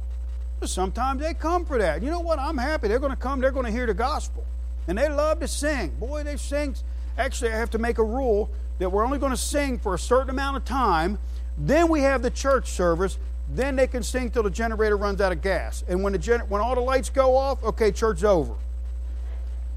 But 0.61 0.69
Sometimes 0.69 1.21
they 1.21 1.35
come 1.35 1.65
for 1.65 1.79
that. 1.79 2.03
You 2.03 2.11
know 2.11 2.21
what? 2.21 2.39
I'm 2.39 2.59
happy. 2.59 2.89
They're 2.89 2.99
going 2.99 3.13
to 3.13 3.17
come, 3.17 3.41
they're 3.41 3.51
going 3.51 3.67
to 3.67 3.73
hear 3.73 3.87
the 3.87 3.95
gospel. 3.95 4.45
And 4.87 4.99
they 4.99 5.09
love 5.09 5.41
to 5.41 5.49
sing. 5.49 5.91
Boy, 5.99 6.25
they 6.25 6.37
sing. 6.37 6.77
Actually, 7.17 7.53
I 7.53 7.57
have 7.57 7.71
to 7.71 7.79
make 7.79 7.99
a 7.99 8.05
rule 8.05 8.51
that 8.79 8.91
we're 8.91 9.05
only 9.05 9.19
going 9.19 9.33
to 9.33 9.37
sing 9.37 9.79
for 9.79 9.95
a 9.95 9.99
certain 9.99 10.31
amount 10.31 10.57
of 10.57 10.65
time. 10.65 11.19
Then 11.57 11.89
we 11.89 12.01
have 12.01 12.23
the 12.23 12.31
church 12.31 12.71
service. 12.71 13.19
Then 13.49 13.77
they 13.77 13.87
can 13.87 14.03
sing 14.03 14.31
till 14.31 14.43
the 14.43 14.51
generator 14.51 14.97
runs 14.97 15.21
out 15.21 15.33
of 15.33 15.43
gas. 15.43 15.85
And 15.89 16.03
when, 16.03 16.13
the 16.13 16.45
when 16.49 16.61
all 16.61 16.75
the 16.75 16.81
lights 16.81 17.11
go 17.11 17.37
off, 17.37 17.63
okay, 17.63 17.93
church's 17.93 18.25
over. 18.25 18.55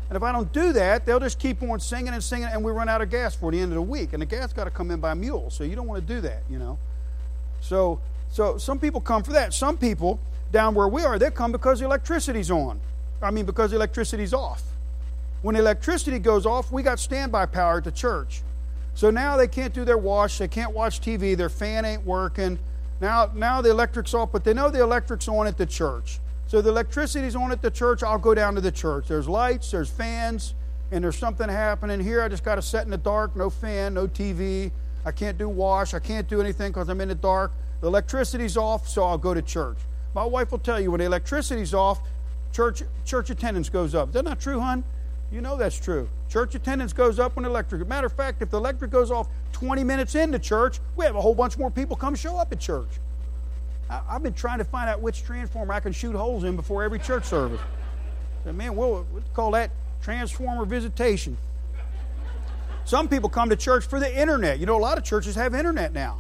And 0.10 0.16
if 0.16 0.24
I 0.24 0.32
don't 0.32 0.52
do 0.54 0.72
that, 0.74 1.06
they'll 1.06 1.20
just 1.20 1.38
keep 1.38 1.62
on 1.62 1.80
singing 1.80 2.14
and 2.14 2.24
singing, 2.24 2.48
and 2.48 2.64
we 2.64 2.72
run 2.72 2.88
out 2.88 3.02
of 3.02 3.10
gas 3.10 3.36
for 3.36 3.52
the 3.52 3.60
end 3.60 3.72
of 3.72 3.76
the 3.76 3.82
week. 3.82 4.14
And 4.14 4.22
the 4.22 4.26
gas 4.26 4.54
got 4.54 4.64
to 4.64 4.70
come 4.70 4.90
in 4.92 5.00
by 5.00 5.14
mule, 5.14 5.50
so 5.50 5.64
you 5.64 5.76
don't 5.76 5.88
want 5.88 6.06
to 6.06 6.14
do 6.14 6.22
that, 6.22 6.44
you 6.50 6.58
know. 6.58 6.78
So, 7.60 8.00
so 8.30 8.58
some 8.58 8.80
people 8.80 9.02
come 9.02 9.24
for 9.24 9.34
that. 9.34 9.54
Some 9.54 9.78
people 9.78 10.20
down 10.52 10.76
where 10.76 10.88
we 10.88 11.04
are, 11.04 11.20
they 11.20 11.30
come 11.30 11.52
because 11.52 11.80
the 11.80 11.86
electricity's 11.86 12.52
on. 12.52 12.80
I 13.22 13.32
mean, 13.32 13.46
because 13.46 13.72
the 13.72 13.78
electricity's 13.78 14.34
off. 14.34 14.64
When 15.42 15.56
the 15.56 15.62
electricity 15.62 16.20
goes 16.20 16.46
off, 16.46 16.72
we 16.72 16.84
got 16.84 17.00
standby 17.00 17.48
power 17.48 17.78
at 17.78 17.84
the 17.84 17.92
church. 17.92 18.42
So 18.96 19.12
now 19.12 19.38
they 19.38 19.48
can't 19.48 19.74
do 19.74 19.86
their 19.86 19.98
wash, 19.98 20.38
they 20.38 20.48
can't 20.48 20.74
watch 20.74 21.02
TV, 21.02 21.38
their 21.38 21.50
fan 21.50 21.86
ain't 21.86 22.06
working. 22.06 22.58
Now, 23.00 23.30
now 23.36 23.62
the 23.62 23.70
electric's 23.70 24.14
off, 24.14 24.32
but 24.32 24.44
they 24.44 24.54
know 24.54 24.70
the 24.70 24.82
electric's 24.82 25.28
on 25.28 25.46
at 25.46 25.58
the 25.58 25.66
church. 25.66 26.20
So 26.48 26.62
the 26.62 26.70
electricity's 26.70 27.36
on 27.36 27.52
at 27.52 27.62
the 27.62 27.70
church, 27.70 28.04
I'll 28.04 28.18
go 28.18 28.34
down 28.34 28.56
to 28.56 28.62
the 28.62 28.72
church. 28.72 29.10
There's 29.10 29.28
lights, 29.28 29.72
there's 29.72 29.90
fans, 29.90 30.56
and 30.92 31.04
there's 31.04 31.18
something 31.18 31.50
happening 31.50 32.00
here. 32.00 32.22
I 32.22 32.30
just 32.30 32.46
got 32.46 32.56
to 32.56 32.62
sit 32.62 32.84
in 32.84 32.90
the 32.90 32.98
dark, 32.98 33.36
no 33.36 33.50
fan, 33.50 33.94
no 33.94 34.08
TV. 34.08 34.72
I 35.06 35.12
can't 35.12 35.38
do 35.38 35.50
wash, 35.50 35.94
I 35.94 36.00
can't 36.00 36.28
do 36.28 36.40
anything 36.40 36.72
because 36.72 36.88
I'm 36.88 37.02
in 37.02 37.10
the 37.10 37.16
dark. 37.16 37.52
The 37.82 37.88
electricity's 37.88 38.56
off, 38.56 38.88
so 38.88 39.04
I'll 39.04 39.18
go 39.18 39.34
to 39.34 39.42
church. 39.42 39.78
My 40.16 40.24
wife 40.24 40.52
will 40.52 40.60
tell 40.60 40.80
you 40.80 40.92
when 40.92 41.00
the 41.00 41.06
electricity's 41.06 41.74
off, 41.74 42.00
church 42.54 42.82
church 43.04 43.30
attendance 43.30 43.70
goes 43.70 43.94
up. 43.94 44.10
Is 44.10 44.14
that 44.14 44.24
not 44.24 44.40
true, 44.40 44.62
hon? 44.62 44.86
You 45.32 45.42
know 45.42 45.58
that's 45.58 45.78
true. 45.78 46.10
Church 46.30 46.56
attendance 46.56 46.94
goes 46.94 47.20
up 47.20 47.36
when 47.36 47.44
electric. 47.44 47.86
Matter 47.86 48.08
of 48.08 48.14
fact, 48.14 48.42
if 48.42 48.50
the 48.50 48.58
electric 48.58 48.90
goes 48.90 49.12
off 49.12 49.28
20 49.52 49.84
minutes 49.84 50.16
into 50.16 50.40
church, 50.40 50.80
we 50.96 51.04
have 51.04 51.18
a 51.18 51.22
whole 51.22 51.36
bunch 51.36 51.58
more 51.58 51.70
people 51.70 51.98
come 51.98 52.16
show 52.16 52.38
up 52.38 52.54
at 52.54 52.60
church. 52.60 52.88
I, 53.90 54.02
have 54.10 54.24
been 54.24 54.34
trying 54.34 54.58
to 54.58 54.66
find 54.66 54.90
out 54.90 55.02
which 55.02 55.24
transformer 55.24 55.74
I 55.74 55.80
can 55.80 55.94
shoot 55.94 56.16
holes 56.16 56.44
in 56.44 56.56
before 56.56 56.84
every 56.84 57.00
church 57.00 57.26
service. 57.26 57.62
Man, 58.46 58.76
we'll, 58.76 59.06
we'll 59.12 59.24
call 59.34 59.52
that 59.52 59.72
transformer 60.02 60.66
visitation. 60.66 61.38
Some 62.86 63.10
people 63.10 63.30
come 63.30 63.50
to 63.50 63.56
church 63.56 63.86
for 63.86 64.00
the 64.00 64.20
internet. 64.20 64.60
You 64.60 64.66
know, 64.66 64.78
a 64.78 64.80
lot 64.80 64.98
of 64.98 65.04
churches 65.04 65.36
have 65.36 65.54
internet 65.54 65.94
now. 65.94 66.20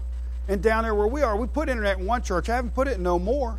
And 0.49 0.61
down 0.61 0.83
there 0.83 0.95
where 0.95 1.07
we 1.07 1.21
are, 1.21 1.35
we 1.37 1.47
put 1.47 1.69
internet 1.69 1.99
in 1.99 2.05
one 2.05 2.21
church. 2.21 2.49
I 2.49 2.55
haven't 2.55 2.73
put 2.73 2.87
it 2.87 2.97
in 2.97 3.03
no 3.03 3.19
more 3.19 3.57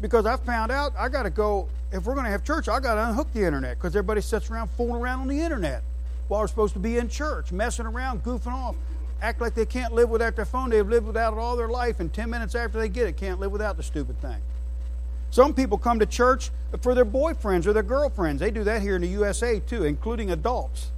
because 0.00 0.26
I 0.26 0.36
found 0.36 0.70
out 0.70 0.92
I 0.98 1.08
got 1.08 1.22
to 1.24 1.30
go. 1.30 1.68
If 1.92 2.04
we're 2.04 2.14
going 2.14 2.24
to 2.24 2.30
have 2.30 2.44
church, 2.44 2.68
I 2.68 2.78
got 2.80 2.94
to 2.94 3.08
unhook 3.08 3.32
the 3.32 3.42
internet 3.42 3.78
because 3.78 3.96
everybody 3.96 4.20
sits 4.20 4.50
around 4.50 4.68
fooling 4.70 5.02
around 5.02 5.20
on 5.20 5.28
the 5.28 5.40
internet 5.40 5.82
while 6.28 6.40
we're 6.40 6.46
supposed 6.46 6.74
to 6.74 6.78
be 6.78 6.98
in 6.98 7.08
church, 7.08 7.50
messing 7.50 7.86
around, 7.86 8.22
goofing 8.22 8.52
off, 8.52 8.76
act 9.22 9.40
like 9.40 9.54
they 9.54 9.66
can't 9.66 9.92
live 9.92 10.08
without 10.10 10.36
their 10.36 10.44
phone. 10.44 10.70
They've 10.70 10.86
lived 10.86 11.06
without 11.06 11.32
it 11.32 11.38
all 11.38 11.56
their 11.56 11.68
life, 11.68 12.00
and 12.00 12.12
10 12.12 12.30
minutes 12.30 12.54
after 12.54 12.78
they 12.78 12.88
get 12.88 13.06
it, 13.06 13.16
can't 13.16 13.40
live 13.40 13.52
without 13.52 13.76
the 13.76 13.82
stupid 13.82 14.20
thing. 14.20 14.40
Some 15.30 15.54
people 15.54 15.78
come 15.78 16.00
to 16.00 16.06
church 16.06 16.50
for 16.80 16.94
their 16.94 17.04
boyfriends 17.04 17.66
or 17.66 17.72
their 17.72 17.84
girlfriends. 17.84 18.40
They 18.40 18.50
do 18.50 18.64
that 18.64 18.82
here 18.82 18.96
in 18.96 19.02
the 19.02 19.08
USA 19.08 19.60
too, 19.60 19.84
including 19.84 20.30
adults. 20.30 20.90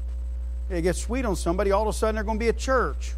They 0.69 0.81
get 0.81 0.97
sweet 0.97 1.25
on 1.25 1.37
somebody, 1.37 1.71
all 1.71 1.83
of 1.83 1.89
a 1.89 1.93
sudden 1.93 2.15
they're 2.15 2.25
going 2.25 2.39
to 2.39 2.45
be 2.45 2.49
at 2.49 2.57
church. 2.57 3.13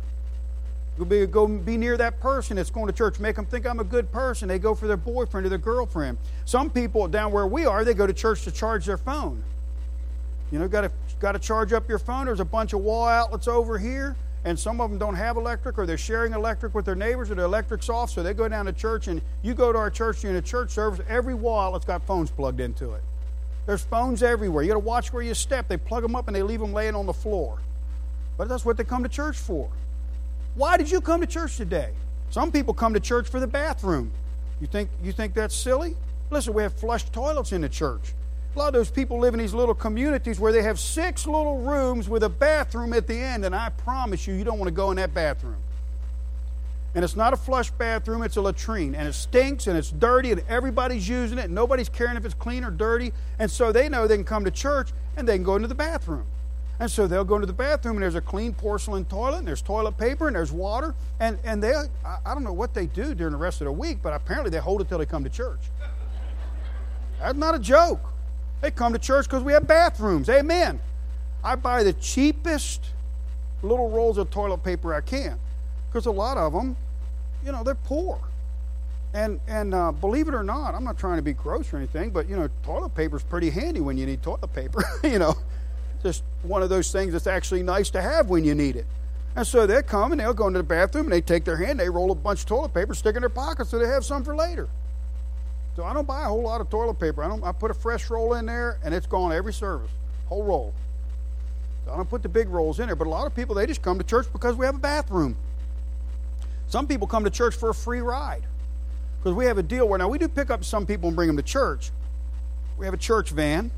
Go 0.98 1.05
be, 1.05 1.26
go 1.26 1.46
be 1.46 1.76
near 1.76 1.96
that 1.96 2.20
person 2.20 2.57
that's 2.57 2.70
going 2.70 2.86
to 2.86 2.92
church. 2.92 3.18
Make 3.18 3.36
them 3.36 3.46
think 3.46 3.66
I'm 3.66 3.80
a 3.80 3.84
good 3.84 4.12
person. 4.12 4.48
They 4.48 4.61
go 4.61 4.74
for 4.74 4.86
their 4.86 4.96
boyfriend 4.96 5.46
or 5.46 5.48
their 5.48 5.59
girlfriend. 5.59 6.18
Some 6.44 6.70
people 6.70 7.09
down 7.09 7.32
where 7.32 7.46
we 7.46 7.66
are, 7.66 7.84
they 7.84 7.94
go 7.94 8.07
to 8.07 8.12
church 8.12 8.44
to 8.44 8.52
charge 8.52 8.86
their 8.86 8.98
phone. 8.98 9.42
You 10.52 10.61
know, 10.61 10.68
got 10.68 10.82
to 10.82 10.92
got 11.18 11.32
to 11.32 11.38
charge 11.38 11.72
up 11.72 11.88
your 11.88 11.98
phone. 11.98 12.26
There's 12.26 12.40
a 12.40 12.44
bunch 12.44 12.74
of 12.74 12.80
wall 12.80 13.09
outlets 13.09 13.48
over 13.48 13.78
here. 13.78 14.14
And 14.45 14.59
some 14.59 14.80
of 14.80 14.90
them 14.90 14.99
don't 14.99 15.14
have 15.14 15.36
electric 15.36 15.78
or 15.78 15.86
they're 15.86 15.97
sharing 15.97 16.34
electric 16.34 16.74
with 16.74 16.84
their 16.84 16.95
neighbors 16.95 17.30
or 17.30 17.34
the 17.34 17.45
electric's 17.45 17.88
off, 17.88 18.11
so 18.11 18.22
they 18.22 18.34
go 18.34 18.47
down 18.49 18.66
to 18.66 18.72
church 18.72 19.09
and 19.09 19.22
you 19.42 19.55
go 19.55 19.72
to 19.72 19.78
our 19.78 19.90
church 19.90 20.20
during 20.20 20.36
a 20.36 20.42
church 20.42 20.70
service, 20.70 21.01
every 21.09 21.34
wall 21.34 21.74
it's 21.76 21.84
got 21.84 22.03
phones 22.07 22.30
plugged 22.30 22.61
into 22.61 22.92
it. 22.92 23.03
There's 23.66 23.82
phones 23.82 24.22
everywhere. 24.22 24.62
You 24.62 24.68
got 24.68 24.74
to 24.74 24.80
watch 24.80 25.12
where 25.12 25.22
you 25.22 25.32
step. 25.32 25.68
They 25.68 25.78
plug 25.78 26.03
them 26.03 26.14
up 26.14 26.28
and 26.28 26.36
they 26.36 26.42
leave 26.42 26.61
them 26.61 26.74
laying 26.74 26.95
on 26.95 27.07
the 27.07 27.14
floor. 27.14 27.59
But 28.36 28.49
that's 28.49 28.64
what 28.64 28.76
they 28.76 28.84
come 28.84 29.03
to 29.03 29.09
church 29.09 29.38
for. 29.38 29.70
Why 30.55 30.76
did 30.76 30.90
you 30.90 31.01
come 31.01 31.20
to 31.22 31.26
church 31.26 31.57
today? 31.57 31.92
Some 32.30 32.53
people 32.53 32.74
come 32.74 32.95
to 32.95 33.01
church 33.01 33.28
for 33.28 33.40
the 33.40 33.47
bathroom. 33.47 34.12
You 34.61 34.66
think 34.66 34.90
you 35.03 35.12
think 35.12 35.34
that's 35.34 35.55
silly? 35.55 35.97
Listen, 36.30 36.53
we 36.53 36.62
have 36.62 36.74
flush 36.74 37.05
toilets 37.05 37.53
in 37.53 37.61
the 37.61 37.68
church. 37.68 38.12
A 38.55 38.59
lot 38.59 38.68
of 38.68 38.74
those 38.74 38.90
people 38.90 39.18
live 39.18 39.34
in 39.34 39.40
these 39.40 39.52
little 39.52 39.74
communities 39.74 40.38
where 40.38 40.52
they 40.52 40.62
have 40.62 40.78
six 40.78 41.26
little 41.26 41.59
rooms 41.59 42.09
with 42.09 42.22
a 42.22 42.28
bathroom 42.28 42.92
at 42.92 43.09
the 43.09 43.16
end, 43.16 43.44
and 43.44 43.55
I 43.55 43.70
promise 43.70 44.28
you, 44.28 44.34
you 44.34 44.44
don't 44.44 44.59
want 44.59 44.68
to 44.68 44.74
go 44.74 44.92
in 44.92 44.96
that 44.98 45.12
bathroom. 45.12 45.57
And 46.94 47.05
it's 47.05 47.16
not 47.16 47.32
a 47.32 47.36
flush 47.36 47.72
bathroom, 47.72 48.22
it's 48.22 48.36
a 48.36 48.40
latrine. 48.40 48.94
And 48.94 49.09
it 49.09 49.14
stinks 49.14 49.66
and 49.66 49.76
it's 49.76 49.90
dirty, 49.90 50.30
and 50.30 50.44
everybody's 50.48 51.09
using 51.09 51.38
it, 51.38 51.46
and 51.46 51.55
nobody's 51.55 51.88
caring 51.88 52.16
if 52.16 52.24
it's 52.24 52.34
clean 52.34 52.62
or 52.62 52.70
dirty. 52.70 53.12
And 53.40 53.50
so 53.50 53.72
they 53.72 53.88
know 53.88 54.07
they 54.07 54.14
can 54.14 54.24
come 54.24 54.44
to 54.44 54.52
church 54.52 54.90
and 55.16 55.26
they 55.26 55.34
can 55.34 55.42
go 55.42 55.57
into 55.57 55.66
the 55.66 55.74
bathroom. 55.74 56.26
And 56.78 56.88
so 56.88 57.09
they'll 57.09 57.24
go 57.24 57.34
into 57.34 57.46
the 57.46 57.52
bathroom, 57.52 57.96
and 57.96 58.05
there's 58.05 58.14
a 58.14 58.20
clean 58.20 58.55
porcelain 58.55 59.05
toilet, 59.05 59.38
and 59.38 59.48
there's 59.48 59.62
toilet 59.62 59.98
paper, 59.98 60.28
and 60.28 60.36
there's 60.36 60.52
water. 60.52 60.94
And, 61.18 61.38
and 61.42 61.61
they, 61.62 61.72
I, 62.05 62.18
I 62.24 62.34
don't 62.34 62.44
know 62.44 62.52
what 62.52 62.74
they 62.74 62.86
do 62.86 63.14
during 63.14 63.32
the 63.32 63.38
rest 63.38 63.61
of 63.61 63.64
the 63.64 63.72
week, 63.72 63.98
but 64.00 64.12
apparently 64.12 64.50
they 64.50 64.59
hold 64.59 64.80
it 64.80 64.88
till 64.88 64.98
they 64.98 65.07
come 65.07 65.24
to 65.24 65.30
church. 65.30 65.61
That's 67.18 67.38
not 67.38 67.57
a 67.57 67.59
joke. 67.59 68.13
They 68.64 68.70
come 68.70 68.94
to 68.94 68.98
church 68.98 69.26
because 69.26 69.42
we 69.42 69.52
have 69.52 69.66
bathrooms. 69.66 70.30
Amen. 70.30 70.80
I 71.44 71.54
buy 71.54 71.82
the 71.82 71.92
cheapest 71.92 72.80
little 73.62 73.90
rolls 73.90 74.16
of 74.16 74.30
toilet 74.30 74.64
paper 74.64 74.94
I 74.94 75.02
can 75.02 75.38
because 75.90 76.06
a 76.06 76.10
lot 76.10 76.38
of 76.38 76.54
them, 76.54 76.74
you 77.44 77.52
know, 77.52 77.62
they're 77.62 77.74
poor. 77.74 78.18
And 79.12 79.38
and 79.46 79.74
uh, 79.74 79.92
believe 79.92 80.28
it 80.28 80.34
or 80.34 80.42
not, 80.42 80.74
I'm 80.74 80.82
not 80.82 80.96
trying 80.96 81.16
to 81.16 81.22
be 81.22 81.34
gross 81.34 81.74
or 81.74 81.76
anything, 81.76 82.08
but 82.08 82.26
you 82.26 82.36
know, 82.36 82.48
toilet 82.62 82.94
paper 82.94 83.18
is 83.18 83.22
pretty 83.22 83.50
handy 83.50 83.82
when 83.82 83.98
you 83.98 84.06
need 84.06 84.22
toilet 84.22 84.54
paper. 84.54 84.82
you 85.04 85.18
know, 85.18 85.34
just 86.02 86.24
one 86.42 86.62
of 86.62 86.70
those 86.70 86.90
things 86.90 87.12
that's 87.12 87.26
actually 87.26 87.62
nice 87.62 87.90
to 87.90 88.00
have 88.00 88.30
when 88.30 88.46
you 88.46 88.54
need 88.54 88.76
it. 88.76 88.86
And 89.36 89.46
so 89.46 89.66
they 89.66 89.82
come 89.82 90.12
and 90.12 90.18
they'll 90.18 90.32
go 90.32 90.46
into 90.46 90.60
the 90.60 90.62
bathroom 90.62 91.04
and 91.04 91.12
they 91.12 91.20
take 91.20 91.44
their 91.44 91.58
hand, 91.58 91.80
they 91.80 91.90
roll 91.90 92.10
a 92.12 92.14
bunch 92.14 92.40
of 92.40 92.46
toilet 92.46 92.72
paper, 92.72 92.94
stick 92.94 93.14
in 93.14 93.20
their 93.20 93.28
pocket 93.28 93.66
so 93.66 93.78
they 93.78 93.88
have 93.88 94.06
some 94.06 94.24
for 94.24 94.34
later. 94.34 94.70
So 95.77 95.85
I 95.85 95.93
don't 95.93 96.07
buy 96.07 96.22
a 96.22 96.29
whole 96.29 96.43
lot 96.43 96.61
of 96.61 96.70
toilet 96.70 97.01
paper. 97.01 97.22
I 97.25 97.29
don't. 97.29 97.43
I 97.43 97.53
put 97.53 97.70
a 97.70 97.75
fresh 97.75 98.09
roll 98.09 98.35
in 98.35 98.47
there, 98.47 98.79
and 98.85 98.95
it's 98.95 99.07
gone 99.07 99.33
every 99.33 99.53
service, 99.53 99.91
whole 100.27 100.45
roll. 100.45 100.72
So 101.85 101.93
I 101.93 101.97
don't 101.97 102.09
put 102.09 102.22
the 102.22 102.29
big 102.29 102.49
rolls 102.49 102.79
in 102.79 102.87
there. 102.87 102.97
But 102.97 103.07
a 103.07 103.11
lot 103.11 103.27
of 103.27 103.35
people 103.35 103.55
they 103.55 103.66
just 103.66 103.83
come 103.83 103.99
to 103.99 104.05
church 104.05 104.27
because 104.33 104.57
we 104.57 104.66
have 104.66 104.77
a 104.77 104.79
bathroom. 104.79 105.37
Some 106.68 106.87
people 106.87 107.07
come 107.07 107.25
to 107.25 107.31
church 107.31 107.57
for 107.57 107.70
a 107.70 107.75
free 107.75 108.01
ride 108.01 108.43
because 109.18 109.35
we 109.35 109.47
have 109.47 109.59
a 109.59 109.62
deal 109.62 109.89
where 109.89 109.99
now 109.99 110.09
we 110.09 110.18
do 110.18 110.29
pick 110.29 110.51
up 110.51 110.64
some 110.64 110.87
people 110.87 111.09
and 111.09 111.16
bring 111.16 111.27
them 111.27 111.37
to 111.37 111.43
church. 111.43 111.91
We 112.79 112.85
have 112.85 112.95
a 112.95 112.99
church 112.99 113.31
van, 113.31 113.70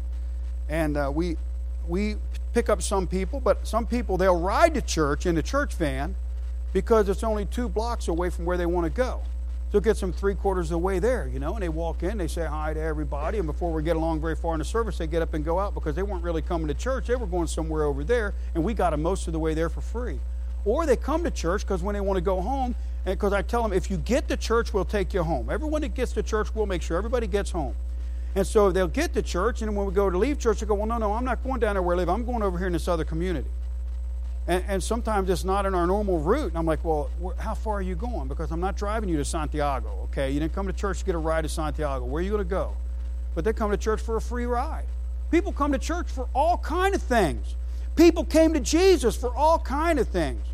and 0.69 0.97
uh, 0.97 1.11
we 1.15 1.37
we 1.89 2.17
pick 2.53 2.69
up 2.69 2.83
some 2.83 3.07
people, 3.07 3.41
but 3.41 3.67
some 3.67 3.87
people 3.87 4.19
they'll 4.19 4.39
ride 4.39 4.75
to 4.75 4.83
church 4.83 5.25
in 5.25 5.35
the 5.35 5.43
church 5.43 5.75
van 5.75 6.15
because 6.75 7.09
it's 7.09 7.25
only 7.25 7.47
two 7.47 7.71
blocks 7.71 8.09
away 8.09 8.29
from 8.29 8.45
where 8.45 8.59
they 8.59 8.67
want 8.67 8.85
to 8.85 8.91
go. 8.91 9.23
So 9.77 9.81
it 9.81 9.85
gets 9.85 10.01
them 10.01 10.11
three 10.11 10.35
quarters 10.35 10.68
of 10.68 10.70
the 10.70 10.79
way 10.79 11.01
there, 11.01 11.29
you 11.29 11.39
know, 11.39 11.53
and 11.53 11.62
they 11.62 11.68
walk 11.68 12.03
in, 12.03 12.16
they 12.16 12.29
say 12.29 12.47
hi 12.47 12.72
to 12.72 12.81
everybody, 12.81 13.37
and 13.37 13.47
before 13.47 13.70
we 13.74 13.83
get 13.83 13.95
along 13.95 14.22
very 14.22 14.35
far 14.35 14.55
in 14.55 14.59
the 14.59 14.64
service, 14.64 14.97
they 14.97 15.07
get 15.07 15.20
up 15.20 15.35
and 15.35 15.45
go 15.45 15.61
out 15.61 15.74
because 15.74 15.95
they 15.95 16.03
weren't 16.03 16.22
really 16.22 16.41
coming 16.41 16.66
to 16.68 16.72
church. 16.72 17.09
They 17.09 17.14
were 17.14 17.27
going 17.27 17.47
somewhere 17.47 17.83
over 17.83 18.03
there, 18.03 18.33
and 18.55 18.64
we 18.64 18.72
got 18.72 18.93
them 18.93 19.03
most 19.03 19.27
of 19.27 19.35
the 19.35 19.39
way 19.39 19.53
there 19.53 19.68
for 19.68 19.83
free. 19.83 20.18
Or 20.64 20.87
they 20.87 20.97
come 20.97 21.24
to 21.24 21.31
church 21.31 21.61
because 21.61 21.83
when 21.83 21.93
they 21.93 22.01
want 22.01 22.16
to 22.16 22.22
go 22.22 22.41
home, 22.41 22.74
and 23.05 23.18
because 23.18 23.35
I 23.35 23.43
tell 23.43 23.62
them, 23.62 23.74
if 23.74 23.91
you 23.91 23.99
get 23.99 24.29
to 24.29 24.39
church, 24.39 24.72
we'll 24.72 24.87
take 24.87 25.12
you 25.12 25.22
home. 25.22 25.51
Everyone 25.51 25.83
that 25.83 25.93
gets 25.93 26.12
to 26.12 26.22
church, 26.22 26.55
we'll 26.55 26.64
make 26.64 26.81
sure 26.81 26.97
everybody 26.97 27.27
gets 27.27 27.51
home. 27.51 27.77
And 28.35 28.47
so 28.47 28.72
they'll 28.72 28.89
get 28.89 29.12
to 29.12 29.20
church, 29.20 29.61
and 29.61 29.77
when 29.77 29.85
we 29.87 29.93
go 29.93 30.09
to 30.09 30.16
leave 30.16 30.39
church, 30.39 30.61
they 30.61 30.66
go, 30.66 30.72
well, 30.72 30.87
no, 30.87 30.97
no, 30.97 31.12
I'm 31.12 31.27
not 31.27 31.45
going 31.45 31.61
down 31.61 31.74
there 31.74 31.83
where 31.83 31.97
I 31.97 31.99
live. 31.99 32.09
I'm 32.09 32.24
going 32.24 32.43
over 32.43 32.57
here 32.57 32.68
in 32.68 32.72
this 32.72 32.89
other 32.89 33.05
community. 33.05 33.51
And, 34.49 34.65
and, 34.69 34.83
sometimes 34.83 35.29
it's 35.29 35.45
not 35.45 35.67
in 35.67 35.75
our 35.75 35.89
normal 35.89 36.21
route. 36.21 36.49
And 36.49 36.57
I'm 36.57 36.67
like, 36.67 36.85
well, 36.85 37.11
how 37.37 37.55
far 37.55 37.79
are 37.79 37.83
you 37.83 37.97
going? 37.97 38.29
Because 38.29 38.53
I'm 38.53 38.61
not 38.61 38.77
driving 38.77 39.09
you 39.09 39.17
to 39.17 39.25
Santiago, 39.25 39.89
okay? 40.05 40.31
You 40.31 40.39
didn't 40.39 40.55
come 40.55 40.69
to 40.69 40.73
church 40.73 41.01
to 41.01 41.05
get 41.05 41.17
a 41.17 41.19
ride 41.19 41.43
to 41.43 41.49
Santiago. 41.49 42.05
Where 42.05 42.21
are 42.21 42.23
you 42.23 42.31
going 42.31 42.45
to 42.45 42.49
go? 42.49 42.77
But 43.35 43.45
they 43.45 43.53
come 43.53 43.73
to 43.73 43.77
church 43.77 44.01
for 44.01 44.17
a 44.17 44.21
free 44.21 44.47
ride. 44.47 44.87
People 45.33 45.53
come 45.53 45.73
to 45.73 45.79
church 45.79 46.09
for 46.09 46.29
all 46.33 46.59
kind 46.59 46.95
of 46.95 47.03
things. 47.03 47.57
People 47.97 48.25
came 48.25 48.53
to 48.53 48.61
Jesus 48.61 49.17
for 49.17 49.35
all 49.35 49.59
kind 49.59 49.99
of 49.99 50.09
things. 50.09 50.45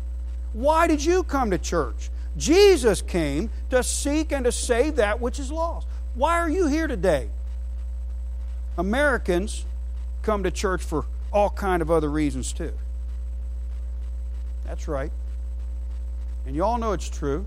Why 0.53 0.87
did 0.87 1.03
you 1.03 1.23
come 1.23 1.51
to 1.51 1.57
church? 1.57 2.09
Jesus 2.35 3.01
came 3.01 3.49
to 3.69 3.83
seek 3.83 4.31
and 4.31 4.45
to 4.45 4.51
save 4.51 4.95
that 4.95 5.21
which 5.21 5.39
is 5.39 5.51
lost. 5.51 5.87
Why 6.15 6.39
are 6.39 6.49
you 6.49 6.67
here 6.67 6.87
today? 6.87 7.29
Americans 8.77 9.65
come 10.23 10.43
to 10.43 10.51
church 10.51 10.83
for 10.83 11.05
all 11.31 11.49
kind 11.49 11.81
of 11.81 11.91
other 11.91 12.09
reasons 12.09 12.53
too. 12.53 12.73
That's 14.65 14.87
right. 14.87 15.11
And 16.45 16.55
you 16.55 16.63
all 16.63 16.77
know 16.77 16.91
it's 16.91 17.09
true. 17.09 17.45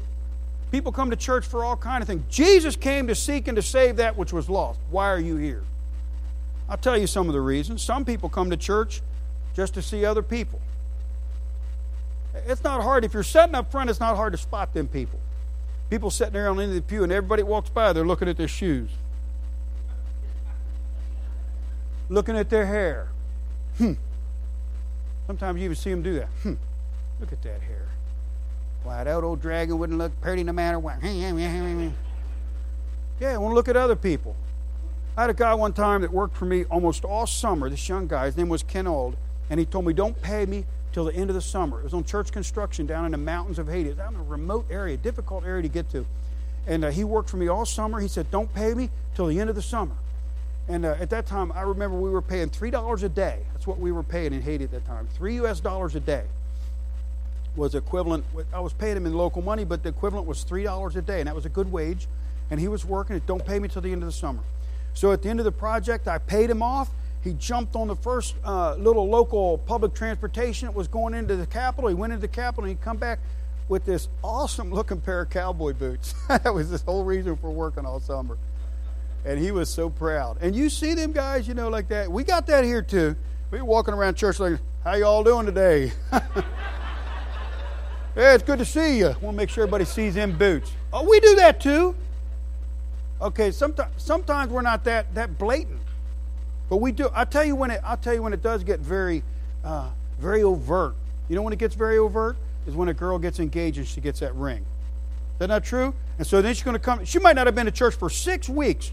People 0.71 0.93
come 0.93 1.11
to 1.11 1.17
church 1.17 1.47
for 1.47 1.65
all 1.65 1.77
kind 1.77 2.03
of 2.03 2.09
things. 2.09 2.23
Jesus 2.29 2.77
came 2.77 3.07
to 3.07 3.15
seek 3.15 3.49
and 3.49 3.57
to 3.57 3.63
save 3.63 3.97
that 3.97 4.17
which 4.17 4.33
was 4.33 4.49
lost. 4.49 4.81
Why 4.91 5.11
are 5.11 5.21
you 5.21 5.37
here? 5.37 5.63
I'll 6.69 6.77
tell 6.77 6.99
you 6.99 7.07
some 7.07 7.29
of 7.29 7.33
the 7.33 7.41
reasons. 7.41 7.83
Some 7.83 8.05
people 8.05 8.29
come 8.29 8.51
to 8.51 8.57
church 8.57 9.01
just 9.55 9.75
to 9.75 9.83
see 9.83 10.05
other 10.05 10.23
people. 10.23 10.61
It's 12.47 12.65
not 12.65 12.83
hard. 12.83 13.05
If 13.05 13.15
you're 13.15 13.23
sitting 13.23 13.55
up 13.55 13.71
front, 13.71 13.89
it's 13.89 14.01
not 14.01 14.17
hard 14.17 14.33
to 14.33 14.39
spot 14.39 14.75
them 14.75 14.89
people. 14.89 15.21
People 15.89 16.11
sitting 16.11 16.33
there 16.33 16.49
on 16.49 16.57
the 16.57 16.65
end 16.65 16.73
of 16.73 16.77
the 16.77 16.83
pew, 16.83 17.05
and 17.05 17.13
everybody 17.13 17.43
walks 17.43 17.71
by, 17.71 17.93
they're 17.93 18.07
looking 18.07 18.29
at 18.29 18.37
their 18.37 18.49
shoes, 18.49 18.91
looking 22.09 22.37
at 22.37 22.51
their 22.51 22.67
hair. 22.67 23.09
Hmm. 23.79 23.93
Sometimes 25.27 25.59
you 25.59 25.65
even 25.65 25.77
see 25.77 25.91
them 25.91 26.03
do 26.03 26.15
that. 26.15 26.29
Hmm. 26.43 26.55
Look 27.21 27.33
at 27.33 27.43
that 27.43 27.63
hair. 27.63 27.89
Why, 28.83 29.03
that 29.05 29.25
old 29.25 29.41
dragon 29.41 29.79
wouldn't 29.79 29.99
look 29.99 30.19
pretty 30.21 30.45
no 30.45 30.53
matter 30.53 30.79
what. 30.79 31.03
Yeah, 33.19 33.33
I 33.33 33.39
want 33.39 33.53
to 33.53 33.55
look 33.55 33.69
at 33.69 33.77
other 33.77 33.97
people. 33.97 34.37
I 35.17 35.23
had 35.23 35.31
a 35.31 35.35
guy 35.35 35.55
one 35.55 35.73
time 35.73 36.03
that 36.03 36.13
worked 36.13 36.37
for 36.37 36.45
me 36.45 36.65
almost 36.65 37.03
all 37.03 37.27
summer, 37.27 37.71
this 37.71 37.89
young 37.89 38.07
guy. 38.07 38.27
His 38.27 38.37
name 38.37 38.51
was 38.51 38.63
Kenold. 38.63 39.15
And 39.49 39.59
he 39.59 39.65
told 39.65 39.87
me, 39.87 39.95
don't 39.95 40.21
pay 40.21 40.45
me 40.45 40.67
till 40.93 41.07
the 41.07 41.15
end 41.15 41.31
of 41.31 41.35
the 41.35 41.41
summer. 41.41 41.81
It 41.81 41.85
was 41.85 41.95
on 41.95 42.05
church 42.05 42.31
construction 42.31 42.85
down 42.85 43.07
in 43.07 43.13
the 43.13 43.19
mountains 43.19 43.59
of 43.59 43.69
Haiti. 43.69 43.89
It 43.89 43.97
was 43.97 44.09
in 44.09 44.21
a 44.21 44.23
remote 44.23 44.67
area, 44.71 44.97
difficult 44.99 45.45
area 45.45 45.63
to 45.63 45.69
get 45.69 45.91
to. 45.93 46.05
And 46.67 46.85
uh, 46.85 46.91
he 46.91 47.05
worked 47.05 47.31
for 47.31 47.39
me 47.39 47.49
all 47.49 47.65
summer. 47.65 48.01
He 48.01 48.09
said, 48.09 48.31
don't 48.31 48.53
pay 48.53 48.75
me 48.75 48.91
till 49.15 49.27
the 49.27 49.41
end 49.41 49.49
of 49.49 49.57
the 49.57 49.63
summer. 49.63 49.95
And 50.69 50.85
uh, 50.85 50.97
at 51.01 51.11
that 51.11 51.27
time, 51.27 51.53
I 51.53 51.63
remember 51.63 51.97
we 51.97 52.11
were 52.11 52.21
paying 52.21 52.51
$3 52.51 53.03
a 53.03 53.09
day. 53.09 53.41
That's 53.53 53.67
what 53.67 53.79
we 53.79 53.93
were 53.93 54.03
paying 54.03 54.35
in 54.35 54.43
Haiti 54.43 54.65
at 54.65 54.73
that 54.73 54.85
time. 54.85 55.09
Three 55.15 55.37
U.S. 55.37 55.61
dollars 55.61 55.95
a 55.95 56.01
day 56.01 56.25
was 57.57 57.75
equivalent. 57.75 58.25
I 58.53 58.61
was 58.61 58.73
paying 58.73 58.97
him 58.97 59.07
in 59.07 59.15
local 59.15 59.43
money, 59.43 59.65
but 59.65 59.83
the 59.83 59.89
equivalent 59.89 60.27
was 60.27 60.43
three 60.43 60.65
dollars 60.65 60.97
a 60.97 61.03
day, 61.03 61.21
and 61.21 61.29
that 61.29 61.35
was 61.35 61.47
a 61.47 61.51
good 61.51 61.71
wage. 61.71 62.07
And 62.51 62.61
he 62.61 62.69
was 62.69 62.85
working. 62.85 63.17
It 63.17 63.27
don't 63.27 63.45
pay 63.45 63.59
me 63.59 63.69
till 63.69 63.83
the 63.83 63.91
end 63.91 64.03
of 64.03 64.09
the 64.09 64.13
summer. 64.13 64.43
So 64.95 65.13
at 65.13 65.23
the 65.23 65.29
end 65.29 65.41
of 65.41 65.45
the 65.45 65.53
project, 65.53 66.09
I 66.09 66.19
paid 66.19 66.49
him 66.49 66.63
off. 66.63 66.91
He 67.23 67.33
jumped 67.33 67.75
on 67.75 67.89
the 67.89 67.97
first 67.97 68.37
uh, 68.45 68.77
little 68.77 69.09
local 69.09 69.59
public 69.59 69.95
transportation 69.95 70.67
that 70.67 70.75
was 70.75 70.87
going 70.87 71.13
into 71.13 71.35
the 71.35 71.47
capital. 71.47 71.89
He 71.89 71.95
went 71.95 72.13
into 72.13 72.21
the 72.21 72.29
capital 72.33 72.65
and 72.65 72.79
he 72.79 72.83
come 72.83 72.97
back 72.97 73.19
with 73.69 73.85
this 73.85 74.09
awesome 74.23 74.71
looking 74.71 75.01
pair 75.01 75.23
of 75.23 75.31
cowboy 75.31 75.73
boots. 75.73 76.15
that 76.29 76.55
was 76.55 76.71
the 76.71 76.79
whole 76.79 77.05
reason 77.05 77.37
for 77.37 77.51
working 77.51 77.85
all 77.85 77.99
summer. 77.99 78.39
And 79.25 79.41
he 79.41 79.51
was 79.51 79.69
so 79.69 79.91
proud. 79.91 80.39
And 80.41 80.55
you 80.55 80.71
see 80.71 80.95
them 80.95 81.11
guys, 81.11 81.49
you 81.49 81.55
know, 81.55 81.69
like 81.69 81.89
that. 81.89 82.11
We 82.11 82.23
got 82.23 82.47
that 82.47 82.63
here 82.63 82.81
too. 82.81 83.17
We 83.51 83.59
were 83.59 83.65
walking 83.65 83.93
around 83.93 84.15
church 84.15 84.39
like, 84.39 84.61
how 84.85 84.95
you 84.95 85.05
all 85.05 85.25
doing 85.25 85.47
today? 85.47 85.93
Hey, 88.17 88.35
it's 88.35 88.43
good 88.43 88.59
to 88.61 88.65
see 88.65 88.97
you. 88.97 89.09
I 89.09 89.19
want 89.19 89.25
to 89.25 89.33
make 89.33 89.51
sure 89.51 89.65
everybody 89.65 89.85
sees 89.85 90.15
them 90.15 90.39
boots. 90.39 90.73
Oh, 90.91 91.07
we 91.07 91.21
do 91.21 91.35
that 91.35 91.61
too. 91.61 91.95
Okay, 93.21 93.51
sometimes 93.51 93.91
sometimes 93.99 94.51
we're 94.51 94.63
not 94.63 94.85
that 94.85 95.15
that 95.15 95.37
blatant, 95.37 95.83
but 96.71 96.79
we 96.79 96.93
do. 96.93 97.11
I 97.13 97.27
tell 97.27 97.45
you 97.45 97.55
when 97.55 97.71
it. 97.71 97.83
I'll 97.85 97.99
tell 97.99 98.15
you 98.15 98.23
when 98.23 98.33
it 98.33 98.43
does 98.43 98.65
get 98.65 98.81
very, 98.81 99.23
uh, 99.63 99.91
very 100.19 100.43
overt. 100.43 100.95
You 101.29 101.37
know 101.37 101.43
when 101.43 101.53
it 101.53 101.59
gets 101.59 101.75
very 101.75 101.99
overt 101.99 102.39
is 102.67 102.75
when 102.75 102.89
a 102.89 102.95
girl 102.95 103.19
gets 103.19 103.39
engaged 103.39 103.77
and 103.77 103.87
she 103.87 104.01
gets 104.01 104.21
that 104.21 104.35
ring. 104.35 104.61
Is 104.61 105.41
that 105.41 105.49
not 105.49 105.63
true? 105.63 105.95
And 106.17 106.27
so 106.27 106.41
then 106.41 106.55
she's 106.55 106.65
going 106.65 106.73
to 106.73 106.81
come. 106.81 107.05
She 107.05 107.19
might 107.19 107.37
not 107.37 107.47
have 107.47 107.55
been 107.55 107.67
to 107.67 107.71
church 107.71 107.97
for 107.97 108.09
six 108.09 108.49
weeks, 108.49 108.93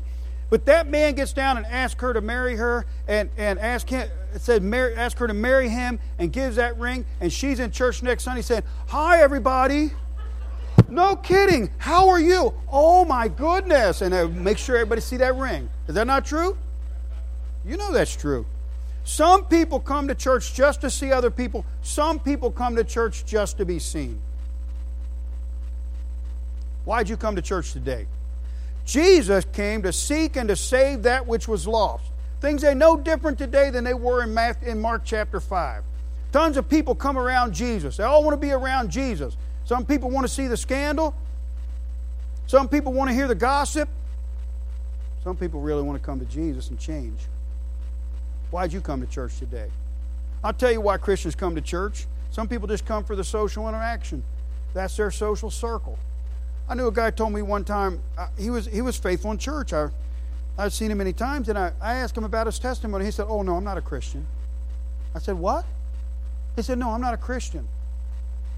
but 0.53 0.67
that 0.67 0.87
man 0.87 1.15
gets 1.15 1.33
down 1.33 1.57
and 1.57 1.65
asks 1.65 1.99
her 1.99 2.13
to 2.13 2.21
marry 2.21 2.55
her 2.57 2.85
and, 3.07 3.31
and 3.37 3.57
ask 3.57 3.89
him, 3.89 4.07
said 4.37 4.61
marry, 4.61 4.93
ask 4.93 5.17
her 5.17 5.25
to 5.25 5.33
marry 5.33 5.67
him 5.67 5.97
and 6.19 6.31
gives 6.31 6.57
that 6.57 6.77
ring, 6.77 7.05
and 7.19 7.33
she's 7.33 7.59
in 7.59 7.71
church 7.71 8.03
next 8.03 8.23
Sunday 8.23 8.43
saying, 8.43 8.61
Hi, 8.89 9.19
everybody. 9.23 9.89
No 10.89 11.15
kidding. 11.15 11.71
How 11.79 12.07
are 12.07 12.19
you? 12.19 12.53
Oh 12.71 13.03
my 13.03 13.29
goodness. 13.29 14.03
And 14.03 14.43
make 14.43 14.59
sure 14.59 14.75
everybody 14.75 15.01
see 15.01 15.17
that 15.17 15.35
ring. 15.35 15.71
Is 15.87 15.95
that 15.95 16.05
not 16.05 16.23
true? 16.23 16.55
You 17.65 17.75
know 17.75 17.91
that's 17.91 18.15
true. 18.15 18.45
Some 19.05 19.45
people 19.45 19.79
come 19.79 20.07
to 20.07 20.13
church 20.13 20.53
just 20.53 20.81
to 20.81 20.91
see 20.91 21.11
other 21.11 21.31
people, 21.31 21.65
some 21.81 22.19
people 22.19 22.51
come 22.51 22.75
to 22.75 22.83
church 22.83 23.25
just 23.25 23.57
to 23.57 23.65
be 23.65 23.79
seen. 23.79 24.21
Why'd 26.85 27.09
you 27.09 27.17
come 27.17 27.37
to 27.37 27.41
church 27.41 27.73
today? 27.73 28.05
Jesus 28.85 29.45
came 29.53 29.81
to 29.83 29.93
seek 29.93 30.35
and 30.35 30.49
to 30.49 30.55
save 30.55 31.03
that 31.03 31.25
which 31.25 31.47
was 31.47 31.67
lost. 31.67 32.03
Things 32.41 32.63
ain't 32.63 32.77
no 32.77 32.97
different 32.97 33.37
today 33.37 33.69
than 33.69 33.83
they 33.83 33.93
were 33.93 34.23
in, 34.23 34.37
in 34.67 34.81
Mark 34.81 35.03
chapter 35.05 35.39
5. 35.39 35.83
Tons 36.33 36.57
of 36.57 36.67
people 36.67 36.93
come 36.95 37.17
around 37.17 37.53
Jesus. 37.53 37.97
They 37.97 38.03
all 38.03 38.23
want 38.23 38.33
to 38.33 38.45
be 38.45 38.51
around 38.51 38.89
Jesus. 38.89 39.37
Some 39.65 39.85
people 39.85 40.09
want 40.09 40.27
to 40.27 40.33
see 40.33 40.47
the 40.47 40.57
scandal. 40.57 41.15
Some 42.47 42.67
people 42.67 42.91
want 42.91 43.09
to 43.09 43.15
hear 43.15 43.27
the 43.27 43.35
gossip. 43.35 43.87
Some 45.23 45.37
people 45.37 45.61
really 45.61 45.83
want 45.83 46.01
to 46.01 46.05
come 46.05 46.19
to 46.19 46.25
Jesus 46.25 46.69
and 46.69 46.77
change. 46.77 47.19
Why'd 48.51 48.73
you 48.73 48.81
come 48.81 48.99
to 48.99 49.07
church 49.07 49.39
today? 49.39 49.69
I'll 50.43 50.53
tell 50.53 50.71
you 50.71 50.81
why 50.81 50.97
Christians 50.97 51.35
come 51.35 51.55
to 51.55 51.61
church. 51.61 52.05
Some 52.29 52.47
people 52.49 52.67
just 52.67 52.85
come 52.85 53.05
for 53.05 53.15
the 53.15 53.23
social 53.23 53.69
interaction. 53.69 54.23
That's 54.73 54.97
their 54.97 55.11
social 55.11 55.49
circle. 55.49 55.97
I 56.67 56.75
knew 56.75 56.87
a 56.87 56.91
guy 56.91 57.11
told 57.11 57.33
me 57.33 57.41
one 57.41 57.63
time 57.63 58.01
uh, 58.17 58.27
he 58.37 58.49
was 58.49 58.65
he 58.67 58.81
was 58.81 58.97
faithful 58.97 59.31
in 59.31 59.37
church. 59.37 59.73
I 59.73 59.89
I'd 60.57 60.71
seen 60.71 60.91
him 60.91 60.99
many 60.99 61.13
times, 61.13 61.49
and 61.49 61.57
I, 61.57 61.71
I 61.81 61.95
asked 61.95 62.15
him 62.15 62.23
about 62.23 62.45
his 62.45 62.59
testimony. 62.59 63.05
He 63.05 63.11
said, 63.11 63.25
"Oh 63.27 63.41
no, 63.41 63.55
I'm 63.55 63.63
not 63.63 63.77
a 63.77 63.81
Christian." 63.81 64.25
I 65.15 65.19
said, 65.19 65.35
"What?" 65.35 65.65
He 66.55 66.61
said, 66.61 66.77
"No, 66.77 66.91
I'm 66.91 67.01
not 67.01 67.13
a 67.13 67.17
Christian." 67.17 67.67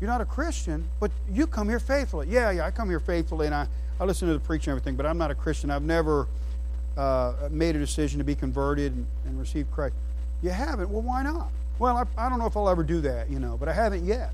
You're 0.01 0.09
not 0.09 0.19
a 0.21 0.25
Christian, 0.25 0.89
but 0.99 1.09
you 1.31 1.47
come 1.47 1.69
here 1.69 1.79
faithfully. 1.79 2.27
Yeah, 2.29 2.51
yeah, 2.51 2.65
I 2.65 2.71
come 2.71 2.89
here 2.89 2.99
faithfully, 2.99 3.45
and 3.45 3.55
I, 3.55 3.67
I 3.99 4.03
listen 4.03 4.27
to 4.27 4.33
the 4.33 4.41
preaching 4.41 4.71
and 4.71 4.77
everything, 4.77 4.97
but 4.97 5.05
I'm 5.05 5.17
not 5.17 5.31
a 5.31 5.35
Christian. 5.35 5.71
I've 5.71 5.83
never 5.83 6.27
uh, 6.97 7.33
made 7.49 7.77
a 7.77 7.79
decision 7.79 8.17
to 8.17 8.25
be 8.25 8.35
converted 8.35 8.93
and, 8.93 9.07
and 9.25 9.39
receive 9.39 9.71
Christ. 9.71 9.95
You 10.41 10.49
haven't? 10.49 10.89
Well, 10.89 11.01
why 11.01 11.23
not? 11.23 11.49
Well, 11.79 11.95
I, 11.95 12.25
I 12.25 12.29
don't 12.29 12.39
know 12.39 12.45
if 12.45 12.57
I'll 12.57 12.69
ever 12.69 12.83
do 12.83 12.99
that, 13.01 13.29
you 13.29 13.39
know, 13.39 13.55
but 13.57 13.69
I 13.69 13.73
haven't 13.73 14.05
yet. 14.05 14.31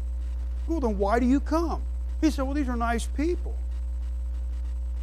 Well, 0.67 0.79
then 0.79 0.97
why 0.97 1.19
do 1.19 1.27
you 1.27 1.39
come? 1.39 1.83
He 2.21 2.29
said, 2.29 2.43
Well, 2.43 2.53
these 2.53 2.69
are 2.69 2.75
nice 2.75 3.05
people. 3.05 3.55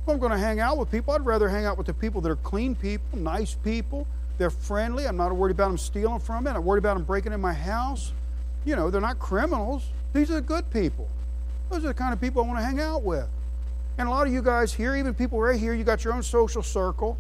If 0.03 0.09
I'm 0.09 0.19
going 0.19 0.33
to 0.33 0.39
hang 0.39 0.61
out 0.61 0.79
with 0.79 0.91
people, 0.91 1.13
I'd 1.13 1.27
rather 1.27 1.49
hang 1.49 1.67
out 1.67 1.77
with 1.77 1.87
the 1.87 1.95
people 1.95 2.21
that 2.23 2.31
are 2.31 2.37
clean 2.37 2.75
people, 2.75 3.19
nice 3.19 3.55
people. 3.55 4.07
They're 4.39 4.51
friendly. 4.51 5.07
I'm 5.07 5.17
not 5.17 5.35
worried 5.35 5.51
about 5.51 5.69
them 5.69 5.79
stealing 5.79 6.21
from 6.21 6.45
me. 6.45 6.51
I'm 6.53 6.65
worried 6.65 6.79
about 6.79 6.95
them 6.95 7.05
breaking 7.05 7.33
in 7.33 7.41
my 7.41 7.53
house. 7.53 8.13
You 8.65 8.77
know, 8.77 8.89
they're 8.89 9.01
not 9.01 9.19
criminals. 9.19 9.85
These 10.13 10.31
are 10.31 10.35
the 10.35 10.41
good 10.41 10.71
people. 10.71 11.09
Those 11.71 11.85
are 11.85 11.89
the 11.89 11.95
kind 11.95 12.13
of 12.13 12.21
people 12.21 12.43
I 12.43 12.47
want 12.47 12.59
to 12.61 12.65
hang 12.65 12.81
out 12.81 13.03
with. 13.03 13.27
And 13.99 14.09
a 14.09 14.11
lot 14.11 14.27
of 14.27 14.33
you 14.33 14.41
guys 14.41 14.73
here, 14.73 14.95
even 14.95 15.13
people 15.13 15.41
right 15.41 15.59
here, 15.59 15.75
you 15.75 15.83
got 15.83 16.05
your 16.05 16.15
own 16.15 16.23
social 16.23 16.63
circle 16.63 17.19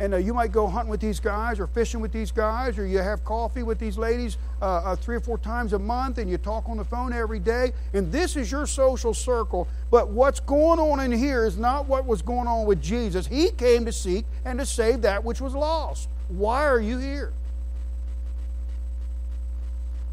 and 0.00 0.14
uh, 0.14 0.16
you 0.16 0.32
might 0.32 0.52
go 0.52 0.66
hunting 0.68 0.90
with 0.90 1.00
these 1.00 1.18
guys 1.18 1.58
or 1.58 1.66
fishing 1.66 2.00
with 2.00 2.12
these 2.12 2.30
guys 2.30 2.78
or 2.78 2.86
you 2.86 2.98
have 2.98 3.24
coffee 3.24 3.64
with 3.64 3.78
these 3.78 3.98
ladies 3.98 4.38
uh, 4.62 4.64
uh, 4.64 4.96
three 4.96 5.16
or 5.16 5.20
four 5.20 5.38
times 5.38 5.72
a 5.72 5.78
month 5.78 6.18
and 6.18 6.30
you 6.30 6.38
talk 6.38 6.68
on 6.68 6.76
the 6.76 6.84
phone 6.84 7.12
every 7.12 7.40
day. 7.40 7.72
And 7.92 8.12
this 8.12 8.36
is 8.36 8.50
your 8.50 8.66
social 8.66 9.12
circle. 9.12 9.66
But 9.90 10.10
what's 10.10 10.38
going 10.38 10.78
on 10.78 11.00
in 11.00 11.10
here 11.10 11.44
is 11.44 11.58
not 11.58 11.86
what 11.86 12.06
was 12.06 12.22
going 12.22 12.46
on 12.46 12.66
with 12.66 12.80
jesus. 12.80 13.26
He 13.26 13.50
came 13.50 13.84
to 13.86 13.92
seek 13.92 14.24
and 14.44 14.58
to 14.60 14.66
save 14.66 15.02
that 15.02 15.24
which 15.24 15.40
was 15.40 15.54
lost. 15.54 16.08
Why 16.28 16.64
are 16.64 16.80
you 16.80 16.98
here? 16.98 17.32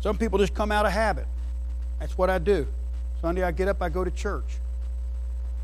Some 0.01 0.17
people 0.17 0.39
just 0.39 0.53
come 0.53 0.71
out 0.71 0.85
of 0.85 0.91
habit. 0.91 1.27
That's 1.99 2.17
what 2.17 2.29
i 2.29 2.39
do. 2.39 2.67
Sunday 3.21 3.43
i 3.43 3.51
get 3.51 3.67
up 3.67 3.81
i 3.81 3.89
go 3.89 4.03
to 4.03 4.11
church. 4.11 4.57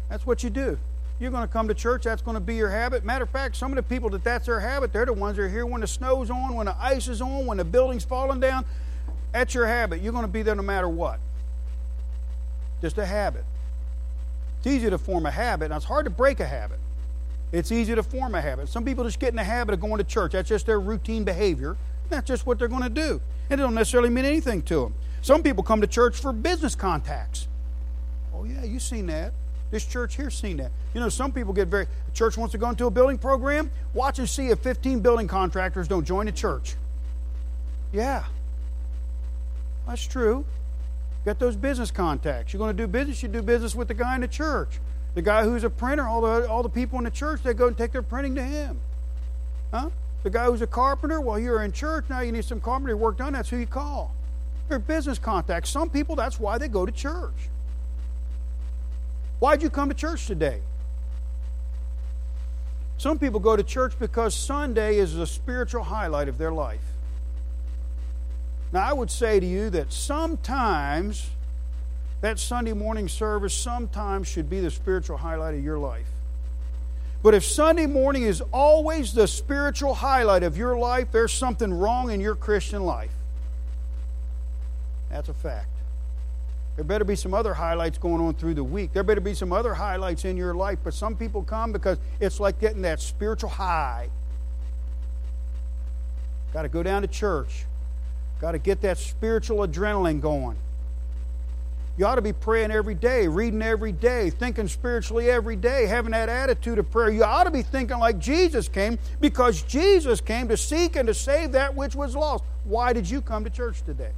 That's 0.09 0.27
what 0.27 0.43
you 0.43 0.51
do 0.51 0.77
you're 1.21 1.29
going 1.31 1.47
to 1.47 1.53
come 1.53 1.67
to 1.67 1.73
church. 1.75 2.03
That's 2.03 2.23
going 2.23 2.33
to 2.33 2.41
be 2.41 2.55
your 2.55 2.69
habit. 2.69 3.05
Matter 3.05 3.25
of 3.25 3.29
fact, 3.29 3.55
some 3.55 3.71
of 3.71 3.75
the 3.75 3.83
people 3.83 4.09
that 4.09 4.23
that's 4.23 4.47
their 4.47 4.59
habit, 4.59 4.91
they're 4.91 5.05
the 5.05 5.13
ones 5.13 5.37
that 5.37 5.43
are 5.43 5.49
here 5.49 5.67
when 5.67 5.81
the 5.81 5.87
snow's 5.87 6.31
on, 6.31 6.55
when 6.55 6.65
the 6.65 6.75
ice 6.81 7.07
is 7.07 7.21
on, 7.21 7.45
when 7.45 7.59
the 7.59 7.63
building's 7.63 8.03
falling 8.03 8.39
down. 8.39 8.65
That's 9.31 9.53
your 9.53 9.67
habit. 9.67 10.01
You're 10.01 10.13
going 10.13 10.25
to 10.25 10.31
be 10.31 10.41
there 10.41 10.55
no 10.55 10.63
matter 10.63 10.89
what. 10.89 11.19
Just 12.81 12.97
a 12.97 13.05
habit. 13.05 13.45
It's 14.57 14.67
easy 14.67 14.89
to 14.89 14.97
form 14.97 15.27
a 15.27 15.31
habit, 15.31 15.65
and 15.65 15.75
it's 15.75 15.85
hard 15.85 16.05
to 16.05 16.09
break 16.09 16.39
a 16.39 16.45
habit. 16.47 16.79
It's 17.51 17.71
easy 17.71 17.93
to 17.93 18.01
form 18.01 18.33
a 18.33 18.41
habit. 18.41 18.69
Some 18.69 18.83
people 18.83 19.03
just 19.03 19.19
get 19.19 19.29
in 19.29 19.35
the 19.35 19.43
habit 19.43 19.73
of 19.73 19.79
going 19.79 19.99
to 19.99 20.03
church. 20.03 20.31
That's 20.31 20.49
just 20.49 20.65
their 20.65 20.79
routine 20.79 21.23
behavior. 21.23 21.77
That's 22.09 22.27
just 22.27 22.47
what 22.47 22.57
they're 22.57 22.67
going 22.67 22.81
to 22.83 22.89
do. 22.89 23.21
And 23.49 23.59
it 23.59 23.63
don't 23.63 23.75
necessarily 23.75 24.09
mean 24.09 24.25
anything 24.25 24.63
to 24.63 24.81
them. 24.81 24.95
Some 25.21 25.43
people 25.43 25.63
come 25.63 25.81
to 25.81 25.87
church 25.87 26.19
for 26.19 26.33
business 26.33 26.73
contacts. 26.73 27.47
Oh, 28.33 28.43
yeah, 28.43 28.63
you've 28.63 28.81
seen 28.81 29.05
that. 29.07 29.33
This 29.71 29.85
church 29.85 30.17
here's 30.17 30.37
seen 30.37 30.57
that. 30.57 30.71
You 30.93 30.99
know, 30.99 31.09
some 31.09 31.31
people 31.31 31.53
get 31.53 31.69
very, 31.69 31.87
church 32.13 32.37
wants 32.37 32.51
to 32.51 32.57
go 32.57 32.69
into 32.69 32.85
a 32.85 32.91
building 32.91 33.17
program. 33.17 33.71
Watch 33.93 34.19
and 34.19 34.29
see 34.29 34.47
if 34.47 34.59
15 34.59 34.99
building 34.99 35.27
contractors 35.27 35.87
don't 35.87 36.05
join 36.05 36.27
a 36.27 36.31
church. 36.31 36.75
Yeah, 37.93 38.25
that's 39.87 40.05
true. 40.05 40.45
Got 41.25 41.39
those 41.39 41.55
business 41.55 41.91
contacts. 41.91 42.51
You're 42.51 42.59
going 42.59 42.75
to 42.75 42.83
do 42.83 42.87
business, 42.87 43.23
you 43.23 43.29
do 43.29 43.41
business 43.41 43.73
with 43.73 43.87
the 43.87 43.93
guy 43.93 44.15
in 44.15 44.21
the 44.21 44.27
church. 44.27 44.79
The 45.13 45.21
guy 45.21 45.43
who's 45.43 45.63
a 45.63 45.69
printer, 45.69 46.07
all 46.07 46.21
the, 46.21 46.47
all 46.49 46.63
the 46.63 46.69
people 46.69 46.97
in 46.97 47.05
the 47.05 47.11
church, 47.11 47.41
they 47.43 47.53
go 47.53 47.67
and 47.67 47.77
take 47.77 47.91
their 47.91 48.01
printing 48.01 48.35
to 48.35 48.43
him. 48.43 48.79
Huh? 49.71 49.89
The 50.23 50.29
guy 50.29 50.45
who's 50.45 50.61
a 50.61 50.67
carpenter, 50.67 51.19
well, 51.19 51.39
you're 51.39 51.63
in 51.63 51.71
church, 51.71 52.05
now 52.09 52.21
you 52.21 52.31
need 52.31 52.45
some 52.45 52.59
carpentry 52.59 52.93
work 52.93 53.17
done, 53.17 53.33
that's 53.33 53.49
who 53.49 53.57
you 53.57 53.65
call. 53.65 54.13
They're 54.69 54.79
business 54.79 55.19
contacts. 55.19 55.69
Some 55.69 55.89
people, 55.89 56.15
that's 56.15 56.39
why 56.39 56.57
they 56.57 56.67
go 56.67 56.85
to 56.85 56.91
church. 56.91 57.49
Why'd 59.41 59.63
you 59.63 59.71
come 59.71 59.89
to 59.89 59.95
church 59.95 60.27
today? 60.27 60.61
Some 62.99 63.17
people 63.17 63.39
go 63.39 63.55
to 63.55 63.63
church 63.63 63.97
because 63.97 64.35
Sunday 64.35 64.99
is 64.99 65.15
a 65.15 65.25
spiritual 65.25 65.81
highlight 65.81 66.27
of 66.27 66.37
their 66.37 66.51
life. 66.51 66.83
Now, 68.71 68.87
I 68.87 68.93
would 68.93 69.09
say 69.09 69.39
to 69.39 69.45
you 69.45 69.71
that 69.71 69.91
sometimes 69.91 71.31
that 72.21 72.37
Sunday 72.37 72.73
morning 72.73 73.07
service 73.07 73.55
sometimes 73.55 74.27
should 74.27 74.47
be 74.47 74.59
the 74.59 74.69
spiritual 74.69 75.17
highlight 75.17 75.55
of 75.55 75.63
your 75.63 75.79
life. 75.79 76.11
But 77.23 77.33
if 77.33 77.43
Sunday 77.43 77.87
morning 77.87 78.21
is 78.21 78.43
always 78.53 79.11
the 79.11 79.27
spiritual 79.27 79.95
highlight 79.95 80.43
of 80.43 80.55
your 80.55 80.77
life, 80.77 81.07
there's 81.11 81.33
something 81.33 81.73
wrong 81.73 82.11
in 82.11 82.21
your 82.21 82.35
Christian 82.35 82.83
life. 82.83 83.13
That's 85.09 85.29
a 85.29 85.33
fact. 85.33 85.80
There 86.81 86.87
better 86.87 87.05
be 87.05 87.15
some 87.15 87.35
other 87.35 87.53
highlights 87.53 87.99
going 87.99 88.23
on 88.23 88.33
through 88.33 88.55
the 88.55 88.63
week. 88.63 88.91
There 88.91 89.03
better 89.03 89.21
be 89.21 89.35
some 89.35 89.53
other 89.53 89.75
highlights 89.75 90.25
in 90.25 90.35
your 90.35 90.55
life. 90.55 90.79
But 90.83 90.95
some 90.95 91.15
people 91.15 91.43
come 91.43 91.71
because 91.71 91.99
it's 92.19 92.39
like 92.39 92.59
getting 92.59 92.81
that 92.81 92.99
spiritual 92.99 93.51
high. 93.51 94.09
Got 96.53 96.63
to 96.63 96.69
go 96.69 96.81
down 96.81 97.03
to 97.03 97.07
church. 97.07 97.65
Got 98.39 98.53
to 98.53 98.57
get 98.57 98.81
that 98.81 98.97
spiritual 98.97 99.59
adrenaline 99.59 100.21
going. 100.21 100.57
You 101.99 102.07
ought 102.07 102.15
to 102.15 102.23
be 102.23 102.33
praying 102.33 102.71
every 102.71 102.95
day, 102.95 103.27
reading 103.27 103.61
every 103.61 103.91
day, 103.91 104.31
thinking 104.31 104.67
spiritually 104.67 105.29
every 105.29 105.57
day, 105.57 105.85
having 105.85 106.13
that 106.13 106.29
attitude 106.29 106.79
of 106.79 106.89
prayer. 106.89 107.11
You 107.11 107.23
ought 107.23 107.43
to 107.43 107.51
be 107.51 107.61
thinking 107.61 107.99
like 107.99 108.17
Jesus 108.17 108.67
came 108.67 108.97
because 109.19 109.61
Jesus 109.61 110.19
came 110.19 110.47
to 110.47 110.57
seek 110.57 110.95
and 110.95 111.05
to 111.05 111.13
save 111.13 111.51
that 111.51 111.75
which 111.75 111.93
was 111.93 112.15
lost. 112.15 112.43
Why 112.63 112.91
did 112.91 113.07
you 113.07 113.21
come 113.21 113.43
to 113.43 113.51
church 113.51 113.83
today? 113.83 114.13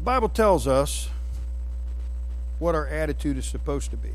Bible 0.00 0.28
tells 0.28 0.66
us 0.66 1.08
what 2.58 2.74
our 2.74 2.86
attitude 2.86 3.36
is 3.36 3.46
supposed 3.46 3.90
to 3.90 3.96
be. 3.96 4.12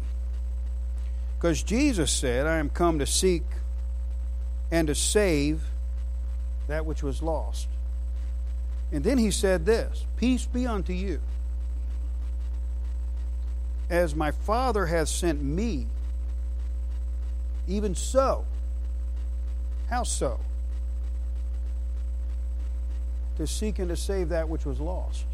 Because 1.38 1.62
Jesus 1.62 2.12
said, 2.12 2.48
I 2.48 2.58
am 2.58 2.70
come 2.70 3.00
to 3.00 3.06
seek 3.06 3.44
and 4.72 4.88
to 4.88 4.96
save 4.96 5.62
that 6.68 6.86
which 6.86 7.04
was 7.04 7.22
lost. 7.22 7.68
And 8.92 9.04
then 9.04 9.18
he 9.18 9.32
said 9.32 9.66
this 9.66 10.06
Peace 10.18 10.46
be 10.46 10.66
unto 10.66 10.94
you. 10.94 11.20
As 13.90 14.16
my 14.16 14.32
Father 14.32 14.86
hath 14.86 15.10
sent 15.10 15.42
me, 15.44 15.88
even 17.68 17.96
so. 17.96 18.46
How 19.90 20.04
so? 20.04 20.40
To 23.38 23.46
seek 23.46 23.80
and 23.80 23.90
to 23.90 23.96
save 23.98 24.30
that 24.30 24.48
which 24.48 24.66
was 24.66 24.80
lost. 24.80 25.26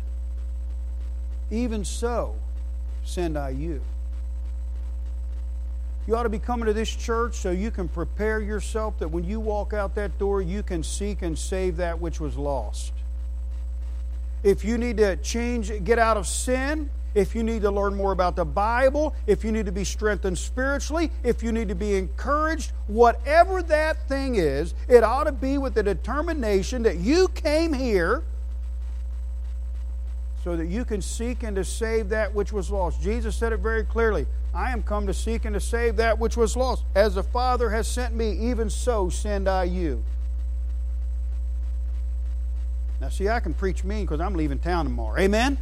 Even 1.51 1.83
so, 1.83 2.35
send 3.03 3.37
I 3.37 3.49
you. 3.49 3.81
You 6.07 6.15
ought 6.15 6.23
to 6.23 6.29
be 6.29 6.39
coming 6.39 6.65
to 6.65 6.73
this 6.73 6.89
church 6.89 7.35
so 7.35 7.51
you 7.51 7.69
can 7.69 7.87
prepare 7.87 8.39
yourself 8.39 8.97
that 8.99 9.09
when 9.09 9.23
you 9.23 9.39
walk 9.39 9.73
out 9.73 9.93
that 9.95 10.17
door, 10.17 10.41
you 10.41 10.63
can 10.63 10.83
seek 10.83 11.21
and 11.21 11.37
save 11.37 11.77
that 11.77 11.99
which 11.99 12.19
was 12.19 12.35
lost. 12.35 12.93
If 14.41 14.65
you 14.65 14.77
need 14.77 14.97
to 14.97 15.17
change, 15.17 15.71
get 15.83 15.99
out 15.99 16.17
of 16.17 16.25
sin, 16.25 16.89
if 17.13 17.35
you 17.35 17.43
need 17.43 17.63
to 17.63 17.71
learn 17.71 17.95
more 17.95 18.11
about 18.11 18.35
the 18.35 18.45
Bible, 18.45 19.15
if 19.27 19.43
you 19.43 19.51
need 19.51 19.65
to 19.65 19.71
be 19.71 19.83
strengthened 19.83 20.37
spiritually, 20.37 21.11
if 21.23 21.43
you 21.43 21.51
need 21.51 21.69
to 21.69 21.75
be 21.75 21.95
encouraged, 21.95 22.71
whatever 22.87 23.61
that 23.63 24.07
thing 24.07 24.35
is, 24.35 24.73
it 24.87 25.03
ought 25.03 25.25
to 25.25 25.31
be 25.31 25.57
with 25.57 25.73
the 25.73 25.83
determination 25.83 26.83
that 26.83 26.97
you 26.97 27.27
came 27.29 27.73
here 27.73 28.23
so 30.49 30.55
that 30.55 30.65
you 30.65 30.83
can 30.83 30.99
seek 30.99 31.43
and 31.43 31.55
to 31.55 31.63
save 31.63 32.09
that 32.09 32.33
which 32.33 32.51
was 32.51 32.71
lost. 32.71 32.99
Jesus 33.03 33.35
said 33.35 33.53
it 33.53 33.59
very 33.59 33.83
clearly 33.83 34.25
I 34.51 34.71
am 34.71 34.81
come 34.81 35.05
to 35.05 35.13
seek 35.13 35.45
and 35.45 35.53
to 35.53 35.59
save 35.59 35.97
that 35.97 36.17
which 36.17 36.35
was 36.35 36.57
lost. 36.57 36.85
As 36.95 37.13
the 37.13 37.21
Father 37.21 37.69
has 37.69 37.87
sent 37.87 38.15
me, 38.15 38.31
even 38.49 38.67
so 38.67 39.09
send 39.09 39.47
I 39.47 39.65
you. 39.65 40.03
Now, 42.99 43.09
see, 43.09 43.29
I 43.29 43.39
can 43.41 43.53
preach 43.53 43.83
mean 43.83 44.05
because 44.05 44.19
I'm 44.19 44.33
leaving 44.33 44.57
town 44.57 44.85
tomorrow. 44.85 45.19
Amen? 45.19 45.59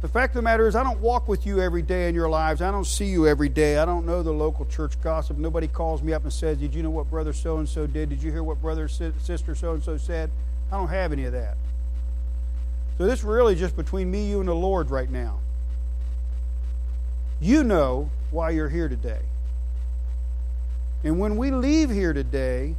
The 0.00 0.08
fact 0.08 0.30
of 0.30 0.36
the 0.36 0.42
matter 0.42 0.66
is, 0.66 0.74
I 0.74 0.82
don't 0.82 1.00
walk 1.00 1.28
with 1.28 1.44
you 1.44 1.60
every 1.60 1.82
day 1.82 2.08
in 2.08 2.14
your 2.14 2.30
lives. 2.30 2.62
I 2.62 2.70
don't 2.70 2.86
see 2.86 3.08
you 3.08 3.28
every 3.28 3.50
day. 3.50 3.76
I 3.76 3.84
don't 3.84 4.06
know 4.06 4.22
the 4.22 4.32
local 4.32 4.64
church 4.64 4.98
gossip. 5.02 5.36
Nobody 5.36 5.68
calls 5.68 6.02
me 6.02 6.14
up 6.14 6.22
and 6.22 6.32
says, 6.32 6.56
Did 6.56 6.74
you 6.74 6.82
know 6.82 6.88
what 6.88 7.10
brother 7.10 7.34
so 7.34 7.58
and 7.58 7.68
so 7.68 7.86
did? 7.86 8.08
Did 8.08 8.22
you 8.22 8.32
hear 8.32 8.42
what 8.42 8.62
brother 8.62 8.88
sister 8.88 9.54
so 9.54 9.74
and 9.74 9.82
so 9.82 9.98
said? 9.98 10.30
I 10.70 10.76
don't 10.76 10.88
have 10.88 11.12
any 11.12 11.24
of 11.24 11.32
that. 11.32 11.56
So 12.98 13.06
this 13.06 13.20
is 13.20 13.24
really 13.24 13.54
just 13.54 13.76
between 13.76 14.10
me, 14.10 14.28
you, 14.28 14.40
and 14.40 14.48
the 14.48 14.54
Lord 14.54 14.90
right 14.90 15.08
now. 15.08 15.38
You 17.40 17.62
know 17.62 18.10
why 18.30 18.50
you're 18.50 18.68
here 18.68 18.88
today. 18.88 19.20
And 21.04 21.20
when 21.20 21.36
we 21.36 21.50
leave 21.50 21.90
here 21.90 22.12
today, 22.12 22.74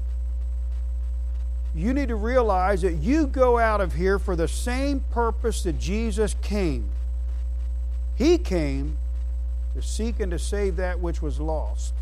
you 1.74 1.94
need 1.94 2.10
to 2.10 2.16
realize 2.16 2.82
that 2.82 2.96
you 2.96 3.28
go 3.28 3.58
out 3.58 3.80
of 3.80 3.94
here 3.94 4.20
for 4.20 4.36
the 4.36 4.48
same 4.48 5.02
purpose 5.12 5.64
that 5.64 5.80
Jesus 5.80 6.36
came. 6.42 6.90
He 8.16 8.38
came 8.38 8.98
to 9.76 9.82
seek 9.82 10.20
and 10.20 10.32
to 10.32 10.40
save 10.40 10.76
that 10.76 11.00
which 11.00 11.22
was 11.22 11.40
lost. 11.40 11.94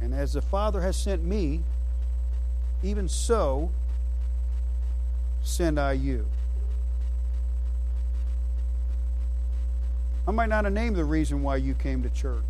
And 0.00 0.14
as 0.14 0.32
the 0.32 0.40
Father 0.40 0.80
has 0.80 0.96
sent 0.96 1.22
me, 1.22 1.60
even 2.82 3.08
so 3.08 3.70
send 5.42 5.78
I 5.78 5.92
you. 5.92 6.26
I 10.26 10.32
might 10.32 10.48
not 10.48 10.64
have 10.64 10.72
named 10.72 10.96
the 10.96 11.04
reason 11.04 11.42
why 11.42 11.56
you 11.56 11.74
came 11.74 12.02
to 12.02 12.10
church. 12.10 12.44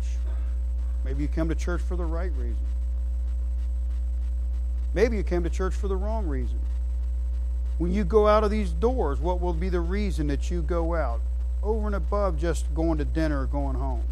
Maybe 1.03 1.23
you 1.23 1.27
came 1.27 1.49
to 1.49 1.55
church 1.55 1.81
for 1.81 1.95
the 1.95 2.05
right 2.05 2.31
reason. 2.37 2.57
Maybe 4.93 5.17
you 5.17 5.23
came 5.23 5.43
to 5.43 5.49
church 5.49 5.73
for 5.73 5.87
the 5.87 5.95
wrong 5.95 6.27
reason. 6.27 6.59
When 7.77 7.91
you 7.93 8.03
go 8.03 8.27
out 8.27 8.43
of 8.43 8.51
these 8.51 8.71
doors, 8.71 9.19
what 9.19 9.41
will 9.41 9.53
be 9.53 9.69
the 9.69 9.79
reason 9.79 10.27
that 10.27 10.51
you 10.51 10.61
go 10.61 10.95
out? 10.95 11.21
Over 11.63 11.87
and 11.87 11.95
above 11.95 12.37
just 12.37 12.73
going 12.75 12.97
to 12.97 13.05
dinner 13.05 13.41
or 13.41 13.45
going 13.45 13.75
home. 13.75 14.03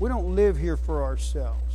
We 0.00 0.08
don't 0.08 0.34
live 0.34 0.56
here 0.56 0.76
for 0.76 1.04
ourselves. 1.04 1.65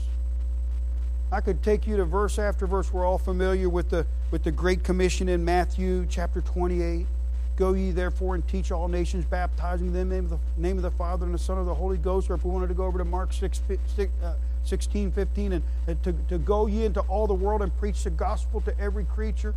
I 1.33 1.39
could 1.39 1.63
take 1.63 1.87
you 1.87 1.95
to 1.95 2.03
verse 2.03 2.37
after 2.37 2.67
verse. 2.67 2.91
We're 2.91 3.05
all 3.05 3.17
familiar 3.17 3.69
with 3.69 3.89
the, 3.89 4.05
with 4.31 4.43
the 4.43 4.51
Great 4.51 4.83
Commission 4.83 5.29
in 5.29 5.45
Matthew 5.45 6.05
chapter 6.09 6.41
28. 6.41 7.07
Go 7.55 7.73
ye 7.73 7.91
therefore 7.91 8.35
and 8.35 8.45
teach 8.47 8.69
all 8.69 8.89
nations, 8.89 9.23
baptizing 9.23 9.93
them 9.93 10.11
in 10.11 10.27
the 10.27 10.39
name 10.57 10.75
of 10.75 10.83
the 10.83 10.91
Father 10.91 11.25
and 11.25 11.33
the 11.33 11.39
Son 11.39 11.57
of 11.57 11.65
the 11.65 11.73
Holy 11.73 11.97
Ghost. 11.97 12.29
Or 12.29 12.33
if 12.33 12.43
we 12.43 12.51
wanted 12.51 12.67
to 12.67 12.73
go 12.73 12.83
over 12.83 12.97
to 12.97 13.05
Mark 13.05 13.31
6, 13.31 13.61
6 13.95 14.11
uh, 14.21 14.33
16, 14.63 15.11
15, 15.13 15.53
and, 15.53 15.63
and 15.87 16.03
to, 16.03 16.13
to 16.27 16.37
go 16.37 16.67
ye 16.67 16.83
into 16.83 16.99
all 17.01 17.27
the 17.27 17.33
world 17.33 17.61
and 17.61 17.75
preach 17.77 18.03
the 18.03 18.09
gospel 18.09 18.59
to 18.61 18.77
every 18.77 19.05
creature. 19.05 19.55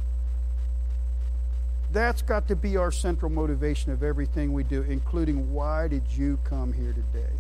That's 1.93 2.23
got 2.23 2.47
to 2.49 2.57
be 2.57 2.77
our 2.77 2.93
central 2.93 3.31
motivation 3.31 3.91
of 3.91 4.03
everything 4.03 4.53
we 4.53 4.63
do, 4.63 4.83
including 4.83 5.53
why 5.53 5.89
did 5.89 6.05
you 6.11 6.39
come 6.45 6.73
here 6.73 6.93
today? 6.93 7.33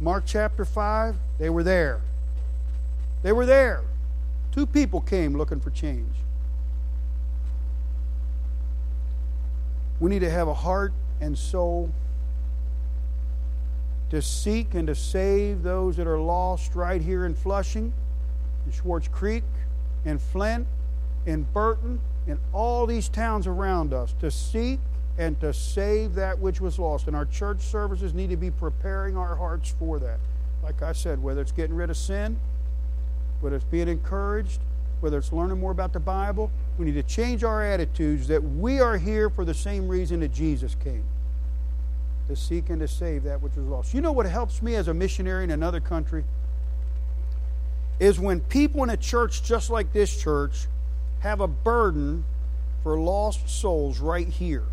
Mark 0.00 0.24
chapter 0.26 0.64
5, 0.64 1.16
they 1.38 1.50
were 1.50 1.62
there. 1.62 2.00
They 3.24 3.32
were 3.32 3.46
there. 3.46 3.82
Two 4.52 4.66
people 4.66 5.00
came 5.00 5.34
looking 5.34 5.58
for 5.58 5.70
change. 5.70 6.14
We 9.98 10.10
need 10.10 10.18
to 10.18 10.30
have 10.30 10.46
a 10.46 10.52
heart 10.52 10.92
and 11.22 11.36
soul 11.36 11.90
to 14.10 14.20
seek 14.20 14.74
and 14.74 14.86
to 14.88 14.94
save 14.94 15.62
those 15.62 15.96
that 15.96 16.06
are 16.06 16.20
lost 16.20 16.74
right 16.74 17.00
here 17.00 17.24
in 17.24 17.34
Flushing, 17.34 17.94
in 18.66 18.72
Swartz 18.72 19.08
Creek, 19.08 19.44
in 20.04 20.18
Flint, 20.18 20.66
in 21.24 21.44
Burton, 21.54 22.00
in 22.26 22.38
all 22.52 22.84
these 22.84 23.08
towns 23.08 23.46
around 23.46 23.94
us, 23.94 24.14
to 24.20 24.30
seek 24.30 24.80
and 25.16 25.40
to 25.40 25.54
save 25.54 26.14
that 26.16 26.38
which 26.38 26.60
was 26.60 26.78
lost. 26.78 27.06
And 27.06 27.16
our 27.16 27.24
church 27.24 27.62
services 27.62 28.12
need 28.12 28.28
to 28.28 28.36
be 28.36 28.50
preparing 28.50 29.16
our 29.16 29.34
hearts 29.34 29.74
for 29.78 29.98
that. 30.00 30.18
Like 30.62 30.82
I 30.82 30.92
said, 30.92 31.22
whether 31.22 31.40
it's 31.40 31.52
getting 31.52 31.74
rid 31.74 31.88
of 31.88 31.96
sin, 31.96 32.38
whether 33.44 33.56
it's 33.56 33.64
being 33.66 33.88
encouraged, 33.88 34.58
whether 35.00 35.18
it's 35.18 35.30
learning 35.30 35.60
more 35.60 35.70
about 35.70 35.92
the 35.92 36.00
Bible, 36.00 36.50
we 36.78 36.86
need 36.86 36.94
to 36.94 37.02
change 37.02 37.44
our 37.44 37.62
attitudes 37.62 38.26
that 38.28 38.42
we 38.42 38.80
are 38.80 38.96
here 38.96 39.28
for 39.28 39.44
the 39.44 39.52
same 39.52 39.86
reason 39.86 40.20
that 40.20 40.32
Jesus 40.32 40.74
came 40.74 41.04
to 42.26 42.34
seek 42.34 42.70
and 42.70 42.80
to 42.80 42.88
save 42.88 43.22
that 43.24 43.42
which 43.42 43.54
was 43.54 43.66
lost. 43.66 43.92
You 43.92 44.00
know 44.00 44.12
what 44.12 44.24
helps 44.24 44.62
me 44.62 44.76
as 44.76 44.88
a 44.88 44.94
missionary 44.94 45.44
in 45.44 45.50
another 45.50 45.78
country? 45.78 46.24
Is 48.00 48.18
when 48.18 48.40
people 48.40 48.82
in 48.82 48.88
a 48.88 48.96
church 48.96 49.42
just 49.42 49.68
like 49.68 49.92
this 49.92 50.18
church 50.18 50.66
have 51.20 51.42
a 51.42 51.46
burden 51.46 52.24
for 52.82 52.98
lost 52.98 53.46
souls 53.46 54.00
right 54.00 54.26
here. 54.26 54.64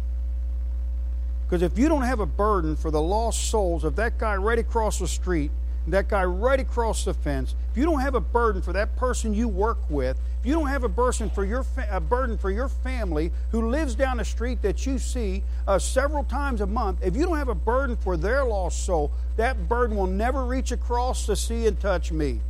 Because 1.45 1.61
if 1.61 1.78
you 1.78 1.89
don't 1.89 2.03
have 2.03 2.22
a 2.22 2.26
burden 2.26 2.78
for 2.78 2.89
the 2.89 3.01
lost 3.01 3.49
souls 3.49 3.84
of 3.84 3.97
that 3.97 4.17
guy 4.17 4.38
right 4.38 4.59
across 4.59 4.97
the 4.97 5.09
street 5.09 5.51
that 5.88 6.07
guy 6.07 6.23
right 6.23 6.59
across 6.59 7.05
the 7.05 7.13
fence, 7.13 7.55
if 7.71 7.77
you 7.77 7.86
don't 7.86 8.01
have 8.01 8.15
a 8.15 8.19
burden 8.19 8.61
for 8.61 8.73
that 8.73 8.95
person 8.95 9.34
you 9.34 9.47
work 9.47 9.79
with, 9.89 10.17
if 10.39 10.45
you 10.45 10.53
don't 10.53 10.67
have 10.67 10.84
a 10.84 10.89
burden 10.89 11.29
for 11.29 11.43
your 11.43 11.63
fa- 11.63 11.88
a 11.91 11.99
burden 11.99 12.38
for 12.38 12.51
your 12.51 12.67
family 12.67 13.32
who 13.51 13.69
lives 13.69 13.95
down 13.95 14.17
the 14.17 14.25
street 14.25 14.61
that 14.61 14.86
you 14.86 14.97
see 14.97 15.43
uh, 15.67 15.79
several 15.79 16.23
times 16.23 16.61
a 16.61 16.67
month, 16.67 16.99
if 17.03 17.15
you 17.15 17.25
don't 17.25 17.38
have 17.38 17.49
a 17.49 17.55
burden 17.55 17.95
for 17.95 18.17
their 18.17 18.43
lost 18.43 18.86
soul, 18.86 19.11
that 19.38 19.69
burden 19.69 19.97
will 19.97 20.07
never 20.07 20.45
reach 20.45 20.71
across 20.71 21.25
the 21.25 21.36
sea 21.36 21.67
and 21.67 21.79
touch 21.79 22.11
me. 22.11 22.41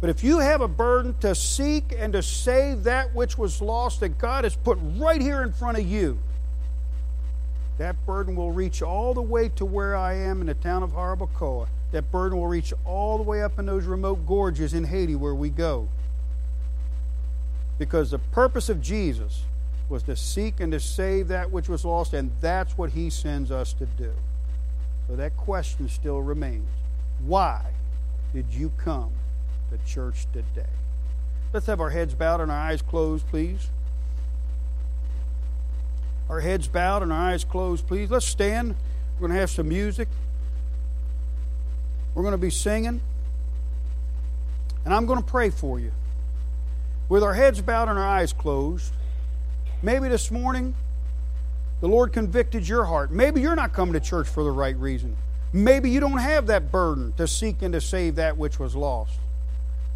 But 0.00 0.10
if 0.10 0.22
you 0.22 0.38
have 0.38 0.60
a 0.60 0.68
burden 0.68 1.14
to 1.20 1.34
seek 1.34 1.92
and 1.96 2.12
to 2.12 2.22
save 2.22 2.84
that 2.84 3.14
which 3.14 3.36
was 3.36 3.60
lost 3.60 4.00
that 4.00 4.18
God 4.18 4.44
has 4.44 4.54
put 4.54 4.78
right 4.96 5.20
here 5.20 5.42
in 5.42 5.52
front 5.52 5.78
of 5.78 5.86
you, 5.86 6.18
that 7.78 8.04
burden 8.04 8.34
will 8.34 8.50
reach 8.50 8.82
all 8.82 9.14
the 9.14 9.22
way 9.22 9.48
to 9.50 9.64
where 9.64 9.96
I 9.96 10.14
am 10.14 10.40
in 10.40 10.48
the 10.48 10.54
town 10.54 10.82
of 10.82 10.92
Jarabacoa. 10.92 11.68
That 11.92 12.10
burden 12.10 12.38
will 12.38 12.48
reach 12.48 12.74
all 12.84 13.16
the 13.16 13.22
way 13.22 13.42
up 13.42 13.58
in 13.58 13.66
those 13.66 13.86
remote 13.86 14.26
gorges 14.26 14.74
in 14.74 14.84
Haiti 14.84 15.14
where 15.14 15.34
we 15.34 15.48
go. 15.48 15.88
Because 17.78 18.10
the 18.10 18.18
purpose 18.18 18.68
of 18.68 18.82
Jesus 18.82 19.44
was 19.88 20.02
to 20.02 20.16
seek 20.16 20.60
and 20.60 20.72
to 20.72 20.80
save 20.80 21.28
that 21.28 21.50
which 21.50 21.68
was 21.68 21.84
lost, 21.84 22.12
and 22.12 22.32
that's 22.40 22.76
what 22.76 22.90
he 22.90 23.08
sends 23.08 23.50
us 23.50 23.72
to 23.74 23.86
do. 23.86 24.12
So 25.06 25.16
that 25.16 25.36
question 25.36 25.88
still 25.88 26.20
remains. 26.20 26.68
Why 27.24 27.64
did 28.34 28.46
you 28.50 28.72
come 28.76 29.12
to 29.70 29.78
church 29.90 30.26
today? 30.32 30.66
Let's 31.52 31.66
have 31.66 31.80
our 31.80 31.90
heads 31.90 32.14
bowed 32.14 32.40
and 32.40 32.50
our 32.50 32.58
eyes 32.58 32.82
closed, 32.82 33.26
please 33.28 33.70
our 36.28 36.40
heads 36.40 36.68
bowed 36.68 37.02
and 37.02 37.12
our 37.12 37.30
eyes 37.30 37.44
closed, 37.44 37.86
please. 37.86 38.10
Let's 38.10 38.26
stand. 38.26 38.74
We're 39.14 39.28
going 39.28 39.34
to 39.34 39.40
have 39.40 39.50
some 39.50 39.68
music. 39.68 40.08
We're 42.14 42.22
going 42.22 42.32
to 42.32 42.38
be 42.38 42.50
singing. 42.50 43.00
And 44.84 44.94
I'm 44.94 45.06
going 45.06 45.20
to 45.20 45.24
pray 45.24 45.50
for 45.50 45.80
you. 45.80 45.92
With 47.08 47.22
our 47.22 47.34
heads 47.34 47.60
bowed 47.60 47.88
and 47.88 47.98
our 47.98 48.06
eyes 48.06 48.32
closed, 48.32 48.92
maybe 49.82 50.08
this 50.08 50.30
morning 50.30 50.74
the 51.80 51.88
Lord 51.88 52.12
convicted 52.12 52.68
your 52.68 52.84
heart. 52.84 53.10
Maybe 53.10 53.40
you're 53.40 53.56
not 53.56 53.72
coming 53.72 53.94
to 53.94 54.00
church 54.00 54.28
for 54.28 54.42
the 54.42 54.50
right 54.50 54.76
reason. 54.76 55.16
Maybe 55.52 55.90
you 55.90 56.00
don't 56.00 56.18
have 56.18 56.46
that 56.48 56.70
burden 56.70 57.14
to 57.16 57.26
seek 57.26 57.62
and 57.62 57.72
to 57.72 57.80
save 57.80 58.16
that 58.16 58.36
which 58.36 58.58
was 58.58 58.76
lost. 58.76 59.18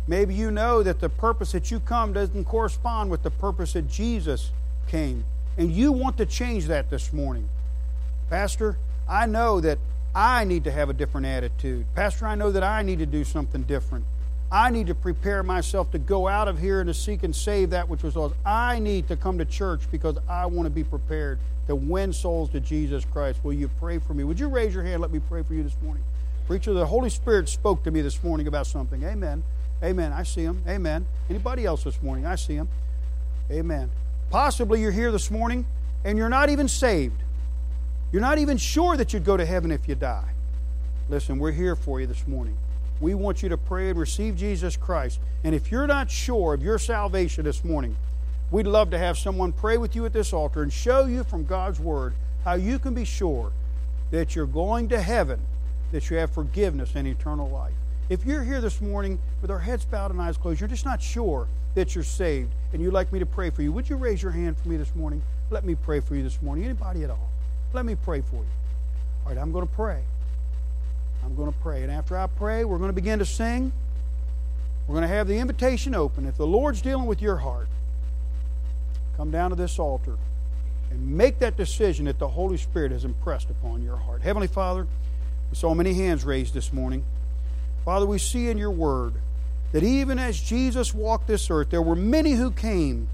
Maybe 0.06 0.34
you 0.34 0.50
know 0.50 0.82
that 0.82 1.00
the 1.00 1.08
purpose 1.08 1.52
that 1.52 1.70
you 1.70 1.78
come 1.78 2.12
doesn't 2.12 2.44
correspond 2.44 3.10
with 3.10 3.22
the 3.22 3.30
purpose 3.30 3.74
that 3.74 3.88
Jesus 3.88 4.50
came 4.88 5.24
and 5.56 5.70
you 5.72 5.92
want 5.92 6.16
to 6.18 6.26
change 6.26 6.66
that 6.66 6.90
this 6.90 7.12
morning. 7.12 7.48
Pastor, 8.30 8.76
I 9.08 9.26
know 9.26 9.60
that 9.60 9.78
I 10.14 10.44
need 10.44 10.64
to 10.64 10.70
have 10.70 10.90
a 10.90 10.92
different 10.92 11.26
attitude. 11.26 11.86
Pastor, 11.94 12.26
I 12.26 12.34
know 12.34 12.50
that 12.52 12.62
I 12.62 12.82
need 12.82 12.98
to 12.98 13.06
do 13.06 13.24
something 13.24 13.62
different. 13.62 14.04
I 14.50 14.70
need 14.70 14.88
to 14.88 14.94
prepare 14.94 15.42
myself 15.42 15.90
to 15.92 15.98
go 15.98 16.28
out 16.28 16.46
of 16.46 16.58
here 16.58 16.80
and 16.80 16.88
to 16.88 16.94
seek 16.94 17.22
and 17.22 17.34
save 17.34 17.70
that 17.70 17.88
which 17.88 18.02
was 18.02 18.16
lost. 18.16 18.34
I 18.44 18.78
need 18.78 19.08
to 19.08 19.16
come 19.16 19.38
to 19.38 19.46
church 19.46 19.80
because 19.90 20.18
I 20.28 20.44
want 20.46 20.66
to 20.66 20.70
be 20.70 20.84
prepared 20.84 21.38
to 21.68 21.74
win 21.74 22.12
souls 22.12 22.50
to 22.50 22.60
Jesus 22.60 23.04
Christ. 23.06 23.40
Will 23.42 23.54
you 23.54 23.68
pray 23.80 23.98
for 23.98 24.12
me? 24.12 24.24
Would 24.24 24.38
you 24.38 24.48
raise 24.48 24.74
your 24.74 24.84
hand? 24.84 25.00
Let 25.00 25.10
me 25.10 25.20
pray 25.20 25.42
for 25.42 25.54
you 25.54 25.62
this 25.62 25.76
morning. 25.82 26.04
Preacher, 26.46 26.74
the 26.74 26.84
Holy 26.84 27.08
Spirit 27.08 27.48
spoke 27.48 27.82
to 27.84 27.90
me 27.90 28.02
this 28.02 28.22
morning 28.22 28.46
about 28.46 28.66
something. 28.66 29.02
Amen. 29.04 29.42
Amen. 29.82 30.12
I 30.12 30.22
see 30.22 30.42
him. 30.42 30.62
Amen. 30.68 31.06
Anybody 31.30 31.64
else 31.64 31.84
this 31.84 32.02
morning? 32.02 32.26
I 32.26 32.34
see 32.34 32.54
him. 32.54 32.68
Amen. 33.50 33.90
Possibly 34.32 34.80
you're 34.80 34.92
here 34.92 35.12
this 35.12 35.30
morning 35.30 35.66
and 36.04 36.16
you're 36.16 36.30
not 36.30 36.48
even 36.48 36.66
saved. 36.66 37.22
You're 38.12 38.22
not 38.22 38.38
even 38.38 38.56
sure 38.56 38.96
that 38.96 39.12
you'd 39.12 39.26
go 39.26 39.36
to 39.36 39.44
heaven 39.44 39.70
if 39.70 39.86
you 39.86 39.94
die. 39.94 40.30
Listen, 41.10 41.38
we're 41.38 41.52
here 41.52 41.76
for 41.76 42.00
you 42.00 42.06
this 42.06 42.26
morning. 42.26 42.56
we 42.98 43.12
want 43.12 43.42
you 43.42 43.50
to 43.50 43.58
pray 43.58 43.90
and 43.90 43.98
receive 43.98 44.34
Jesus 44.36 44.74
Christ. 44.74 45.20
And 45.44 45.54
if 45.54 45.70
you're 45.70 45.86
not 45.86 46.10
sure 46.10 46.54
of 46.54 46.62
your 46.62 46.78
salvation 46.78 47.44
this 47.44 47.62
morning, 47.62 47.94
we'd 48.50 48.66
love 48.66 48.88
to 48.92 48.98
have 48.98 49.18
someone 49.18 49.52
pray 49.52 49.76
with 49.76 49.94
you 49.94 50.06
at 50.06 50.14
this 50.14 50.32
altar 50.32 50.62
and 50.62 50.72
show 50.72 51.04
you 51.04 51.24
from 51.24 51.44
God's 51.44 51.78
Word 51.78 52.14
how 52.42 52.54
you 52.54 52.78
can 52.78 52.94
be 52.94 53.04
sure 53.04 53.52
that 54.12 54.34
you're 54.34 54.46
going 54.46 54.88
to 54.88 55.02
heaven, 55.02 55.40
that 55.90 56.08
you 56.08 56.16
have 56.16 56.30
forgiveness 56.30 56.92
and 56.94 57.06
eternal 57.06 57.50
life. 57.50 57.74
If 58.12 58.26
you're 58.26 58.42
here 58.42 58.60
this 58.60 58.82
morning 58.82 59.18
with 59.40 59.50
our 59.50 59.58
heads 59.58 59.86
bowed 59.86 60.10
and 60.10 60.20
eyes 60.20 60.36
closed, 60.36 60.60
you're 60.60 60.68
just 60.68 60.84
not 60.84 61.00
sure 61.00 61.48
that 61.74 61.94
you're 61.94 62.04
saved 62.04 62.52
and 62.74 62.82
you'd 62.82 62.92
like 62.92 63.10
me 63.10 63.18
to 63.18 63.24
pray 63.24 63.48
for 63.48 63.62
you, 63.62 63.72
would 63.72 63.88
you 63.88 63.96
raise 63.96 64.22
your 64.22 64.32
hand 64.32 64.58
for 64.58 64.68
me 64.68 64.76
this 64.76 64.94
morning? 64.94 65.22
Let 65.48 65.64
me 65.64 65.74
pray 65.74 66.00
for 66.00 66.14
you 66.14 66.22
this 66.22 66.42
morning. 66.42 66.66
Anybody 66.66 67.04
at 67.04 67.10
all? 67.10 67.30
Let 67.72 67.86
me 67.86 67.94
pray 67.94 68.20
for 68.20 68.36
you. 68.36 68.46
All 69.24 69.32
right, 69.32 69.38
I'm 69.38 69.50
going 69.50 69.66
to 69.66 69.72
pray. 69.72 70.02
I'm 71.24 71.34
going 71.34 71.50
to 71.50 71.58
pray. 71.60 71.84
And 71.84 71.90
after 71.90 72.18
I 72.18 72.26
pray, 72.26 72.66
we're 72.66 72.76
going 72.76 72.90
to 72.90 72.94
begin 72.94 73.18
to 73.18 73.24
sing. 73.24 73.72
We're 74.86 74.96
going 74.96 75.08
to 75.08 75.14
have 75.14 75.26
the 75.26 75.38
invitation 75.38 75.94
open. 75.94 76.26
If 76.26 76.36
the 76.36 76.46
Lord's 76.46 76.82
dealing 76.82 77.06
with 77.06 77.22
your 77.22 77.36
heart, 77.36 77.68
come 79.16 79.30
down 79.30 79.48
to 79.48 79.56
this 79.56 79.78
altar 79.78 80.18
and 80.90 81.16
make 81.16 81.38
that 81.38 81.56
decision 81.56 82.04
that 82.04 82.18
the 82.18 82.28
Holy 82.28 82.58
Spirit 82.58 82.92
has 82.92 83.06
impressed 83.06 83.48
upon 83.48 83.82
your 83.82 83.96
heart. 83.96 84.20
Heavenly 84.20 84.48
Father, 84.48 84.86
we 85.50 85.56
saw 85.56 85.72
many 85.72 85.94
hands 85.94 86.26
raised 86.26 86.52
this 86.52 86.74
morning. 86.74 87.06
Father, 87.84 88.06
we 88.06 88.18
see 88.18 88.48
in 88.48 88.58
your 88.58 88.70
word 88.70 89.14
that 89.72 89.82
even 89.82 90.18
as 90.18 90.40
Jesus 90.40 90.94
walked 90.94 91.26
this 91.26 91.50
earth, 91.50 91.70
there 91.70 91.82
were 91.82 91.96
many 91.96 92.32
who 92.32 92.50
came 92.50 93.08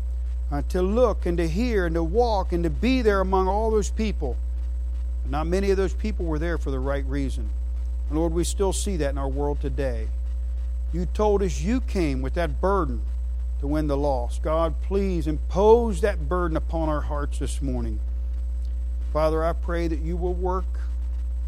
uh, 0.50 0.62
to 0.68 0.82
look 0.82 1.24
and 1.26 1.38
to 1.38 1.48
hear 1.48 1.86
and 1.86 1.94
to 1.94 2.02
walk 2.02 2.52
and 2.52 2.64
to 2.64 2.70
be 2.70 3.02
there 3.02 3.20
among 3.20 3.48
all 3.48 3.70
those 3.70 3.90
people. 3.90 4.36
But 5.22 5.30
not 5.30 5.46
many 5.46 5.70
of 5.70 5.76
those 5.76 5.94
people 5.94 6.26
were 6.26 6.38
there 6.38 6.58
for 6.58 6.70
the 6.70 6.78
right 6.78 7.04
reason. 7.06 7.48
And 8.08 8.18
Lord, 8.18 8.32
we 8.32 8.44
still 8.44 8.72
see 8.72 8.96
that 8.96 9.10
in 9.10 9.18
our 9.18 9.28
world 9.28 9.60
today. 9.60 10.08
You 10.92 11.06
told 11.06 11.42
us 11.42 11.60
you 11.60 11.80
came 11.80 12.22
with 12.22 12.34
that 12.34 12.60
burden 12.60 13.02
to 13.60 13.66
win 13.66 13.86
the 13.86 13.96
lost. 13.96 14.42
God, 14.42 14.74
please 14.82 15.26
impose 15.26 16.00
that 16.00 16.28
burden 16.28 16.56
upon 16.56 16.88
our 16.88 17.02
hearts 17.02 17.38
this 17.38 17.60
morning. 17.60 18.00
Father, 19.12 19.44
I 19.44 19.52
pray 19.52 19.88
that 19.88 20.00
you 20.00 20.16
will 20.16 20.34
work 20.34 20.80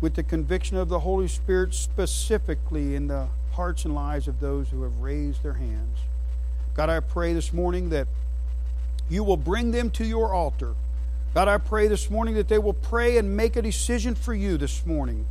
with 0.01 0.15
the 0.15 0.23
conviction 0.23 0.77
of 0.77 0.89
the 0.89 1.01
Holy 1.01 1.29
Spirit 1.29 1.75
specifically 1.75 2.95
in 2.95 3.09
the 3.09 3.29
hearts 3.53 3.85
and 3.85 3.95
lives 3.95 4.29
of 4.29 4.41
those 4.41 4.69
who 4.71 4.83
have 4.83 5.01
raised 5.01 5.43
their 5.43 5.55
hands. 5.55 5.99
God, 6.75 6.89
I 6.89 7.01
pray 7.01 7.33
this 7.33 7.53
morning 7.53 7.91
that 7.91 8.09
you 9.09 9.25
will 9.25 9.37
bring 9.37 9.73
them 9.73 9.91
to 9.91 10.05
your 10.05 10.33
altar. 10.33 10.75
God, 11.35 11.49
I 11.49 11.59
pray 11.59 11.89
this 11.89 12.11
morning 12.11 12.35
that 12.35 12.49
they 12.49 12.59
will 12.59 12.73
pray 12.73 13.19
and 13.19 13.37
make 13.37 13.57
a 13.57 13.63
decision 13.63 14.15
for 14.15 14.35
you 14.35 14.57
this 14.57 14.87
morning. 14.87 15.27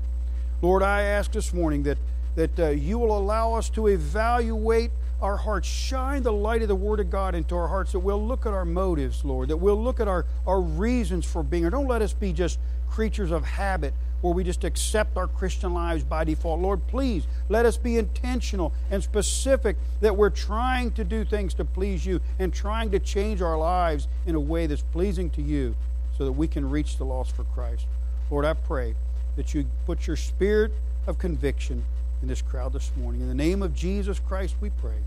Lord, 0.61 0.83
I 0.83 1.01
ask 1.03 1.31
this 1.31 1.53
morning 1.53 1.83
that, 1.83 1.97
that 2.35 2.59
uh, 2.59 2.67
you 2.69 2.99
will 2.99 3.17
allow 3.17 3.53
us 3.53 3.69
to 3.71 3.87
evaluate 3.87 4.91
our 5.21 5.37
hearts, 5.37 5.67
shine 5.67 6.23
the 6.23 6.31
light 6.31 6.61
of 6.61 6.67
the 6.67 6.75
Word 6.75 6.99
of 6.99 7.09
God 7.09 7.35
into 7.35 7.55
our 7.55 7.67
hearts, 7.67 7.91
that 7.93 7.99
we'll 7.99 8.25
look 8.25 8.45
at 8.45 8.53
our 8.53 8.65
motives, 8.65 9.25
Lord, 9.25 9.49
that 9.49 9.57
we'll 9.57 9.81
look 9.81 9.99
at 9.99 10.07
our, 10.07 10.25
our 10.45 10.61
reasons 10.61 11.25
for 11.25 11.43
being 11.43 11.63
here. 11.63 11.69
Don't 11.69 11.87
let 11.87 12.01
us 12.01 12.13
be 12.13 12.31
just 12.31 12.59
creatures 12.89 13.31
of 13.31 13.43
habit 13.43 13.93
where 14.21 14.33
we 14.33 14.43
just 14.43 14.63
accept 14.63 15.17
our 15.17 15.27
Christian 15.27 15.73
lives 15.73 16.03
by 16.03 16.23
default. 16.23 16.59
Lord, 16.59 16.85
please 16.87 17.25
let 17.47 17.65
us 17.65 17.77
be 17.77 17.97
intentional 17.97 18.73
and 18.91 19.03
specific 19.03 19.77
that 20.01 20.15
we're 20.15 20.29
trying 20.29 20.91
to 20.91 21.03
do 21.03 21.23
things 21.23 21.53
to 21.55 21.65
please 21.65 22.05
you 22.05 22.21
and 22.37 22.53
trying 22.53 22.91
to 22.91 22.99
change 22.99 23.41
our 23.41 23.57
lives 23.57 24.07
in 24.25 24.35
a 24.35 24.39
way 24.39 24.67
that's 24.67 24.81
pleasing 24.81 25.29
to 25.31 25.41
you 25.41 25.75
so 26.17 26.25
that 26.25 26.33
we 26.33 26.47
can 26.47 26.69
reach 26.69 26.97
the 26.97 27.05
lost 27.05 27.35
for 27.35 27.43
Christ. 27.45 27.85
Lord, 28.29 28.45
I 28.45 28.53
pray 28.53 28.95
that 29.35 29.53
you 29.53 29.65
put 29.85 30.05
your 30.05 30.17
spirit 30.17 30.73
of 31.07 31.17
conviction 31.17 31.85
in 32.21 32.27
this 32.27 32.41
crowd 32.41 32.73
this 32.73 32.91
morning. 32.97 33.21
In 33.21 33.29
the 33.29 33.35
name 33.35 33.63
of 33.63 33.73
Jesus 33.73 34.19
Christ, 34.19 34.55
we 34.59 34.69
pray. 34.69 34.97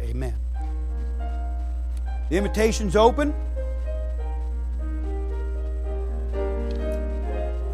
Amen. 0.00 0.34
The 2.28 2.36
invitation's 2.36 2.96
open. 2.96 3.34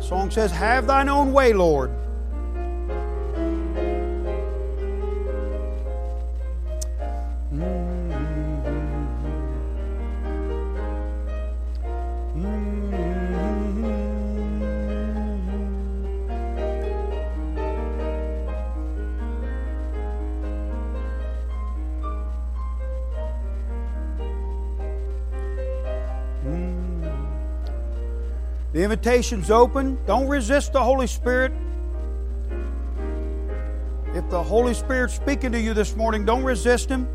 Song 0.06 0.30
says, 0.30 0.52
Have 0.52 0.86
thine 0.86 1.08
own 1.08 1.32
way, 1.32 1.52
Lord. 1.52 1.90
The 7.50 7.95
invitation's 28.86 29.50
open. 29.50 29.98
Don't 30.06 30.28
resist 30.28 30.72
the 30.72 30.80
Holy 30.80 31.08
Spirit. 31.08 31.50
If 34.14 34.30
the 34.30 34.40
Holy 34.40 34.74
Spirit's 34.74 35.14
speaking 35.14 35.50
to 35.50 35.60
you 35.60 35.74
this 35.74 35.96
morning, 35.96 36.24
don't 36.24 36.44
resist 36.44 36.88
Him. 36.88 37.08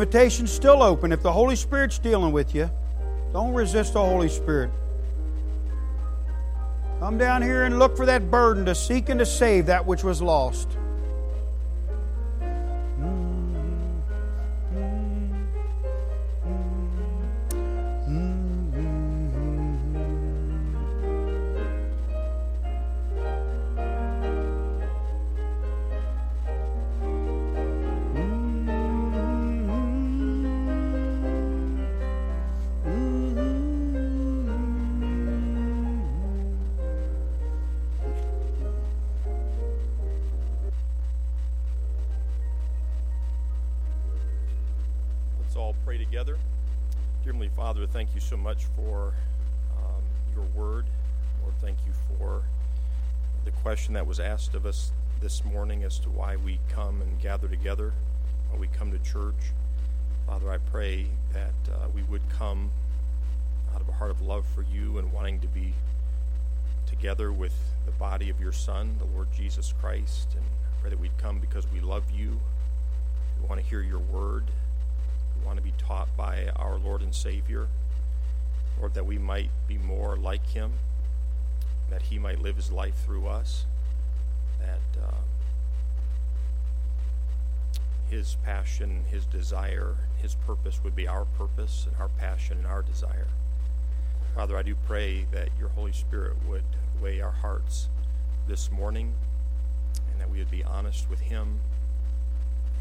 Invitation's 0.00 0.52
still 0.52 0.80
open. 0.80 1.10
If 1.10 1.22
the 1.22 1.32
Holy 1.32 1.56
Spirit's 1.56 1.98
dealing 1.98 2.30
with 2.30 2.54
you, 2.54 2.70
don't 3.32 3.52
resist 3.52 3.94
the 3.94 4.00
Holy 4.00 4.28
Spirit. 4.28 4.70
Come 7.00 7.18
down 7.18 7.42
here 7.42 7.64
and 7.64 7.80
look 7.80 7.96
for 7.96 8.06
that 8.06 8.30
burden 8.30 8.64
to 8.66 8.76
seek 8.76 9.08
and 9.08 9.18
to 9.18 9.26
save 9.26 9.66
that 9.66 9.84
which 9.84 10.04
was 10.04 10.22
lost. 10.22 10.68
So 48.28 48.36
much 48.36 48.64
for 48.76 49.14
um, 49.78 50.02
your 50.34 50.44
word. 50.54 50.84
Lord, 51.42 51.54
thank 51.62 51.78
you 51.86 51.92
for 52.18 52.42
the 53.46 53.50
question 53.62 53.94
that 53.94 54.06
was 54.06 54.20
asked 54.20 54.54
of 54.54 54.66
us 54.66 54.92
this 55.22 55.44
morning 55.46 55.82
as 55.82 55.98
to 56.00 56.10
why 56.10 56.36
we 56.36 56.58
come 56.68 57.00
and 57.00 57.18
gather 57.22 57.48
together, 57.48 57.94
why 58.50 58.58
we 58.58 58.66
come 58.66 58.90
to 58.90 58.98
church. 58.98 59.52
Father, 60.26 60.50
I 60.50 60.58
pray 60.58 61.06
that 61.32 61.72
uh, 61.72 61.88
we 61.94 62.02
would 62.02 62.20
come 62.28 62.70
out 63.74 63.80
of 63.80 63.88
a 63.88 63.92
heart 63.92 64.10
of 64.10 64.20
love 64.20 64.44
for 64.54 64.62
you 64.62 64.98
and 64.98 65.10
wanting 65.10 65.40
to 65.40 65.48
be 65.48 65.72
together 66.86 67.32
with 67.32 67.54
the 67.86 67.92
body 67.92 68.28
of 68.28 68.38
your 68.40 68.52
Son, 68.52 68.96
the 68.98 69.06
Lord 69.06 69.28
Jesus 69.32 69.72
Christ. 69.80 70.28
And 70.34 70.44
I 70.44 70.80
pray 70.82 70.90
that 70.90 71.00
we'd 71.00 71.16
come 71.16 71.38
because 71.38 71.66
we 71.72 71.80
love 71.80 72.10
you. 72.10 72.40
We 73.40 73.48
want 73.48 73.58
to 73.58 73.66
hear 73.66 73.80
your 73.80 74.00
word. 74.00 74.44
Want 75.44 75.56
to 75.56 75.62
be 75.62 75.72
taught 75.78 76.14
by 76.16 76.50
our 76.56 76.78
Lord 76.78 77.02
and 77.02 77.14
Savior. 77.14 77.68
Lord, 78.78 78.94
that 78.94 79.06
we 79.06 79.18
might 79.18 79.50
be 79.66 79.78
more 79.78 80.16
like 80.16 80.46
him, 80.46 80.72
that 81.90 82.02
he 82.02 82.18
might 82.18 82.40
live 82.40 82.56
his 82.56 82.70
life 82.70 82.94
through 83.04 83.26
us, 83.26 83.66
that 84.60 85.02
uh, 85.02 85.14
his 88.08 88.36
passion, 88.44 89.04
his 89.10 89.26
desire, 89.26 89.96
his 90.16 90.34
purpose 90.34 90.82
would 90.82 90.94
be 90.94 91.06
our 91.06 91.24
purpose 91.24 91.86
and 91.86 91.96
our 92.00 92.08
passion 92.08 92.58
and 92.58 92.66
our 92.66 92.82
desire. 92.82 93.28
Father, 94.34 94.56
I 94.56 94.62
do 94.62 94.76
pray 94.86 95.26
that 95.32 95.48
your 95.58 95.68
Holy 95.70 95.92
Spirit 95.92 96.34
would 96.46 96.64
weigh 97.02 97.20
our 97.20 97.32
hearts 97.32 97.88
this 98.46 98.70
morning 98.70 99.14
and 100.12 100.20
that 100.20 100.30
we 100.30 100.38
would 100.38 100.50
be 100.50 100.64
honest 100.64 101.10
with 101.10 101.20
Him. 101.20 101.60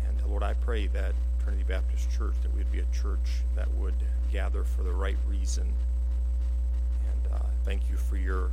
And 0.08 0.22
Lord, 0.30 0.44
I 0.44 0.54
pray 0.54 0.88
that 0.88 1.14
Trinity 1.48 1.64
Baptist 1.66 2.12
Church, 2.12 2.34
that 2.42 2.52
we 2.52 2.58
would 2.58 2.72
be 2.74 2.80
a 2.80 2.86
church 2.92 3.42
that 3.56 3.74
would 3.76 3.94
gather 4.34 4.66
for 4.66 4.84
the 4.84 4.92
right 4.92 5.16
reason. 5.30 5.64
And 5.64 7.34
uh, 7.34 7.46
thank 7.64 7.90
you 7.90 7.96
for 7.96 8.18
your 8.18 8.52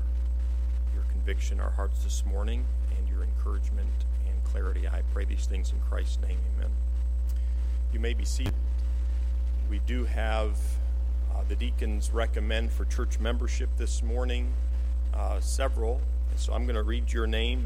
your 0.95 1.03
conviction 1.11 1.59
our 1.59 1.71
hearts 1.71 2.05
this 2.05 2.25
morning 2.25 2.65
and 2.97 3.09
your 3.09 3.25
encouragement 3.25 3.89
and 4.29 4.45
clarity. 4.45 4.87
I 4.87 5.03
pray 5.13 5.25
these 5.25 5.45
things 5.45 5.73
in 5.73 5.81
Christ's 5.81 6.21
name. 6.21 6.39
Amen. 6.57 6.71
You 7.93 7.99
may 7.99 8.15
be 8.15 8.25
seated. 8.25 8.55
We 9.69 9.81
do 9.81 10.05
have 10.05 10.57
uh, 11.35 11.43
the 11.49 11.57
deacons 11.57 12.13
recommend 12.13 12.71
for 12.71 12.85
church 12.85 13.19
membership 13.19 13.71
this 13.77 14.05
morning 14.05 14.53
uh, 15.13 15.41
several. 15.41 16.01
So 16.37 16.53
I'm 16.53 16.65
going 16.65 16.77
to 16.77 16.85
read 16.85 17.13
your 17.13 17.27
name. 17.27 17.63